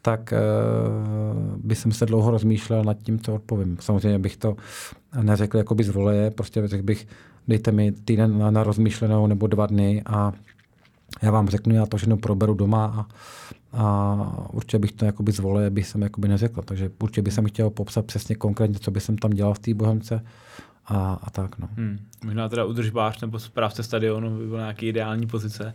tak 0.03 0.33
uh, 0.33 1.57
by 1.57 1.75
jsem 1.75 1.93
se 1.93 2.07
dlouho 2.07 2.31
rozmýšlel 2.31 2.85
nad 2.85 2.99
tím, 2.99 3.21
co 3.21 3.35
odpovím. 3.35 3.77
Samozřejmě 3.81 4.19
bych 4.19 4.37
to 4.37 4.57
neřekl 5.23 5.57
jakoby 5.57 5.85
z 5.85 5.89
voleje, 5.89 6.31
prostě 6.31 6.69
řekl 6.69 6.85
bych, 6.85 7.07
dejte 7.49 7.73
mi 7.73 7.93
týden 7.93 8.39
na, 8.39 8.51
na 8.51 8.63
rozmýšlenou 8.63 9.27
nebo 9.27 9.47
dva 9.47 9.67
dny 9.67 10.03
a 10.07 10.33
já 11.23 11.31
vám 11.31 11.49
řeknu, 11.49 11.75
já 11.75 11.87
to 11.87 11.97
všechno 11.97 12.17
proberu 12.17 12.55
doma 12.55 12.85
a, 12.87 13.07
a 13.79 14.49
určitě 14.53 14.79
bych 14.79 14.93
to 14.93 15.05
jakoby 15.05 15.33
z 15.33 15.39
voleje 15.39 15.71
bych 15.71 15.87
jsem 15.87 16.03
jakoby 16.03 16.29
neřekl. 16.29 16.63
Takže 16.63 16.91
určitě 17.03 17.23
bych 17.23 17.33
jsem 17.33 17.47
chtěl 17.47 17.71
popsat 17.71 18.07
přesně 18.07 18.35
konkrétně, 18.35 18.79
co 18.79 18.91
bych 18.91 19.03
jsem 19.03 19.19
tam 19.19 19.31
dělal 19.31 19.55
v 19.55 19.59
té 19.59 19.75
Bohemce 19.75 20.25
a, 20.89 21.19
a 21.23 21.31
tak. 21.31 21.59
No. 21.59 21.69
Hmm. 21.77 21.99
Možná 22.25 22.49
teda 22.49 22.65
udržbář 22.65 23.21
nebo 23.21 23.39
správce 23.39 23.83
stadionu 23.83 24.39
by 24.39 24.47
byl 24.47 24.59
nějaký 24.59 24.89
ideální 24.89 25.27
pozice. 25.27 25.75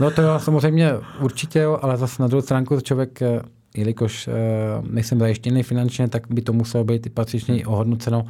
No 0.00 0.10
to 0.10 0.22
jo, 0.22 0.38
samozřejmě 0.38 0.90
určitě 1.20 1.58
jo, 1.58 1.78
ale 1.82 1.96
zase 1.96 2.22
na 2.22 2.28
druhou 2.28 2.42
stránku 2.42 2.80
člověk, 2.80 3.22
eh, 3.22 3.40
jelikož 3.76 4.28
uh, 4.28 4.34
nejsem 4.90 5.18
zajištěný 5.18 5.62
finančně, 5.62 6.08
tak 6.08 6.26
by 6.30 6.42
to 6.42 6.52
muselo 6.52 6.84
být 6.84 7.06
i 7.06 7.10
patřičně 7.10 7.66
ohodnoceno. 7.66 8.26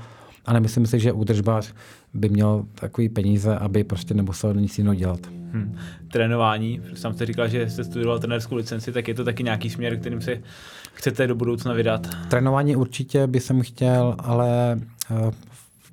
A 0.46 0.52
nemyslím 0.52 0.86
si, 0.86 1.00
že 1.00 1.12
údržbář 1.12 1.72
by 2.14 2.28
měl 2.28 2.64
takový 2.74 3.08
peníze, 3.08 3.58
aby 3.58 3.84
prostě 3.84 4.14
nemusel 4.14 4.54
nic 4.54 4.78
jiného 4.78 4.94
dělat. 4.94 5.20
Hmm. 5.52 5.78
Trénování, 6.12 6.80
sám 6.94 7.14
jste 7.14 7.26
říkal, 7.26 7.48
že 7.48 7.70
jste 7.70 7.84
studoval 7.84 8.18
trenérskou 8.18 8.54
licenci, 8.54 8.92
tak 8.92 9.08
je 9.08 9.14
to 9.14 9.24
taky 9.24 9.42
nějaký 9.42 9.70
směr, 9.70 9.98
kterým 9.98 10.20
si 10.20 10.42
chcete 10.92 11.26
do 11.26 11.34
budoucna 11.34 11.72
vydat? 11.72 12.08
Trénování 12.28 12.76
určitě 12.76 13.26
by 13.26 13.40
jsem 13.40 13.62
chtěl, 13.62 14.16
ale 14.18 14.80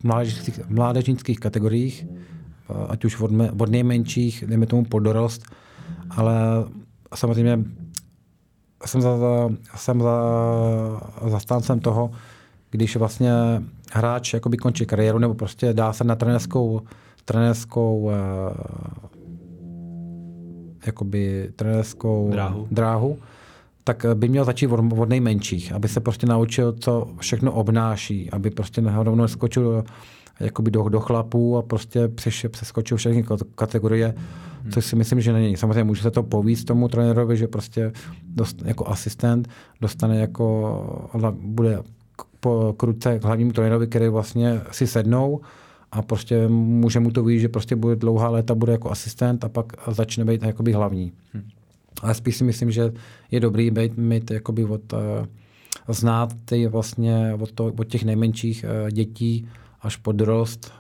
mládežnických, 0.04 0.70
mládežnických 0.70 1.40
kategoriích, 1.40 2.06
ať 2.88 3.06
už 3.06 3.20
od, 3.20 3.32
od 3.60 3.70
nejmenších, 3.70 4.44
dejme 4.48 4.66
tomu 4.66 4.86
pod 4.86 5.00
dorost, 5.00 5.46
ale 6.10 6.36
samozřejmě 7.16 7.60
jsem, 8.86 9.02
za, 9.02 9.10
jsem 9.76 10.02
za, 10.02 10.16
zastáncem 11.28 11.80
toho, 11.80 12.12
když 12.70 12.96
vlastně 12.96 13.32
hráč 13.92 14.34
jakoby 14.34 14.58
končí 14.58 14.86
kariéru 14.86 15.20
nebo 15.20 15.34
prostě 15.34 15.74
dá 15.74 15.94
se 15.94 16.04
na 16.04 16.16
trenérskou, 16.16 16.82
trenérskou 17.26 18.12
jakoby 20.86 21.52
trenérskou 21.56 22.30
dráhu. 22.32 22.68
dráhu, 22.72 23.18
tak 23.84 24.06
by 24.14 24.30
měl 24.30 24.46
začít 24.46 24.68
od, 24.68 24.94
od 24.98 25.10
nejmenších, 25.10 25.74
aby 25.74 25.88
se 25.88 26.00
prostě 26.00 26.28
naučil, 26.28 26.74
co 26.80 27.08
všechno 27.20 27.52
obnáší, 27.52 28.30
aby 28.32 28.50
prostě 28.50 28.82
rovnou 28.82 29.28
skočil 29.28 29.84
jakoby 30.40 30.72
do, 30.72 30.90
do 30.90 31.00
chlapů 31.00 31.58
a 31.58 31.62
prostě 31.62 32.08
přeš, 32.08 32.46
přeskočil 32.52 32.98
všechny 32.98 33.26
kategorie, 33.56 34.16
hmm. 34.62 34.72
což 34.72 34.86
si 34.86 34.96
myslím, 34.96 35.22
že 35.22 35.34
není. 35.34 35.58
Samozřejmě 35.58 35.84
může 35.84 36.02
se 36.02 36.12
to 36.12 36.24
povíct 36.24 36.66
tomu 36.66 36.88
trenérovi, 36.88 37.38
že 37.38 37.48
prostě 37.48 37.92
dost, 38.24 38.62
jako 38.66 38.88
asistent 38.88 39.50
dostane 39.82 40.20
jako, 40.20 41.10
bude 41.32 41.80
po 42.40 42.76
kruce 42.78 43.20
k 43.20 43.24
hlavnímu 43.24 43.52
trenérovi, 43.52 43.88
který 43.88 44.08
vlastně 44.08 44.62
si 44.72 44.88
sednou 44.88 45.42
a 45.92 46.02
prostě 46.02 46.48
může 46.48 47.00
mu 47.00 47.12
to 47.12 47.24
víc, 47.24 47.42
že 47.42 47.50
prostě 47.50 47.76
bude 47.76 47.96
dlouhá 47.96 48.30
léta, 48.30 48.56
bude 48.56 48.72
jako 48.72 48.92
asistent 48.92 49.44
a 49.44 49.50
pak 49.50 49.74
začne 49.88 50.26
být 50.26 50.44
jakoby 50.44 50.74
hlavní. 50.74 51.12
Hmm. 51.34 51.44
Ale 52.02 52.14
spíš 52.14 52.36
si 52.36 52.44
myslím, 52.44 52.72
že 52.72 52.92
je 53.32 53.40
dobrý 53.40 53.72
být, 53.72 53.98
mít 53.98 54.32
jakoby 54.32 54.66
od, 54.66 54.94
uh, 54.94 55.00
znát 55.88 56.34
ty 56.46 56.68
vlastně 56.68 57.38
od, 57.40 57.52
to, 57.52 57.66
od 57.66 57.84
těch 57.84 58.04
nejmenších 58.04 58.66
uh, 58.84 58.90
dětí 58.90 59.48
až 59.82 59.96
po 59.96 60.12
dorost, 60.12 60.74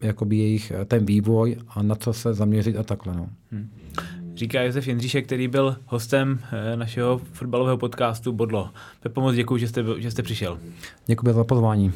jakoby 0.00 0.36
jejich 0.36 0.70
eh, 0.70 0.84
ten 0.84 1.06
vývoj 1.06 1.56
a 1.68 1.82
na 1.82 1.94
co 1.94 2.12
se 2.12 2.34
zaměřit 2.34 2.76
a 2.76 2.82
takhle. 2.82 3.14
No. 3.16 3.28
Hmm. 3.52 3.70
Říká 4.34 4.62
Josef 4.62 4.88
Jindříšek, 4.88 5.26
který 5.26 5.48
byl 5.48 5.76
hostem 5.86 6.40
našeho 6.74 7.20
fotbalového 7.32 7.78
podcastu 7.78 8.32
Bodlo. 8.32 8.70
Pepo, 9.00 9.20
moc 9.20 9.34
děkuji, 9.34 9.56
že 9.56 9.68
jste, 9.68 9.84
že 9.98 10.10
jste 10.10 10.22
přišel. 10.22 10.58
Děkuji 11.06 11.32
za 11.32 11.44
pozvání. 11.44 11.92